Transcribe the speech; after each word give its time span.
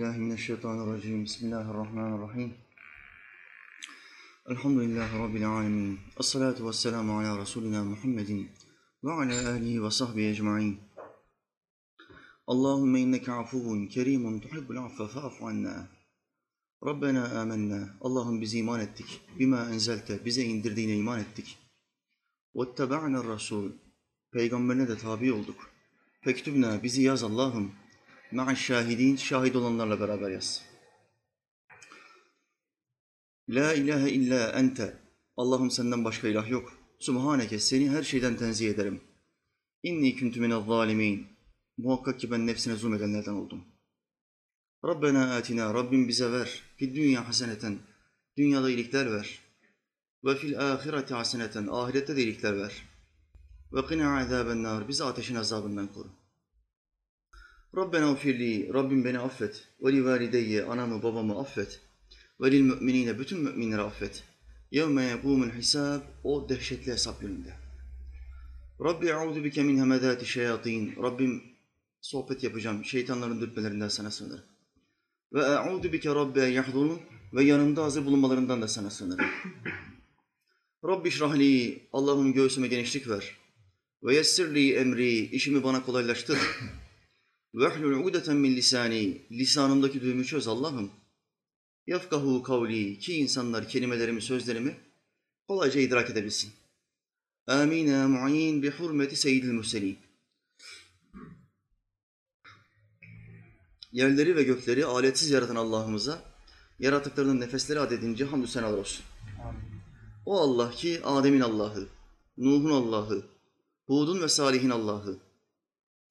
بالله 0.00 0.16
من 0.16 0.32
الشيطان 0.32 0.76
الرجيم 0.80 1.24
بسم 1.24 1.46
الله 1.46 1.70
الرحمن 1.70 2.10
الرحيم 2.16 2.50
الحمد 4.52 4.78
لله 4.78 5.10
رب 5.24 5.36
العالمين 5.36 5.98
الصلاة 6.20 6.58
والسلام 6.66 7.10
على 7.10 7.30
رسولنا 7.42 7.84
محمد 7.84 8.30
وعلى 9.02 9.36
آله 9.56 9.80
وصحبه 9.80 10.30
أجمعين 10.30 10.74
اللهم 12.52 12.92
إنك 12.96 13.28
عفو 13.28 13.88
كريم 13.94 14.38
تحب 14.38 14.66
العفو 14.70 15.06
فاعف 15.06 15.42
عنا 15.42 15.76
Rabbena 16.86 17.40
amennâ. 17.40 17.88
Allah'ım 18.00 18.40
biz 18.40 18.54
iman 18.54 18.80
ettik. 18.80 19.20
Bima 19.38 19.70
enzelte. 19.70 20.24
Bize 20.24 20.44
indirdiğine 20.44 20.96
iman 20.96 21.20
ettik. 21.20 21.58
Vettebe'na 22.54 23.24
rasul. 23.24 23.72
Peygamberine 24.32 24.88
de 24.88 24.98
tabi 24.98 25.32
olduk. 25.32 25.70
Fektübna. 26.20 26.82
Bizi 26.82 27.02
yaz 27.02 27.22
Allah'ım. 27.22 27.72
Ma'aş 28.31 28.65
şahidin. 28.65 29.15
Şahit 29.15 29.55
olanlarla 29.55 29.99
beraber 29.99 30.29
yaz. 30.29 30.61
La 33.49 33.73
ilahe 33.73 34.09
illa 34.09 34.51
ente. 34.51 34.97
Allah'ım 35.37 35.71
senden 35.71 36.05
başka 36.05 36.27
ilah 36.27 36.49
yok. 36.49 36.73
Subhaneke. 36.99 37.59
Seni 37.59 37.89
her 37.89 38.03
şeyden 38.03 38.37
tenzih 38.37 38.69
ederim. 38.69 39.01
İnni 39.83 40.19
kuntu 40.19 40.41
minel 40.41 40.65
zalimin. 40.65 41.27
Muhakkak 41.77 42.19
ki 42.19 42.31
ben 42.31 42.47
nefsine 42.47 42.75
zulmedenlerden 42.75 43.33
oldum. 43.33 43.63
Rabbena 44.85 45.35
atina, 45.35 45.73
Rabbim 45.73 46.07
bize 46.07 46.31
ver. 46.31 46.63
Fid 46.77 46.95
dünya 46.95 47.27
haseneten, 47.27 47.79
dünyada 48.37 48.69
iyilikler 48.69 49.11
ver. 49.11 49.39
Ve 50.23 50.35
fil 50.35 50.71
ahireti 50.71 51.13
haseneten, 51.13 51.67
ahirette 51.67 52.15
de 52.15 52.23
iyilikler 52.23 52.57
ver. 52.57 52.73
Ve 53.73 53.85
qina 53.85 54.17
azaben 54.19 54.63
nar, 54.63 54.87
bizi 54.87 55.03
ateşin 55.03 55.35
azabından 55.35 55.93
koru. 55.93 56.20
Rabbena 57.75 58.11
ufirli, 58.11 58.73
Rabbim 58.73 59.05
beni 59.05 59.19
affet. 59.19 59.67
Ve 59.83 59.93
li 59.93 60.05
valideyye, 60.05 60.63
anamı 60.63 61.03
babamı 61.03 61.39
affet. 61.39 61.81
Ve 62.41 62.51
lil 62.51 62.61
müminine, 62.61 63.19
bütün 63.19 63.39
müminleri 63.39 63.81
affet. 63.81 64.23
Yevme 64.71 65.03
yekûmul 65.03 65.49
hisab, 65.49 66.01
o 66.23 66.49
dehşetli 66.49 66.91
hesap 66.91 67.21
gününde. 67.21 67.53
Rabbi 68.83 69.05
eûzu 69.05 69.43
bike 69.43 69.63
min 69.63 69.77
hemedâti 69.77 70.25
şeyatîn. 70.25 70.95
Rabbim 71.03 71.43
sohbet 72.01 72.43
yapacağım, 72.43 72.85
şeytanların 72.85 73.41
dürtmelerinden 73.41 73.87
sana 73.87 74.11
sığınırım. 74.11 74.45
Ve 75.33 75.41
e'udu 75.41 75.93
bike 75.93 76.09
rabbe 76.09 76.45
yahdurun 76.45 76.99
ve 77.33 77.43
yanımda 77.43 77.83
hazır 77.83 78.05
bulunmalarından 78.05 78.61
da 78.61 78.67
sana 78.67 78.89
sığınırım. 78.89 79.25
Rabbi 80.85 81.11
şrahli, 81.11 81.81
Allah'ım 81.93 82.33
göğsüme 82.33 82.67
genişlik 82.67 83.09
ver. 83.09 83.37
Ve 84.03 84.15
yessirli 84.15 84.73
emri, 84.73 85.11
işimi 85.11 85.63
bana 85.63 85.85
kolaylaştır. 85.85 86.37
Ehlul 87.55 88.05
udeten 88.05 88.37
min 88.37 88.55
lisani, 88.55 89.21
lisanımdaki 89.31 90.01
düğümü 90.01 90.25
çöz 90.25 90.47
Allah'ım. 90.47 90.91
Yafkahu 91.87 92.43
kavli, 92.43 92.99
ki 92.99 93.13
insanlar 93.13 93.67
kelimelerimi, 93.67 94.21
sözlerimi 94.21 94.77
kolayca 95.47 95.81
idrak 95.81 96.09
edebilsin. 96.09 96.51
Amin 97.47 97.87
ya 97.87 98.07
mu'in 98.07 98.63
bi 98.63 98.69
hurmeti 98.69 99.15
seyyidil 99.15 99.51
murselin. 99.51 99.97
Yerleri 103.91 104.35
ve 104.35 104.43
gökleri 104.43 104.85
aletsiz 104.85 105.29
yaratan 105.29 105.55
Allah'ımıza 105.55 106.23
yaratıklarının 106.79 107.39
nefesleri 107.39 107.79
adedince 107.79 108.25
hamdü 108.25 108.47
senalar 108.47 108.77
olsun. 108.77 109.05
O 110.25 110.39
Allah 110.39 110.71
ki 110.71 111.01
Adem'in 111.03 111.41
Allah'ı, 111.41 111.87
Nuh'un 112.37 112.71
Allah'ı, 112.71 113.25
Hud'un 113.87 114.21
ve 114.21 114.27
Salih'in 114.27 114.69
Allah'ı, 114.69 115.19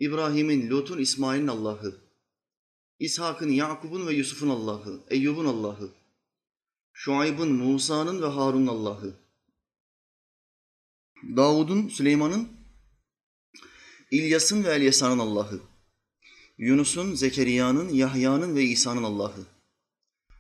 İbrahim'in, 0.01 0.71
Lut'un, 0.71 0.99
İsmail'in 0.99 1.47
Allah'ı, 1.47 2.01
İshak'ın, 2.99 3.49
Yakub'un 3.49 4.07
ve 4.07 4.15
Yusuf'un 4.15 4.49
Allah'ı, 4.49 5.01
Eyyub'un 5.11 5.45
Allah'ı, 5.45 5.91
Şuayb'ın, 6.93 7.53
Musa'nın 7.53 8.23
ve 8.23 8.27
Harun'un 8.27 8.67
Allah'ı, 8.67 9.15
Davud'un, 11.37 11.89
Süleyman'ın, 11.89 12.49
İlyas'ın 14.11 14.65
ve 14.65 14.69
Elyasa'nın 14.69 15.19
Allah'ı, 15.19 15.61
Yunus'un, 16.59 17.15
Zekeriya'nın, 17.15 17.89
Yahya'nın 17.89 18.57
ve 18.57 18.65
İsa'nın 18.65 19.03
Allah'ı. 19.03 19.47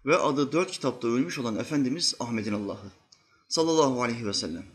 Ve 0.07 0.17
adı 0.17 0.53
dört 0.53 0.71
kitapta 0.71 1.09
ölmüş 1.09 1.39
olan 1.39 1.57
Efendimiz 1.57 2.15
Ahmet'in 2.21 2.53
Allah'ı. 2.53 2.93
Sallallahu 3.49 4.03
aleyhi 4.03 4.27
ve 4.27 4.33
sellem. 4.33 4.67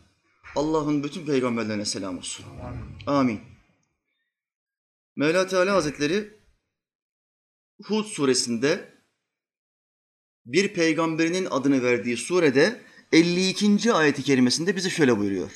Allah'ın 0.56 1.04
bütün 1.04 1.26
peygamberlerine 1.26 1.84
selam 1.84 2.18
olsun. 2.18 2.46
Amin. 3.06 3.55
Mevla 5.16 5.46
Teala 5.46 5.74
Hazretleri 5.74 6.30
Hud 7.82 8.04
suresinde 8.04 8.92
bir 10.46 10.74
peygamberinin 10.74 11.46
adını 11.50 11.82
verdiği 11.82 12.16
surede 12.16 12.80
52. 13.12 13.92
ayeti 13.92 14.22
kerimesinde 14.22 14.76
bize 14.76 14.90
şöyle 14.90 15.18
buyuruyor. 15.18 15.50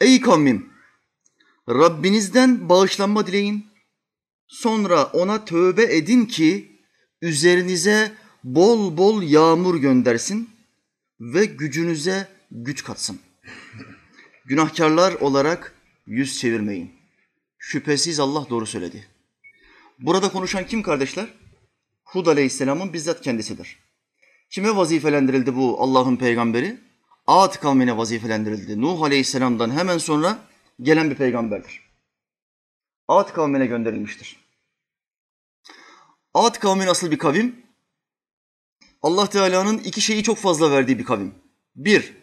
Ey 0.00 0.20
kavmim! 0.20 0.72
Rabbinizden 1.68 2.68
bağışlanma 2.68 3.26
dileyin. 3.26 3.66
Sonra 4.46 5.04
ona 5.04 5.44
tövbe 5.44 5.96
edin 5.96 6.26
ki 6.26 6.80
üzerinize 7.22 8.12
bol 8.44 8.96
bol 8.96 9.22
yağmur 9.22 9.76
göndersin 9.76 10.50
ve 11.20 11.44
gücünüze 11.44 12.28
güç 12.50 12.84
katsın. 12.84 13.20
Günahkarlar 14.44 15.12
olarak 15.12 15.74
yüz 16.06 16.38
çevirmeyin. 16.38 16.97
Şüphesiz 17.58 18.20
Allah 18.20 18.46
doğru 18.50 18.66
söyledi. 18.66 19.06
Burada 19.98 20.32
konuşan 20.32 20.66
kim 20.66 20.82
kardeşler? 20.82 21.28
Hud 22.04 22.26
Aleyhisselam'ın 22.26 22.92
bizzat 22.92 23.20
kendisidir. 23.20 23.78
Kime 24.50 24.76
vazifelendirildi 24.76 25.56
bu 25.56 25.82
Allah'ın 25.82 26.16
peygamberi? 26.16 26.78
Ad 27.26 27.60
kavmine 27.60 27.96
vazifelendirildi. 27.96 28.80
Nuh 28.80 29.02
Aleyhisselam'dan 29.02 29.70
hemen 29.70 29.98
sonra 29.98 30.38
gelen 30.82 31.10
bir 31.10 31.14
peygamberdir. 31.14 31.88
Ad 33.08 33.32
kavmine 33.32 33.66
gönderilmiştir. 33.66 34.36
Ad 36.34 36.58
kavmi 36.58 36.86
nasıl 36.86 37.10
bir 37.10 37.18
kavim? 37.18 37.62
Allah 39.02 39.26
Teala'nın 39.26 39.78
iki 39.78 40.00
şeyi 40.00 40.22
çok 40.22 40.38
fazla 40.38 40.70
verdiği 40.70 40.98
bir 40.98 41.04
kavim. 41.04 41.34
Bir, 41.76 42.16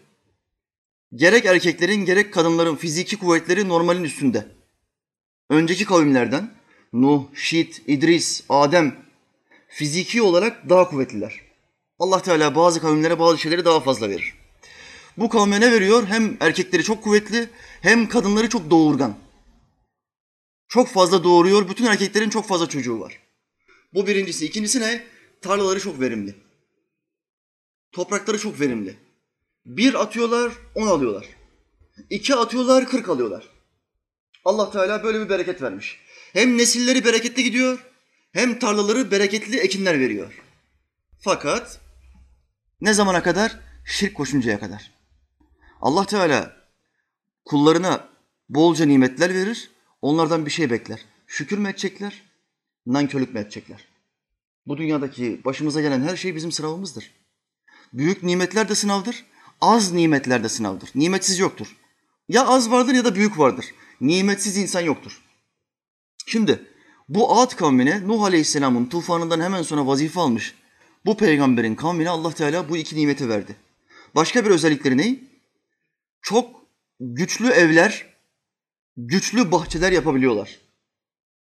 gerek 1.16 1.46
erkeklerin 1.46 2.06
gerek 2.06 2.34
kadınların 2.34 2.75
fiziki 2.75 3.17
kuvvetleri 3.17 3.69
normalin 3.69 4.03
üstünde. 4.03 4.47
Önceki 5.50 5.85
kavimlerden 5.85 6.51
Nuh, 6.94 7.23
Şit, 7.33 7.81
İdris, 7.88 8.44
Adem 8.50 8.95
fiziki 9.67 10.22
olarak 10.22 10.69
daha 10.69 10.89
kuvvetliler. 10.89 11.41
Allah 12.00 12.22
Teala 12.22 12.56
bazı 12.56 12.81
kavimlere 12.81 13.19
bazı 13.19 13.38
şeyleri 13.38 13.66
daha 13.66 13.79
fazla 13.79 14.09
verir. 14.09 14.34
Bu 15.17 15.29
kavme 15.29 15.61
ne 15.61 15.72
veriyor? 15.72 16.05
Hem 16.07 16.38
erkekleri 16.39 16.84
çok 16.84 17.03
kuvvetli 17.03 17.50
hem 17.81 18.09
kadınları 18.09 18.50
çok 18.50 18.69
doğurgan. 18.72 19.17
Çok 20.67 20.88
fazla 20.88 21.23
doğuruyor. 21.23 21.69
Bütün 21.69 21.85
erkeklerin 21.85 22.29
çok 22.29 22.47
fazla 22.47 22.69
çocuğu 22.69 23.00
var. 23.00 23.19
Bu 23.94 24.07
birincisi. 24.07 24.45
İkincisi 24.45 24.79
ne? 24.81 25.03
Tarlaları 25.41 25.79
çok 25.79 26.01
verimli. 26.01 26.35
Toprakları 27.91 28.39
çok 28.39 28.59
verimli. 28.59 28.95
Bir 29.66 29.94
atıyorlar, 29.94 30.53
on 30.75 30.88
alıyorlar. 30.88 31.25
İki 32.09 32.35
atıyorlar, 32.35 32.89
kırk 32.89 33.09
alıyorlar. 33.09 33.54
Allah 34.45 34.72
Teala 34.72 35.03
böyle 35.03 35.19
bir 35.22 35.29
bereket 35.29 35.61
vermiş. 35.61 36.00
Hem 36.33 36.57
nesilleri 36.57 37.06
bereketli 37.06 37.44
gidiyor, 37.44 37.85
hem 38.31 38.59
tarlaları 38.59 39.11
bereketli 39.11 39.59
ekinler 39.59 40.00
veriyor. 40.00 40.44
Fakat 41.19 41.79
ne 42.81 42.94
zamana 42.94 43.23
kadar? 43.23 43.59
Şirk 43.85 44.16
koşuncaya 44.16 44.59
kadar. 44.59 44.91
Allah 45.81 46.05
Teala 46.05 46.55
kullarına 47.45 48.09
bolca 48.50 48.85
nimetler 48.85 49.34
verir, 49.34 49.72
onlardan 50.01 50.45
bir 50.45 50.51
şey 50.51 50.69
bekler. 50.69 51.05
Şükür 51.28 51.57
mü 51.57 51.69
edecekler, 51.69 52.22
nankörlük 52.85 53.34
mü 53.34 53.39
edecekler? 53.39 53.88
Bu 54.67 54.78
dünyadaki 54.78 55.41
başımıza 55.46 55.81
gelen 55.81 56.02
her 56.02 56.17
şey 56.17 56.35
bizim 56.35 56.52
sınavımızdır. 56.52 57.11
Büyük 57.93 58.23
nimetler 58.23 58.70
de 58.70 58.75
sınavdır, 58.75 59.25
az 59.61 59.91
nimetler 59.91 60.43
de 60.43 60.49
sınavdır. 60.49 60.90
Nimetsiz 60.96 61.40
yoktur. 61.40 61.75
Ya 62.29 62.46
az 62.46 62.72
vardır 62.72 62.93
ya 62.93 63.05
da 63.05 63.16
büyük 63.16 63.40
vardır. 63.40 63.66
Nimetsiz 64.02 64.58
insan 64.58 64.82
yoktur. 64.82 65.22
Şimdi 66.26 66.66
bu 67.09 67.40
Ad 67.40 67.56
kavmine 67.56 68.08
Nuh 68.08 68.24
Aleyhisselam'ın 68.24 68.86
tufanından 68.86 69.42
hemen 69.42 69.62
sonra 69.62 69.88
vazife 69.88 70.20
almış. 70.20 70.56
Bu 71.06 71.18
peygamberin 71.18 71.76
kavmine 71.76 72.09
Allah 72.09 72.32
Teala 72.32 72.70
bu 72.70 72.78
iki 72.78 72.96
nimeti 72.96 73.30
verdi. 73.30 73.56
Başka 74.16 74.46
bir 74.46 74.50
özellikleri 74.50 74.97
ne? 74.97 75.20
Çok 76.22 76.62
güçlü 77.00 77.47
evler, 77.47 78.06
güçlü 78.97 79.52
bahçeler 79.52 79.92
yapabiliyorlar. 79.92 80.59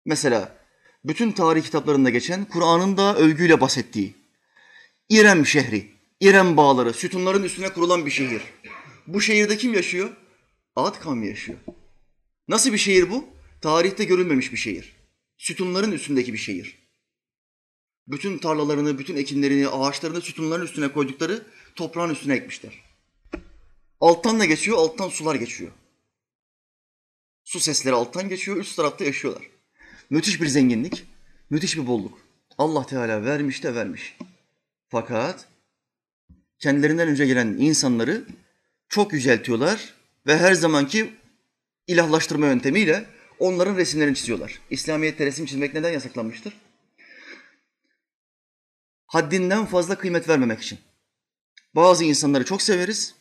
Mesela 0.05 0.57
bütün 1.05 1.33
tarih 1.33 1.63
kitaplarında 1.63 2.11
geçen 2.11 2.45
Kur'an'ın 2.45 2.97
da 2.97 3.17
övgüyle 3.17 3.61
bahsettiği 3.61 4.15
İrem 5.09 5.47
şehri, 5.47 5.91
İrem 6.21 6.57
bağları, 6.57 6.93
sütunların 6.93 7.43
üstüne 7.43 7.73
kurulan 7.73 8.07
bir 8.07 8.11
şehir. 8.11 8.43
Bu 9.07 9.21
şehirde 9.21 9.57
kim 9.57 9.75
yaşıyor? 9.75 10.11
Ad 10.77 11.01
kavmi 11.01 11.27
yaşıyor. 11.27 11.59
Nasıl 12.49 12.73
bir 12.73 12.79
şehir 12.79 13.11
bu? 13.11 13.25
Tarihte 13.61 14.05
görülmemiş 14.05 14.53
bir 14.53 14.57
şehir. 14.57 14.97
Sütunların 15.37 15.93
üstündeki 15.93 16.33
bir 16.33 16.39
şehir. 16.39 16.79
Bütün 18.07 18.39
tarlalarını, 18.39 18.99
bütün 18.99 19.17
ekinlerini, 19.17 19.69
ağaçlarını 19.69 20.21
sütunların 20.21 20.65
üstüne 20.65 20.93
koydukları 20.93 21.47
toprağın 21.75 22.11
üstüne 22.11 22.35
ekmişler. 22.35 22.73
Alttan 24.01 24.39
ne 24.39 24.47
geçiyor? 24.47 24.79
Alttan 24.79 25.09
sular 25.09 25.35
geçiyor. 25.35 25.73
Su 27.45 27.61
sesleri 27.61 27.95
alttan 27.95 28.29
geçiyor, 28.29 28.57
üst 28.57 28.77
tarafta 28.77 29.05
yaşıyorlar. 29.05 29.43
Müthiş 30.11 30.41
bir 30.41 30.47
zenginlik, 30.47 31.05
müthiş 31.51 31.77
bir 31.77 31.87
bolluk. 31.87 32.19
Allah 32.59 32.87
Teala 32.87 33.25
vermiş 33.25 33.63
de 33.65 33.75
vermiş. 33.75 34.17
Fakat 34.89 35.49
kendilerinden 36.59 37.09
önce 37.09 37.27
gelen 37.27 37.47
insanları 37.47 38.25
çok 38.89 39.13
yüceltiyorlar 39.13 39.95
ve 40.27 40.39
her 40.39 40.55
zamanki 40.55 41.13
ilahlaştırma 41.87 42.47
yöntemiyle 42.47 43.07
onların 43.39 43.77
resimlerini 43.77 44.15
çiziyorlar. 44.15 44.61
İslamiyet'te 44.71 45.27
resim 45.27 45.47
çizmek 45.47 45.75
neden 45.75 45.93
yasaklanmıştır? 45.93 46.53
Haddinden 49.07 49.67
fazla 49.67 49.99
kıymet 49.99 50.29
vermemek 50.29 50.63
için. 50.63 50.79
Bazı 51.75 52.05
insanları 52.05 52.45
çok 52.45 52.63
severiz. 52.63 53.15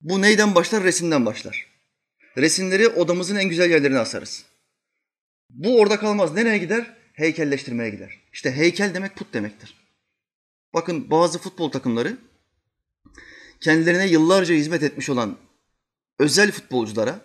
Bu 0.00 0.22
neyden 0.22 0.54
başlar? 0.54 0.84
Resimden 0.84 1.26
başlar. 1.26 1.66
Resimleri 2.36 2.88
odamızın 2.88 3.36
en 3.36 3.48
güzel 3.48 3.70
yerlerine 3.70 3.98
asarız. 3.98 4.44
Bu 5.50 5.80
orada 5.80 5.98
kalmaz. 5.98 6.34
Nereye 6.34 6.58
gider? 6.58 6.96
Heykelleştirmeye 7.12 7.90
gider. 7.90 8.18
İşte 8.32 8.52
heykel 8.52 8.94
demek 8.94 9.16
put 9.16 9.34
demektir. 9.34 9.74
Bakın 10.74 11.10
bazı 11.10 11.38
futbol 11.38 11.70
takımları 11.70 12.16
kendilerine 13.60 14.06
yıllarca 14.06 14.54
hizmet 14.54 14.82
etmiş 14.82 15.08
olan 15.08 15.36
özel 16.18 16.52
futbolculara, 16.52 17.20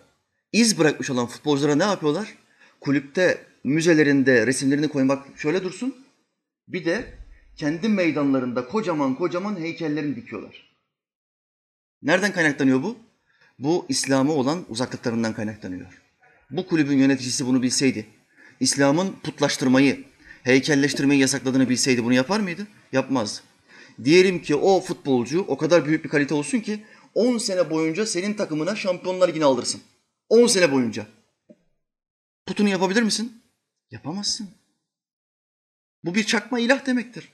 iz 0.56 0.78
bırakmış 0.78 1.10
olan 1.10 1.26
futbolculara 1.26 1.74
ne 1.74 1.84
yapıyorlar? 1.84 2.34
Kulüpte, 2.80 3.44
müzelerinde 3.64 4.46
resimlerini 4.46 4.88
koymak 4.88 5.38
şöyle 5.38 5.64
dursun. 5.64 5.94
Bir 6.68 6.84
de 6.84 7.14
kendi 7.56 7.88
meydanlarında 7.88 8.68
kocaman 8.68 9.14
kocaman 9.14 9.56
heykellerini 9.60 10.16
dikiyorlar. 10.16 10.70
Nereden 12.02 12.32
kaynaklanıyor 12.32 12.82
bu? 12.82 12.96
Bu 13.58 13.86
İslam'a 13.88 14.32
olan 14.32 14.64
uzaklıklarından 14.68 15.34
kaynaklanıyor. 15.34 16.02
Bu 16.50 16.66
kulübün 16.66 16.98
yöneticisi 16.98 17.46
bunu 17.46 17.62
bilseydi, 17.62 18.06
İslam'ın 18.60 19.12
putlaştırmayı, 19.22 20.04
heykelleştirmeyi 20.42 21.20
yasakladığını 21.20 21.68
bilseydi 21.68 22.04
bunu 22.04 22.14
yapar 22.14 22.40
mıydı? 22.40 22.66
Yapmazdı. 22.92 23.40
Diyelim 24.04 24.42
ki 24.42 24.54
o 24.54 24.80
futbolcu 24.80 25.40
o 25.48 25.56
kadar 25.56 25.86
büyük 25.86 26.04
bir 26.04 26.08
kalite 26.08 26.34
olsun 26.34 26.60
ki 26.60 26.84
10 27.14 27.38
sene 27.38 27.70
boyunca 27.70 28.06
senin 28.06 28.34
takımına 28.34 28.76
Şampiyonlar 28.76 29.28
Ligi'ni 29.28 29.44
aldırsın. 29.44 29.80
10 30.28 30.46
sene 30.46 30.72
boyunca. 30.72 31.06
Putunu 32.46 32.68
yapabilir 32.68 33.02
misin? 33.02 33.42
Yapamazsın. 33.90 34.48
Bu 36.04 36.14
bir 36.14 36.24
çakma 36.24 36.58
ilah 36.58 36.86
demektir. 36.86 37.32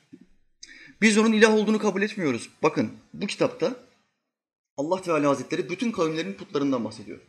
Biz 1.01 1.19
onun 1.19 1.33
ilah 1.33 1.55
olduğunu 1.55 1.79
kabul 1.79 2.03
etmiyoruz. 2.03 2.51
Bakın 2.63 2.93
bu 3.15 3.27
kitapta 3.27 3.77
Allah 4.77 5.03
Teala 5.03 5.31
Hazretleri 5.31 5.71
bütün 5.71 5.93
kavimlerin 5.93 6.35
putlarından 6.35 6.85
bahsediyor. 6.85 7.21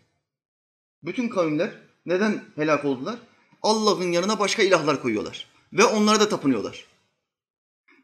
Bütün 1.04 1.30
kavimler 1.30 1.80
neden 2.06 2.44
helak 2.56 2.86
oldular? 2.86 3.20
Allah'ın 3.62 4.12
yanına 4.12 4.40
başka 4.40 4.64
ilahlar 4.64 5.02
koyuyorlar. 5.02 5.48
Ve 5.74 5.84
onlara 5.84 6.20
da 6.20 6.30
tapınıyorlar. 6.30 6.86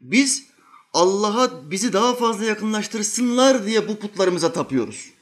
Biz 0.01 0.47
Allah'a 0.94 1.71
bizi 1.71 1.94
daha 1.94 2.15
fazla 2.15 2.45
yakınlaştırsınlar 2.45 3.65
diye 3.65 3.88
bu 3.88 4.00
putlarımıza 4.00 4.53
tapıyoruz. 4.53 5.13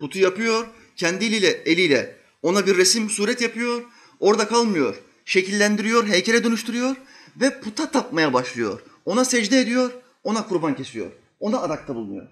Putu 0.00 0.18
yapıyor, 0.18 0.66
kendi 0.96 1.24
eliyle, 1.24 1.48
eliyle 1.48 2.16
ona 2.42 2.66
bir 2.66 2.76
resim, 2.76 3.10
suret 3.10 3.40
yapıyor, 3.40 3.82
orada 4.20 4.48
kalmıyor. 4.48 4.96
Şekillendiriyor, 5.24 6.06
heykele 6.06 6.44
dönüştürüyor 6.44 6.96
ve 7.36 7.60
puta 7.60 7.90
tapmaya 7.90 8.32
başlıyor. 8.32 8.80
Ona 9.04 9.24
secde 9.24 9.60
ediyor, 9.60 9.90
ona 10.24 10.46
kurban 10.46 10.76
kesiyor. 10.76 11.10
Ona 11.40 11.60
adakta 11.60 11.94
bulunuyor. 11.94 12.28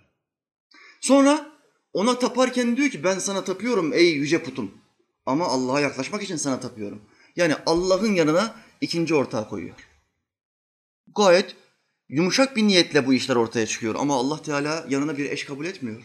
Sonra 1.01 1.53
ona 1.93 2.19
taparken 2.19 2.77
diyor 2.77 2.91
ki 2.91 3.05
ben 3.05 3.19
sana 3.19 3.45
tapıyorum 3.45 3.93
ey 3.93 4.12
yüce 4.12 4.43
putum. 4.43 4.75
Ama 5.27 5.47
Allah'a 5.47 5.81
yaklaşmak 5.81 6.23
için 6.23 6.37
sana 6.37 6.61
tapıyorum. 6.61 7.03
Yani 7.37 7.55
Allah'ın 7.67 8.15
yanına 8.15 8.55
ikinci 8.81 9.15
ortağı 9.15 9.49
koyuyor. 9.49 9.77
Gayet 11.17 11.56
yumuşak 12.09 12.56
bir 12.56 12.63
niyetle 12.63 13.06
bu 13.06 13.15
işler 13.15 13.37
ortaya 13.37 13.67
çıkıyor 13.67 13.95
ama 13.99 14.17
Allah 14.17 14.43
Teala 14.43 14.87
yanına 14.89 15.19
bir 15.19 15.31
eş 15.31 15.45
kabul 15.45 15.67
etmiyor. 15.67 16.03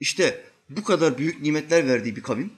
İşte 0.00 0.44
bu 0.68 0.84
kadar 0.84 1.18
büyük 1.18 1.42
nimetler 1.42 1.88
verdiği 1.88 2.16
bir 2.16 2.22
kavim 2.22 2.52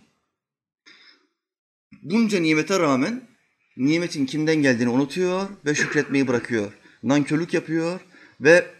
bunca 2.02 2.40
nimete 2.40 2.78
rağmen 2.78 3.28
nimetin 3.76 4.26
kimden 4.26 4.56
geldiğini 4.56 4.88
unutuyor 4.88 5.48
ve 5.64 5.74
şükretmeyi 5.74 6.28
bırakıyor. 6.28 6.72
Nankörlük 7.02 7.54
yapıyor 7.54 8.00
ve 8.40 8.70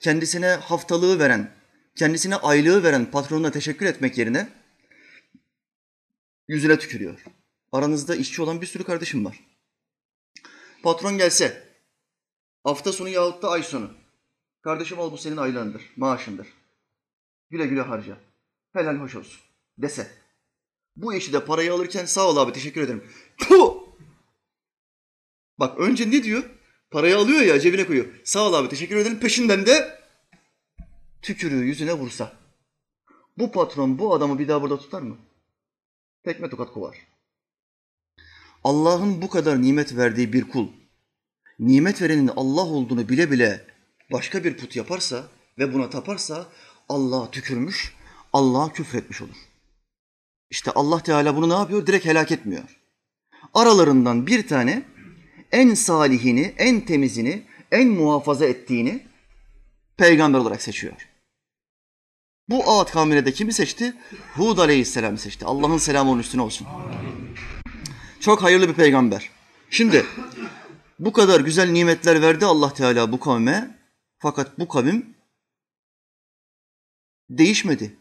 kendisine 0.00 0.46
haftalığı 0.46 1.18
veren, 1.18 1.54
kendisine 1.96 2.36
aylığı 2.36 2.82
veren 2.82 3.10
patronuna 3.10 3.50
teşekkür 3.50 3.86
etmek 3.86 4.18
yerine 4.18 4.48
yüzüne 6.48 6.78
tükürüyor. 6.78 7.24
Aranızda 7.72 8.16
işçi 8.16 8.42
olan 8.42 8.60
bir 8.60 8.66
sürü 8.66 8.84
kardeşim 8.84 9.24
var. 9.24 9.40
Patron 10.82 11.18
gelse, 11.18 11.68
hafta 12.64 12.92
sonu 12.92 13.08
yahut 13.08 13.42
da 13.42 13.50
ay 13.50 13.62
sonu. 13.62 13.90
Kardeşim 14.62 14.98
al 14.98 15.12
bu 15.12 15.18
senin 15.18 15.36
aylığındır, 15.36 15.82
maaşındır. 15.96 16.46
Güle 17.50 17.66
güle 17.66 17.80
harca. 17.80 18.29
Helal 18.72 18.96
hoş 18.96 19.16
olsun. 19.16 19.40
Dese. 19.78 20.10
Bu 20.96 21.14
işi 21.14 21.32
de 21.32 21.44
parayı 21.44 21.72
alırken 21.72 22.04
sağ 22.04 22.28
ol 22.28 22.36
abi 22.36 22.52
teşekkür 22.52 22.80
ederim. 22.80 23.04
Puh! 23.38 23.74
Bak 25.58 25.78
önce 25.78 26.10
ne 26.10 26.22
diyor? 26.22 26.50
Parayı 26.90 27.18
alıyor 27.18 27.40
ya 27.40 27.60
cebine 27.60 27.86
koyuyor. 27.86 28.06
Sağ 28.24 28.48
ol 28.48 28.54
abi 28.54 28.68
teşekkür 28.68 28.96
ederim. 28.96 29.20
Peşinden 29.20 29.66
de 29.66 30.00
tükürüğü 31.22 31.64
yüzüne 31.64 31.92
vursa. 31.92 32.32
Bu 33.38 33.52
patron 33.52 33.98
bu 33.98 34.14
adamı 34.14 34.38
bir 34.38 34.48
daha 34.48 34.62
burada 34.62 34.78
tutar 34.78 35.02
mı? 35.02 35.16
Tekme 36.24 36.50
tokat 36.50 36.72
kovar. 36.72 36.96
Allah'ın 38.64 39.22
bu 39.22 39.30
kadar 39.30 39.62
nimet 39.62 39.96
verdiği 39.96 40.32
bir 40.32 40.48
kul, 40.48 40.68
nimet 41.58 42.02
verenin 42.02 42.28
Allah 42.28 42.64
olduğunu 42.64 43.08
bile 43.08 43.30
bile 43.30 43.66
başka 44.12 44.44
bir 44.44 44.56
put 44.56 44.76
yaparsa 44.76 45.28
ve 45.58 45.74
buna 45.74 45.90
taparsa 45.90 46.46
Allah 46.88 47.30
tükürmüş, 47.30 47.94
Allah'a 48.32 48.72
küfretmiş 48.72 49.22
olur. 49.22 49.36
İşte 50.50 50.70
Allah 50.70 51.02
Teala 51.02 51.36
bunu 51.36 51.48
ne 51.48 51.54
yapıyor? 51.54 51.86
Direkt 51.86 52.06
helak 52.06 52.32
etmiyor. 52.32 52.80
Aralarından 53.54 54.26
bir 54.26 54.48
tane 54.48 54.82
en 55.52 55.74
salihini, 55.74 56.54
en 56.58 56.80
temizini, 56.80 57.42
en 57.72 57.88
muhafaza 57.88 58.46
ettiğini 58.46 59.06
peygamber 59.96 60.38
olarak 60.38 60.62
seçiyor. 60.62 61.08
Bu 62.48 62.70
Ağat 62.70 62.92
kavmine 62.92 63.26
de 63.26 63.32
kimi 63.32 63.52
seçti? 63.52 63.94
Hud 64.34 64.58
aleyhisselamı 64.58 65.18
seçti. 65.18 65.44
Allah'ın 65.44 65.78
selamı 65.78 66.10
onun 66.10 66.20
üstüne 66.20 66.42
olsun. 66.42 66.66
Çok 68.20 68.42
hayırlı 68.42 68.68
bir 68.68 68.74
peygamber. 68.74 69.30
Şimdi 69.70 70.06
bu 70.98 71.12
kadar 71.12 71.40
güzel 71.40 71.70
nimetler 71.70 72.22
verdi 72.22 72.46
Allah 72.46 72.74
Teala 72.74 73.12
bu 73.12 73.20
kavme. 73.20 73.78
Fakat 74.18 74.58
bu 74.58 74.68
kavim 74.68 75.14
değişmedi. 77.30 77.99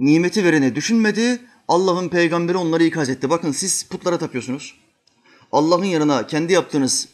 Nimeti 0.00 0.44
verene 0.44 0.74
düşünmedi. 0.74 1.40
Allah'ın 1.68 2.08
peygamberi 2.08 2.56
onları 2.56 2.84
ikaz 2.84 3.08
etti. 3.08 3.30
Bakın 3.30 3.52
siz 3.52 3.88
putlara 3.88 4.18
tapıyorsunuz. 4.18 4.74
Allah'ın 5.52 5.84
yanına 5.84 6.26
kendi 6.26 6.52
yaptığınız 6.52 7.08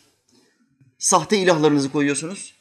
sahte 0.98 1.38
ilahlarınızı 1.38 1.92
koyuyorsunuz. 1.92 2.54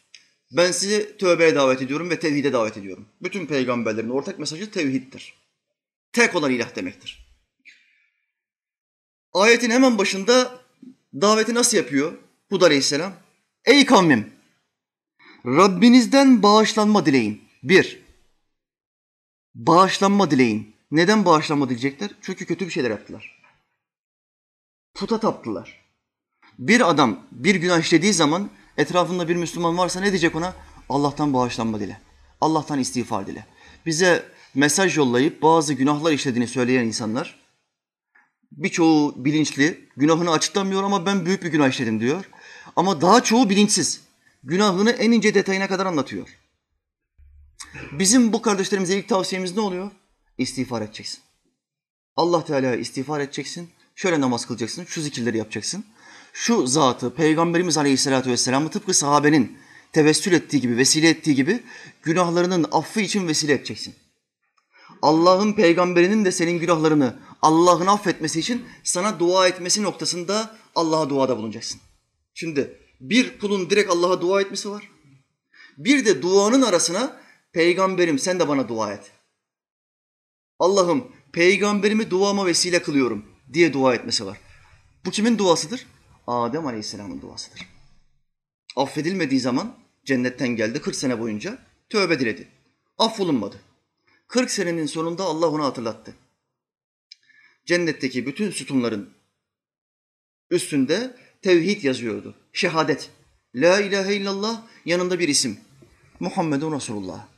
Ben 0.52 0.72
sizi 0.72 1.18
tövbeye 1.18 1.56
davet 1.56 1.82
ediyorum 1.82 2.10
ve 2.10 2.20
tevhide 2.20 2.54
davet 2.54 2.78
ediyorum. 2.78 3.06
Bütün 3.22 3.46
peygamberlerin 3.46 4.10
ortak 4.10 4.40
mesajı 4.40 4.72
tevhiddir. 4.72 5.34
Tek 6.14 6.36
olan 6.36 6.52
ilah 6.52 6.76
demektir. 6.76 7.28
Ayetin 9.34 9.70
hemen 9.70 9.98
başında 9.98 10.60
daveti 11.14 11.54
nasıl 11.54 11.78
yapıyor 11.78 12.14
Hud 12.50 12.62
Aleyhisselam? 12.62 13.14
Ey 13.66 13.86
kavmim! 13.86 14.34
Rabbinizden 15.46 16.44
bağışlanma 16.44 17.06
dileyin. 17.06 17.42
Bir, 17.64 18.05
bağışlanma 19.56 20.32
dileyin. 20.32 20.76
Neden 20.92 21.26
bağışlanma 21.26 21.66
dileyecekler? 21.66 22.10
Çünkü 22.22 22.46
kötü 22.46 22.66
bir 22.66 22.72
şeyler 22.72 22.90
yaptılar. 22.90 23.42
Puta 24.94 25.20
taptılar. 25.20 25.86
Bir 26.60 26.90
adam 26.90 27.20
bir 27.32 27.56
günah 27.56 27.80
işlediği 27.80 28.14
zaman 28.14 28.50
etrafında 28.78 29.28
bir 29.28 29.36
Müslüman 29.36 29.78
varsa 29.78 30.00
ne 30.00 30.12
diyecek 30.12 30.36
ona? 30.36 30.54
Allah'tan 30.90 31.34
bağışlanma 31.34 31.80
dile. 31.80 32.02
Allah'tan 32.42 32.80
istiğfar 32.80 33.28
dile. 33.28 33.46
Bize 33.86 34.24
mesaj 34.56 34.98
yollayıp 34.98 35.42
bazı 35.42 35.74
günahlar 35.74 36.12
işlediğini 36.12 36.48
söyleyen 36.48 36.86
insanlar 36.86 37.46
birçoğu 38.52 39.26
bilinçli, 39.26 39.90
günahını 39.98 40.32
açıklamıyor 40.32 40.84
ama 40.84 41.06
ben 41.06 41.26
büyük 41.26 41.44
bir 41.44 41.52
günah 41.52 41.70
işledim 41.70 42.00
diyor. 42.00 42.30
Ama 42.76 43.02
daha 43.02 43.24
çoğu 43.24 43.50
bilinçsiz. 43.50 44.02
Günahını 44.44 44.92
en 44.92 45.12
ince 45.12 45.34
detayına 45.34 45.68
kadar 45.68 45.86
anlatıyor. 45.86 46.38
Bizim 47.92 48.34
bu 48.34 48.42
kardeşlerimize 48.42 48.98
ilk 48.98 49.10
tavsiyemiz 49.10 49.56
ne 49.56 49.62
oluyor? 49.62 49.92
İstiğfar 50.38 50.82
edeceksin. 50.82 51.20
Allah 52.16 52.46
Teala'ya 52.46 52.76
istiğfar 52.76 53.20
edeceksin. 53.20 53.70
Şöyle 53.96 54.22
namaz 54.22 54.46
kılacaksın, 54.46 54.86
şu 54.86 55.02
zikirleri 55.02 55.38
yapacaksın. 55.38 55.86
şu 56.34 56.68
zatı 56.68 57.16
Peygamberimiz 57.16 57.78
Aleyhisselatü 57.78 58.30
Vesselam'ı 58.30 58.70
tıpkı 58.70 58.94
sahabenin 58.94 59.58
tevessül 59.94 60.34
ettiği 60.34 60.62
gibi, 60.62 60.78
vesile 60.78 61.10
ettiği 61.10 61.36
gibi 61.36 61.64
günahlarının 62.04 62.66
affı 62.72 63.02
için 63.02 63.28
vesile 63.28 63.54
edeceksin. 63.54 63.96
Allah'ın 65.02 65.54
peygamberinin 65.54 66.26
de 66.26 66.32
senin 66.32 66.60
günahlarını 66.60 67.16
Allah'ın 67.42 67.88
affetmesi 67.88 68.40
için 68.40 68.66
sana 68.84 69.20
dua 69.20 69.48
etmesi 69.48 69.84
noktasında 69.84 70.56
Allah'a 70.76 71.10
duada 71.10 71.38
bulunacaksın. 71.38 71.82
Şimdi 72.34 72.80
bir 73.02 73.40
kulun 73.40 73.70
direkt 73.70 73.92
Allah'a 73.92 74.22
dua 74.22 74.42
etmesi 74.42 74.70
var. 74.70 74.90
Bir 75.78 76.06
de 76.06 76.22
duanın 76.22 76.62
arasına 76.62 77.25
peygamberim 77.56 78.20
sen 78.20 78.40
de 78.40 78.48
bana 78.48 78.68
dua 78.70 78.94
et. 78.94 79.12
Allah'ım 80.60 81.12
peygamberimi 81.34 82.10
duama 82.10 82.46
vesile 82.46 82.82
kılıyorum 82.82 83.26
diye 83.54 83.74
dua 83.74 83.96
etmesi 83.96 84.26
var. 84.26 84.38
Bu 85.06 85.12
kimin 85.12 85.38
duasıdır? 85.38 85.88
Adem 86.28 86.68
Aleyhisselam'ın 86.68 87.22
duasıdır. 87.22 87.68
Affedilmediği 88.76 89.40
zaman 89.40 89.76
cennetten 90.06 90.48
geldi 90.48 90.82
40 90.82 90.96
sene 90.96 91.20
boyunca 91.20 91.58
tövbe 91.90 92.20
diledi. 92.20 92.48
Affolunmadı. 92.98 93.60
40 94.28 94.52
senenin 94.52 94.86
sonunda 94.86 95.24
Allah 95.24 95.50
onu 95.50 95.64
hatırlattı. 95.64 96.16
Cennetteki 97.66 98.26
bütün 98.26 98.52
sütunların 98.52 99.10
üstünde 100.50 101.16
tevhid 101.42 101.84
yazıyordu. 101.84 102.36
Şehadet. 102.54 103.10
La 103.56 103.82
ilahe 103.82 104.16
illallah 104.16 104.64
yanında 104.86 105.20
bir 105.20 105.28
isim. 105.28 105.60
Muhammedun 106.20 106.76
Resulullah. 106.76 107.35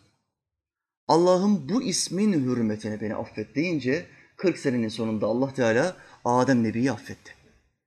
Allah'ım 1.08 1.70
bu 1.70 1.84
ismin 1.84 2.34
hürmetine 2.34 3.02
beni 3.02 3.16
affet 3.16 3.56
deyince 3.56 4.06
40 4.38 4.58
senenin 4.58 4.90
sonunda 4.90 5.26
Allah 5.26 5.54
Teala 5.54 5.98
Adem 6.26 6.64
Nebi'yi 6.64 6.92
affetti. 6.92 7.36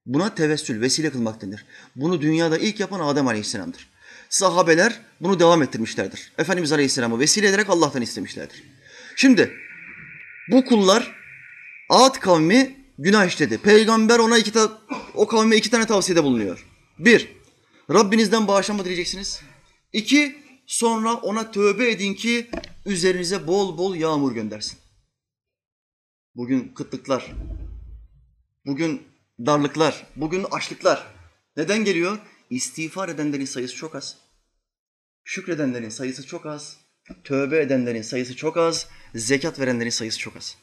Buna 0.06 0.34
tevessül, 0.34 0.80
vesile 0.80 1.10
kılmak 1.10 1.42
denir. 1.42 1.64
Bunu 1.96 2.20
dünyada 2.20 2.58
ilk 2.58 2.80
yapan 2.80 3.00
Adem 3.00 3.28
Aleyhisselam'dır. 3.28 3.88
Sahabeler 4.28 5.00
bunu 5.20 5.40
devam 5.40 5.62
ettirmişlerdir. 5.62 6.32
Efendimiz 6.38 6.72
Aleyhisselam'ı 6.72 7.18
vesile 7.18 7.48
ederek 7.48 7.70
Allah'tan 7.70 8.02
istemişlerdir. 8.02 8.62
Şimdi 9.16 9.52
bu 10.50 10.64
kullar 10.64 11.20
Ad 11.90 12.14
kavmi 12.20 12.76
günah 12.98 13.26
işledi. 13.26 13.58
Peygamber 13.58 14.18
ona 14.18 14.38
iki 14.38 14.52
ta- 14.52 14.78
o 15.14 15.26
kavme 15.26 15.56
iki 15.56 15.70
tane 15.70 15.86
tavsiyede 15.86 16.24
bulunuyor. 16.24 16.66
Bir, 16.98 17.28
Rabbinizden 17.92 18.48
bağışlanma 18.48 18.84
dileyeceksiniz. 18.84 19.40
İki, 19.92 20.36
sonra 20.66 21.14
ona 21.14 21.50
tövbe 21.50 21.90
edin 21.90 22.14
ki 22.14 22.50
üzerinize 22.86 23.46
bol 23.46 23.78
bol 23.78 23.94
yağmur 23.94 24.32
göndersin. 24.32 24.78
Bugün 26.34 26.74
kıtlıklar, 26.74 27.32
bugün 28.66 29.02
darlıklar, 29.46 30.06
bugün 30.16 30.44
açlıklar. 30.50 31.06
Neden 31.56 31.84
geliyor? 31.84 32.18
İstiğfar 32.50 33.08
edenlerin 33.08 33.44
sayısı 33.44 33.76
çok 33.76 33.94
az. 33.94 34.16
Şükredenlerin 35.24 35.88
sayısı 35.88 36.26
çok 36.26 36.46
az. 36.46 36.76
Tövbe 37.24 37.60
edenlerin 37.60 38.02
sayısı 38.02 38.36
çok 38.36 38.56
az. 38.56 38.88
Zekat 39.14 39.60
verenlerin 39.60 39.90
sayısı 39.90 40.18
çok 40.18 40.36
az. 40.36 40.56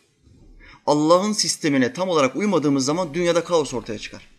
Allah'ın 0.85 1.33
sistemine 1.33 1.93
tam 1.93 2.09
olarak 2.09 2.35
uymadığımız 2.35 2.85
zaman 2.85 3.13
dünyada 3.13 3.43
kaos 3.43 3.73
ortaya 3.73 3.99
çıkar. 3.99 4.29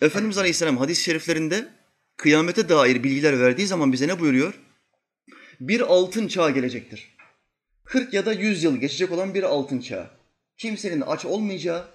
Efendimiz 0.00 0.38
Aleyhisselam 0.38 0.76
hadis-i 0.76 1.02
şeriflerinde 1.02 1.68
kıyamete 2.16 2.68
dair 2.68 3.02
bilgiler 3.04 3.40
verdiği 3.40 3.66
zaman 3.66 3.92
bize 3.92 4.08
ne 4.08 4.20
buyuruyor? 4.20 4.54
Bir 5.60 5.80
altın 5.80 6.28
çağ 6.28 6.50
gelecektir. 6.50 7.16
40 7.84 8.14
ya 8.14 8.26
da 8.26 8.32
100 8.32 8.64
yıl 8.64 8.76
geçecek 8.76 9.12
olan 9.12 9.34
bir 9.34 9.42
altın 9.42 9.80
çağı. 9.80 10.10
Kimsenin 10.56 11.00
aç 11.00 11.24
olmayacağı, 11.24 11.88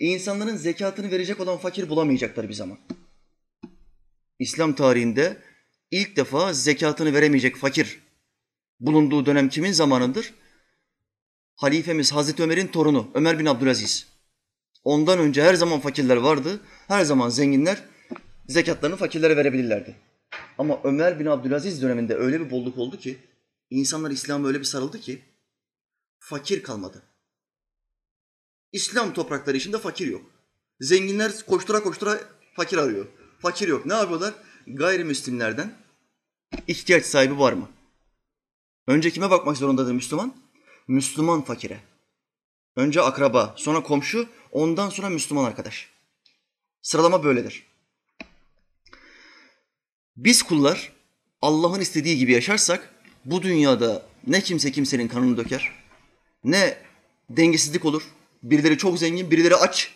insanların 0.00 0.56
zekatını 0.56 1.10
verecek 1.10 1.40
olan 1.40 1.58
fakir 1.58 1.88
bulamayacaklar 1.88 2.48
bir 2.48 2.54
zaman. 2.54 2.78
İslam 4.38 4.74
tarihinde 4.74 5.36
ilk 5.90 6.16
defa 6.16 6.52
zekatını 6.52 7.14
veremeyecek 7.14 7.56
fakir 7.56 8.00
bulunduğu 8.80 9.26
dönem 9.26 9.48
kimin 9.48 9.72
zamanıdır? 9.72 10.34
Halifemiz 11.56 12.12
Hazreti 12.12 12.42
Ömer'in 12.42 12.66
torunu 12.66 13.10
Ömer 13.14 13.38
bin 13.38 13.46
Abdülaziz. 13.46 14.06
Ondan 14.84 15.18
önce 15.18 15.42
her 15.42 15.54
zaman 15.54 15.80
fakirler 15.80 16.16
vardı. 16.16 16.60
Her 16.88 17.04
zaman 17.04 17.28
zenginler 17.28 17.82
zekatlarını 18.48 18.96
fakirlere 18.96 19.36
verebilirlerdi. 19.36 20.05
Ama 20.58 20.80
Ömer 20.84 21.20
bin 21.20 21.26
Abdülaziz 21.26 21.82
döneminde 21.82 22.14
öyle 22.14 22.40
bir 22.40 22.50
bolluk 22.50 22.78
oldu 22.78 22.98
ki 22.98 23.18
insanlar 23.70 24.10
İslam'a 24.10 24.48
öyle 24.48 24.60
bir 24.60 24.64
sarıldı 24.64 25.00
ki 25.00 25.22
fakir 26.18 26.62
kalmadı. 26.62 27.02
İslam 28.72 29.12
toprakları 29.12 29.56
içinde 29.56 29.78
fakir 29.78 30.06
yok. 30.06 30.22
Zenginler 30.80 31.32
koştura 31.46 31.82
koştura 31.82 32.20
fakir 32.56 32.78
arıyor. 32.78 33.06
Fakir 33.38 33.68
yok. 33.68 33.86
Ne 33.86 33.94
yapıyorlar? 33.94 34.34
Gayrimüslimlerden 34.66 35.74
ihtiyaç 36.66 37.04
sahibi 37.04 37.38
var 37.38 37.52
mı? 37.52 37.68
Önce 38.86 39.10
kime 39.10 39.30
bakmak 39.30 39.56
zorundadır 39.56 39.92
Müslüman? 39.92 40.34
Müslüman 40.88 41.42
fakire. 41.42 41.80
Önce 42.76 43.02
akraba, 43.02 43.54
sonra 43.56 43.82
komşu, 43.82 44.28
ondan 44.52 44.90
sonra 44.90 45.08
Müslüman 45.08 45.44
arkadaş. 45.44 45.90
Sıralama 46.82 47.24
böyledir. 47.24 47.65
Biz 50.16 50.42
kullar 50.42 50.92
Allah'ın 51.42 51.80
istediği 51.80 52.18
gibi 52.18 52.32
yaşarsak 52.32 52.94
bu 53.24 53.42
dünyada 53.42 54.06
ne 54.26 54.40
kimse 54.40 54.72
kimsenin 54.72 55.08
kanını 55.08 55.36
döker, 55.36 55.72
ne 56.44 56.78
dengesizlik 57.30 57.84
olur. 57.84 58.02
Birileri 58.42 58.78
çok 58.78 58.98
zengin, 58.98 59.30
birileri 59.30 59.56
aç. 59.56 59.94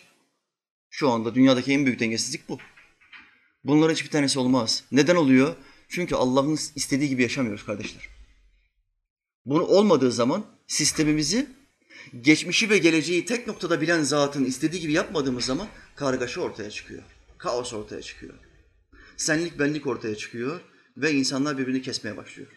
Şu 0.89 1.09
anda 1.09 1.35
dünyadaki 1.35 1.71
en 1.71 1.85
büyük 1.85 1.99
dengesizlik 1.99 2.49
bu. 2.49 2.57
Bunların 3.63 3.93
hiçbir 3.93 4.09
tanesi 4.09 4.39
olmaz. 4.39 4.83
Neden 4.91 5.15
oluyor? 5.15 5.55
Çünkü 5.89 6.15
Allah'ın 6.15 6.59
istediği 6.75 7.09
gibi 7.09 7.21
yaşamıyoruz 7.21 7.65
kardeşler. 7.65 8.09
Bunu 9.45 9.63
olmadığı 9.63 10.11
zaman 10.11 10.45
sistemimizi 10.67 11.47
geçmişi 12.21 12.69
ve 12.69 12.77
geleceği 12.77 13.25
tek 13.25 13.47
noktada 13.47 13.81
bilen 13.81 14.03
zatın 14.03 14.45
istediği 14.45 14.81
gibi 14.81 14.93
yapmadığımız 14.93 15.45
zaman 15.45 15.67
kargaşa 15.95 16.41
ortaya 16.41 16.69
çıkıyor. 16.69 17.03
Kaos 17.37 17.73
ortaya 17.73 18.01
çıkıyor. 18.01 18.50
Senlik 19.21 19.59
benlik 19.59 19.87
ortaya 19.87 20.15
çıkıyor 20.15 20.59
ve 20.97 21.11
insanlar 21.11 21.57
birbirini 21.57 21.81
kesmeye 21.81 22.17
başlıyor. 22.17 22.49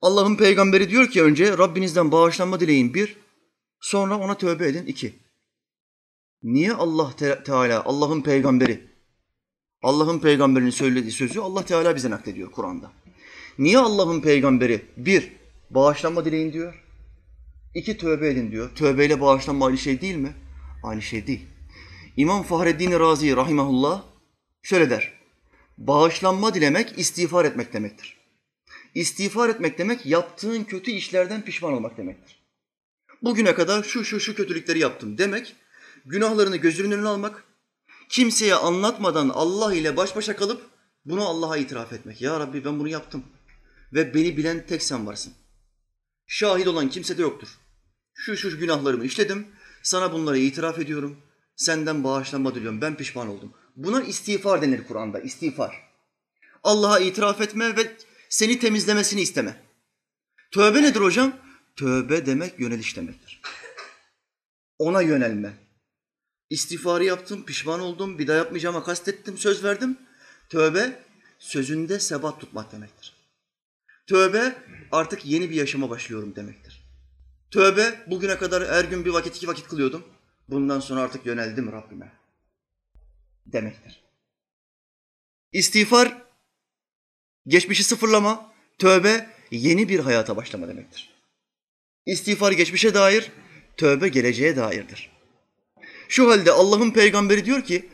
Allah'ın 0.00 0.36
peygamberi 0.36 0.90
diyor 0.90 1.08
ki 1.08 1.22
önce 1.22 1.58
Rabbinizden 1.58 2.12
bağışlanma 2.12 2.60
dileyin 2.60 2.94
bir, 2.94 3.16
sonra 3.80 4.18
ona 4.18 4.38
tövbe 4.38 4.68
edin 4.68 4.86
iki. 4.86 5.14
Niye 6.42 6.72
Allah 6.72 7.16
Te- 7.16 7.42
Teala, 7.44 7.84
Allah'ın 7.84 8.22
peygamberi, 8.22 8.90
Allah'ın 9.82 10.18
peygamberinin 10.18 10.70
söylediği 10.70 11.12
sözü 11.12 11.40
Allah 11.40 11.64
Teala 11.64 11.96
bize 11.96 12.10
naklediyor 12.10 12.52
Kur'an'da. 12.52 12.92
Niye 13.58 13.78
Allah'ın 13.78 14.20
peygamberi 14.20 14.82
bir, 14.96 15.32
bağışlanma 15.70 16.24
dileyin 16.24 16.52
diyor, 16.52 16.84
iki 17.74 17.96
tövbe 17.96 18.30
edin 18.30 18.50
diyor. 18.50 18.74
Tövbeyle 18.74 19.20
bağışlanma 19.20 19.66
aynı 19.66 19.78
şey 19.78 20.00
değil 20.00 20.16
mi? 20.16 20.34
Aynı 20.82 21.02
şey 21.02 21.26
değil. 21.26 21.46
İmam 22.16 22.42
Fahreddin 22.42 23.00
Razi 23.00 23.36
rahimahullah 23.36 24.13
şöyle 24.64 24.90
der. 24.90 25.12
Bağışlanma 25.78 26.54
dilemek 26.54 26.98
istiğfar 26.98 27.44
etmek 27.44 27.72
demektir. 27.72 28.16
İstiğfar 28.94 29.48
etmek 29.48 29.78
demek 29.78 30.06
yaptığın 30.06 30.64
kötü 30.64 30.90
işlerden 30.90 31.44
pişman 31.44 31.72
olmak 31.72 31.96
demektir. 31.96 32.44
Bugüne 33.22 33.54
kadar 33.54 33.82
şu 33.82 34.04
şu 34.04 34.20
şu 34.20 34.34
kötülükleri 34.34 34.78
yaptım 34.78 35.18
demek, 35.18 35.56
günahlarını 36.04 36.56
gözünün 36.56 36.90
önüne 36.90 37.08
almak, 37.08 37.44
kimseye 38.08 38.54
anlatmadan 38.54 39.28
Allah 39.28 39.74
ile 39.74 39.96
baş 39.96 40.16
başa 40.16 40.36
kalıp 40.36 40.62
bunu 41.04 41.24
Allah'a 41.24 41.56
itiraf 41.56 41.92
etmek. 41.92 42.22
Ya 42.22 42.40
Rabbi 42.40 42.64
ben 42.64 42.78
bunu 42.78 42.88
yaptım 42.88 43.24
ve 43.92 44.14
beni 44.14 44.36
bilen 44.36 44.66
tek 44.66 44.82
sen 44.82 45.06
varsın. 45.06 45.32
Şahit 46.26 46.66
olan 46.66 46.88
kimse 46.88 47.18
de 47.18 47.22
yoktur. 47.22 47.48
Şu 48.14 48.36
şu 48.36 48.58
günahlarımı 48.58 49.04
işledim, 49.04 49.46
sana 49.82 50.12
bunları 50.12 50.38
itiraf 50.38 50.78
ediyorum, 50.78 51.16
senden 51.56 52.04
bağışlanma 52.04 52.54
diliyorum, 52.54 52.80
ben 52.80 52.96
pişman 52.96 53.28
oldum. 53.28 53.52
Buna 53.76 54.02
istiğfar 54.02 54.62
denir 54.62 54.84
Kur'an'da, 54.88 55.20
istiğfar. 55.20 55.82
Allah'a 56.62 56.98
itiraf 56.98 57.40
etme 57.40 57.76
ve 57.76 57.96
seni 58.28 58.58
temizlemesini 58.58 59.20
isteme. 59.20 59.56
Tövbe 60.50 60.82
nedir 60.82 61.00
hocam? 61.00 61.36
Tövbe 61.76 62.26
demek 62.26 62.60
yöneliş 62.60 62.96
demektir. 62.96 63.40
Ona 64.78 65.02
yönelme. 65.02 65.52
İstiğfarı 66.50 67.04
yaptım, 67.04 67.44
pişman 67.44 67.80
oldum, 67.80 68.18
bir 68.18 68.26
daha 68.26 68.36
yapmayacağıma 68.36 68.84
kastettim, 68.84 69.38
söz 69.38 69.64
verdim. 69.64 69.98
Tövbe, 70.48 71.02
sözünde 71.38 72.00
sebat 72.00 72.40
tutmak 72.40 72.72
demektir. 72.72 73.16
Tövbe, 74.06 74.54
artık 74.92 75.26
yeni 75.26 75.50
bir 75.50 75.54
yaşama 75.54 75.90
başlıyorum 75.90 76.36
demektir. 76.36 76.84
Tövbe, 77.50 78.04
bugüne 78.06 78.38
kadar 78.38 78.68
her 78.68 78.84
gün 78.84 79.04
bir 79.04 79.10
vakit 79.10 79.36
iki 79.36 79.48
vakit 79.48 79.68
kılıyordum. 79.68 80.04
Bundan 80.48 80.80
sonra 80.80 81.00
artık 81.00 81.26
yöneldim 81.26 81.72
Rabbime 81.72 82.23
demektir. 83.46 84.02
İstiğfar, 85.52 86.22
geçmişi 87.46 87.84
sıfırlama, 87.84 88.52
tövbe, 88.78 89.30
yeni 89.50 89.88
bir 89.88 90.00
hayata 90.00 90.36
başlama 90.36 90.68
demektir. 90.68 91.10
İstiğfar 92.06 92.52
geçmişe 92.52 92.94
dair, 92.94 93.30
tövbe 93.76 94.08
geleceğe 94.08 94.56
dairdir. 94.56 95.10
Şu 96.08 96.30
halde 96.30 96.52
Allah'ın 96.52 96.90
peygamberi 96.90 97.44
diyor 97.44 97.64
ki 97.64 97.88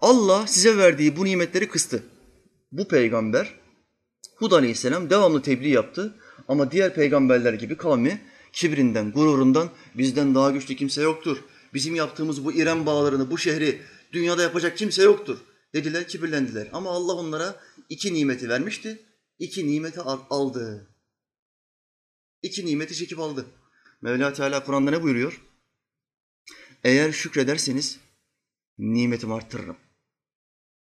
Allah 0.00 0.46
size 0.46 0.76
verdiği 0.76 1.16
bu 1.16 1.24
nimetleri 1.24 1.68
kıstı. 1.68 2.02
Bu 2.72 2.88
peygamber 2.88 3.54
Hud 4.36 4.52
aleyhisselam 4.52 5.10
devamlı 5.10 5.42
tebliğ 5.42 5.68
yaptı 5.68 6.14
ama 6.48 6.70
diğer 6.70 6.94
peygamberler 6.94 7.52
gibi 7.52 7.76
kavmi 7.76 8.20
kibrinden, 8.52 9.12
gururundan 9.12 9.70
bizden 9.94 10.34
daha 10.34 10.50
güçlü 10.50 10.76
kimse 10.76 11.02
yoktur. 11.02 11.36
Bizim 11.74 11.94
yaptığımız 11.94 12.44
bu 12.44 12.52
İrem 12.52 12.86
bağlarını, 12.86 13.30
bu 13.30 13.38
şehri 13.38 13.80
dünyada 14.12 14.42
yapacak 14.42 14.78
kimse 14.78 15.02
yoktur 15.02 15.38
dediler, 15.74 16.08
kibirlendiler. 16.08 16.68
Ama 16.72 16.90
Allah 16.90 17.14
onlara 17.14 17.60
iki 17.88 18.14
nimeti 18.14 18.48
vermişti, 18.48 19.02
iki 19.38 19.66
nimeti 19.66 20.00
aldı. 20.00 20.86
İki 22.42 22.66
nimeti 22.66 22.94
çekip 22.94 23.18
aldı. 23.18 23.46
Mevla 24.02 24.32
Teala 24.32 24.64
Kur'an'da 24.64 24.90
ne 24.90 25.02
buyuruyor? 25.02 25.40
Eğer 26.84 27.12
şükrederseniz 27.12 28.00
nimetimi 28.78 29.34
arttırırım. 29.34 29.76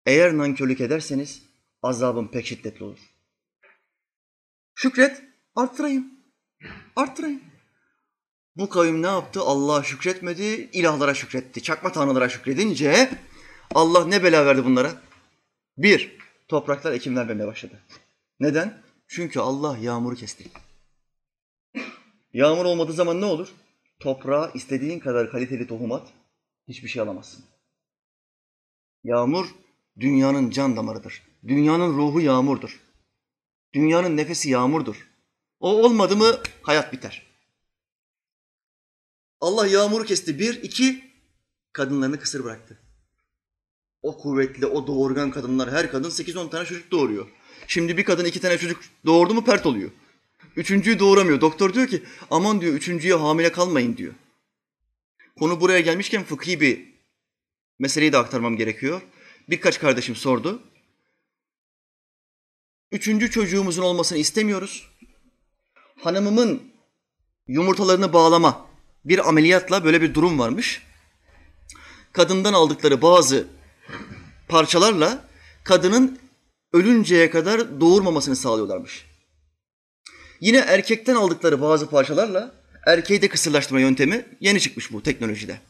Eğer 0.06 0.38
nankörlük 0.38 0.80
ederseniz 0.80 1.42
azabım 1.82 2.30
pek 2.30 2.46
şiddetli 2.46 2.84
olur. 2.84 2.98
Şükret, 4.74 5.22
arttırayım. 5.54 6.10
Arttırayım. 6.96 7.51
Bu 8.56 8.68
kavim 8.68 9.02
ne 9.02 9.06
yaptı? 9.06 9.40
Allah'a 9.40 9.82
şükretmedi, 9.82 10.70
ilahlara 10.72 11.14
şükretti. 11.14 11.62
Çakma 11.62 11.92
tanrılara 11.92 12.28
şükredince 12.28 13.10
Allah 13.74 14.04
ne 14.06 14.24
bela 14.24 14.46
verdi 14.46 14.64
bunlara? 14.64 14.92
Bir, 15.78 16.18
topraklar 16.48 16.92
ekim 16.92 17.16
vermemeye 17.16 17.46
başladı. 17.46 17.80
Neden? 18.40 18.82
Çünkü 19.08 19.40
Allah 19.40 19.78
yağmuru 19.78 20.14
kesti. 20.14 20.44
Yağmur 22.32 22.64
olmadığı 22.64 22.92
zaman 22.92 23.20
ne 23.20 23.24
olur? 23.24 23.48
Toprağa 24.00 24.50
istediğin 24.54 24.98
kadar 24.98 25.30
kaliteli 25.30 25.66
tohum 25.66 25.92
at, 25.92 26.08
hiçbir 26.68 26.88
şey 26.88 27.02
alamazsın. 27.02 27.44
Yağmur 29.04 29.46
dünyanın 30.00 30.50
can 30.50 30.76
damarıdır. 30.76 31.22
Dünyanın 31.48 31.96
ruhu 31.96 32.20
yağmurdur. 32.20 32.80
Dünyanın 33.74 34.16
nefesi 34.16 34.50
yağmurdur. 34.50 35.08
O 35.60 35.84
olmadı 35.84 36.16
mı 36.16 36.38
hayat 36.62 36.92
biter. 36.92 37.31
Allah 39.42 39.66
yağmuru 39.66 40.04
kesti. 40.04 40.38
Bir, 40.38 40.62
iki, 40.62 41.04
kadınlarını 41.72 42.20
kısır 42.20 42.44
bıraktı. 42.44 42.78
O 44.02 44.18
kuvvetli, 44.18 44.66
o 44.66 44.86
doğurgan 44.86 45.30
kadınlar, 45.30 45.70
her 45.70 45.90
kadın 45.90 46.10
sekiz 46.10 46.36
on 46.36 46.48
tane 46.48 46.66
çocuk 46.66 46.90
doğuruyor. 46.90 47.26
Şimdi 47.66 47.96
bir 47.96 48.04
kadın 48.04 48.24
iki 48.24 48.40
tane 48.40 48.58
çocuk 48.58 48.82
doğurdu 49.06 49.34
mu 49.34 49.44
pert 49.44 49.66
oluyor. 49.66 49.90
Üçüncüyü 50.56 50.98
doğuramıyor. 50.98 51.40
Doktor 51.40 51.74
diyor 51.74 51.86
ki 51.86 52.02
aman 52.30 52.60
diyor 52.60 52.74
üçüncüye 52.74 53.14
hamile 53.14 53.52
kalmayın 53.52 53.96
diyor. 53.96 54.14
Konu 55.38 55.60
buraya 55.60 55.80
gelmişken 55.80 56.24
fıkhi 56.24 56.60
bir 56.60 56.94
meseleyi 57.78 58.12
de 58.12 58.18
aktarmam 58.18 58.56
gerekiyor. 58.56 59.00
Birkaç 59.48 59.78
kardeşim 59.78 60.16
sordu. 60.16 60.62
Üçüncü 62.92 63.30
çocuğumuzun 63.30 63.82
olmasını 63.82 64.18
istemiyoruz. 64.18 64.88
Hanımımın 66.00 66.72
yumurtalarını 67.48 68.12
bağlama 68.12 68.71
bir 69.04 69.28
ameliyatla 69.28 69.84
böyle 69.84 70.02
bir 70.02 70.14
durum 70.14 70.38
varmış. 70.38 70.82
Kadından 72.12 72.52
aldıkları 72.52 73.02
bazı 73.02 73.46
parçalarla 74.48 75.24
kadının 75.64 76.18
ölünceye 76.72 77.30
kadar 77.30 77.80
doğurmamasını 77.80 78.36
sağlıyorlarmış. 78.36 79.06
Yine 80.40 80.58
erkekten 80.58 81.14
aldıkları 81.14 81.60
bazı 81.60 81.90
parçalarla 81.90 82.54
erkeği 82.86 83.22
de 83.22 83.28
kısırlaştırma 83.28 83.80
yöntemi 83.80 84.26
yeni 84.40 84.60
çıkmış 84.60 84.92
bu 84.92 85.02
teknolojide. 85.02 85.60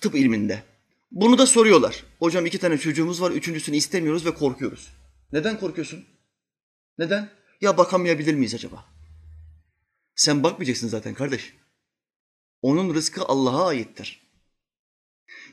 Tıp 0.00 0.14
ilminde. 0.14 0.62
Bunu 1.10 1.38
da 1.38 1.46
soruyorlar. 1.46 2.04
Hocam 2.18 2.46
iki 2.46 2.58
tane 2.58 2.78
çocuğumuz 2.78 3.22
var, 3.22 3.30
üçüncüsünü 3.30 3.76
istemiyoruz 3.76 4.26
ve 4.26 4.34
korkuyoruz. 4.34 4.88
Neden 5.32 5.60
korkuyorsun? 5.60 6.04
Neden? 6.98 7.30
Ya 7.60 7.76
bakamayabilir 7.76 8.34
miyiz 8.34 8.54
acaba? 8.54 8.84
Sen 10.14 10.42
bakmayacaksın 10.42 10.88
zaten 10.88 11.14
kardeş. 11.14 11.54
Onun 12.66 12.94
rızkı 12.94 13.24
Allah'a 13.24 13.66
aittir. 13.66 14.20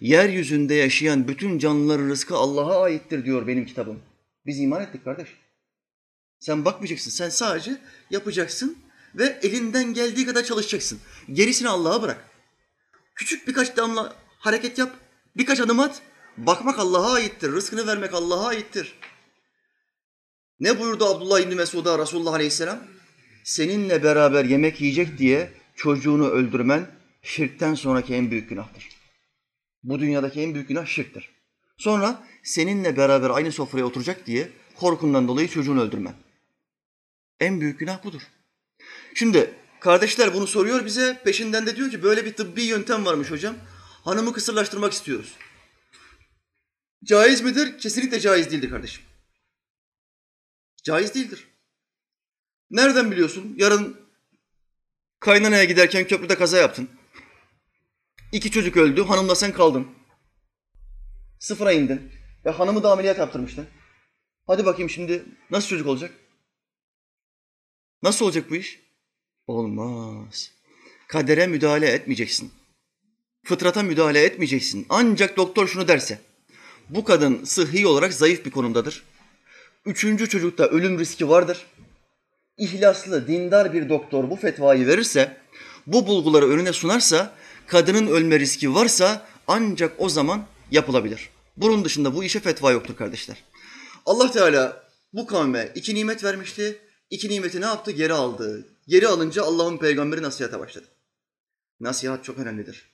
Yeryüzünde 0.02 0.73
yaşayan 0.73 1.28
bütün 1.28 1.60
canlıların 1.60 2.10
rızkı 2.10 2.36
Allah'a 2.36 2.84
aittir 2.84 3.26
diyor 3.26 3.47
benim 3.47 3.65
kitabım. 3.65 3.99
Biz 4.45 4.60
iman 4.60 4.82
ettik 4.84 5.04
kardeş. 5.04 5.28
Sen 6.39 6.65
bakmayacaksın. 6.65 7.12
Sen 7.12 7.30
sadece 7.30 7.78
yapacaksın 8.10 8.78
ve 9.15 9.39
elinden 9.43 9.93
geldiği 9.93 10.26
kadar 10.26 10.43
çalışacaksın. 10.43 10.99
Gerisini 11.34 11.69
Allah'a 11.69 12.02
bırak. 12.02 12.30
Küçük 13.15 13.47
birkaç 13.47 13.78
damla 13.78 14.15
hareket 14.39 14.78
yap, 14.78 14.95
birkaç 15.38 15.60
adım 15.60 15.80
at. 15.80 16.02
Bakmak 16.38 16.80
Allah'a 16.80 17.13
aittir. 17.13 17.52
Rızkını 17.52 17.88
vermek 17.88 18.13
Allah'a 18.13 18.47
aittir. 18.47 18.99
Ne 20.60 20.80
buyurdu 20.80 21.06
Abdullah 21.06 21.39
İbni 21.39 21.56
Mesud'a 21.56 21.99
Resulullah 21.99 22.34
Aleyhisselam? 22.34 22.80
Seninle 23.43 24.04
beraber 24.04 24.45
yemek 24.45 24.82
yiyecek 24.82 25.17
diye 25.17 25.54
çocuğunu 25.76 26.30
öldürmen 26.30 27.03
şirkten 27.23 27.73
sonraki 27.73 28.13
en 28.13 28.31
büyük 28.31 28.49
günahtır. 28.49 28.89
Bu 29.83 29.99
dünyadaki 29.99 30.41
en 30.41 30.53
büyük 30.53 30.67
günah 30.67 30.86
şirktir. 30.86 31.29
Sonra 31.77 32.27
seninle 32.43 32.97
beraber 32.97 33.29
aynı 33.29 33.51
sofraya 33.51 33.86
oturacak 33.86 34.27
diye 34.27 34.49
korkundan 34.75 35.27
dolayı 35.27 35.47
çocuğunu 35.47 35.81
öldürmen. 35.81 36.15
En 37.39 37.62
büyük 37.62 37.79
günah 37.79 38.03
budur. 38.03 38.21
Şimdi 39.15 39.53
kardeşler 39.79 40.33
bunu 40.33 40.47
soruyor 40.47 40.86
bize. 40.86 41.21
Peşinden 41.25 41.65
de 41.65 41.75
diyor 41.75 41.91
ki 41.91 42.03
böyle 42.03 42.25
bir 42.25 42.33
tıbbi 42.33 42.63
yöntem 42.63 43.05
varmış 43.05 43.31
hocam. 43.31 43.55
Hanımı 44.03 44.33
kısırlaştırmak 44.33 44.93
istiyoruz. 44.93 45.36
Caiz 47.03 47.41
midir? 47.41 47.77
Kesinlikle 47.79 48.19
caiz 48.19 48.51
değildir 48.51 48.69
kardeşim. 48.69 49.03
Caiz 50.83 51.15
değildir. 51.15 51.47
Nereden 52.71 53.12
biliyorsun? 53.12 53.55
Yarın 53.57 53.97
kaynanaya 55.19 55.63
giderken 55.63 56.07
köprüde 56.07 56.38
kaza 56.38 56.57
yaptın. 56.57 56.89
İki 58.34 58.52
çocuk 58.52 58.78
öldü, 58.78 59.04
hanımla 59.04 59.36
sen 59.36 59.52
kaldın. 59.52 59.88
Sıfıra 61.39 61.72
indin. 61.72 62.12
Ve 62.46 62.50
hanımı 62.50 62.84
da 62.84 62.91
ameliyat 62.91 63.17
yaptırmıştın. 63.17 63.67
Hadi 64.48 64.65
bakayım 64.65 64.89
şimdi 64.89 65.26
nasıl 65.52 65.67
çocuk 65.67 65.88
olacak? 65.88 66.12
Nasıl 68.04 68.26
olacak 68.26 68.50
bu 68.50 68.56
iş? 68.56 68.80
Olmaz. 69.48 70.52
Kadere 71.08 71.48
müdahale 71.48 71.88
etmeyeceksin. 71.88 72.52
Fıtrata 73.46 73.84
müdahale 73.84 74.24
etmeyeceksin. 74.24 74.86
Ancak 74.89 75.38
doktor 75.38 75.67
şunu 75.67 75.88
derse. 75.88 76.22
Bu 76.89 77.04
kadın 77.04 77.43
sıhhi 77.43 77.88
olarak 77.88 78.13
zayıf 78.13 78.46
bir 78.46 78.52
konumdadır. 78.52 79.04
Üçüncü 79.86 80.30
çocukta 80.30 80.65
ölüm 80.65 81.00
riski 81.00 81.30
vardır. 81.30 81.65
İhlaslı, 82.58 83.28
dindar 83.28 83.74
bir 83.74 83.89
doktor 83.89 84.30
bu 84.30 84.36
fetvayı 84.36 84.88
verirse, 84.88 85.38
bu 85.88 86.08
bulguları 86.08 86.50
önüne 86.50 86.74
sunarsa, 86.74 87.36
kadının 87.67 88.08
ölme 88.08 88.39
riski 88.39 88.76
varsa 88.76 89.28
ancak 89.47 89.93
o 89.97 90.10
zaman 90.10 90.45
yapılabilir. 90.71 91.30
Bunun 91.58 91.86
dışında 91.86 92.15
bu 92.15 92.23
işe 92.23 92.39
fetva 92.39 92.71
yoktur 92.71 92.95
kardeşler. 92.95 93.43
Allah 94.06 94.32
Teala 94.32 94.89
bu 95.13 95.28
kavme 95.28 95.71
iki 95.76 95.95
nimet 95.95 96.23
vermişti. 96.23 96.82
İki 97.10 97.30
nimeti 97.30 97.62
ne 97.62 97.65
yaptı? 97.65 97.91
Geri 97.91 98.13
aldı. 98.13 98.67
Geri 98.88 99.08
alınca 99.08 99.43
Allah'ın 99.43 99.78
peygamberi 99.78 100.21
nasihata 100.21 100.60
başladı. 100.60 100.88
Nasihat 101.80 102.23
çok 102.23 102.39
önemlidir. 102.39 102.93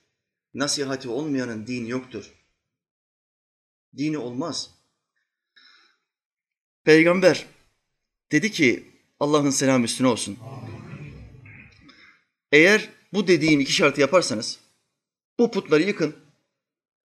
Nasihati 0.54 1.08
olmayanın 1.08 1.66
dini 1.66 1.90
yoktur. 1.90 2.32
Dini 3.96 4.18
olmaz. 4.18 4.70
Peygamber 6.84 7.46
dedi 8.32 8.52
ki 8.52 8.90
Allah'ın 9.20 9.50
selamı 9.50 9.84
üstüne 9.84 10.06
olsun. 10.06 10.38
Eğer 12.52 12.88
bu 13.12 13.26
dediğim 13.26 13.60
iki 13.60 13.72
şartı 13.72 14.00
yaparsanız 14.00 14.58
bu 15.38 15.50
putları 15.50 15.82
yıkın. 15.82 16.16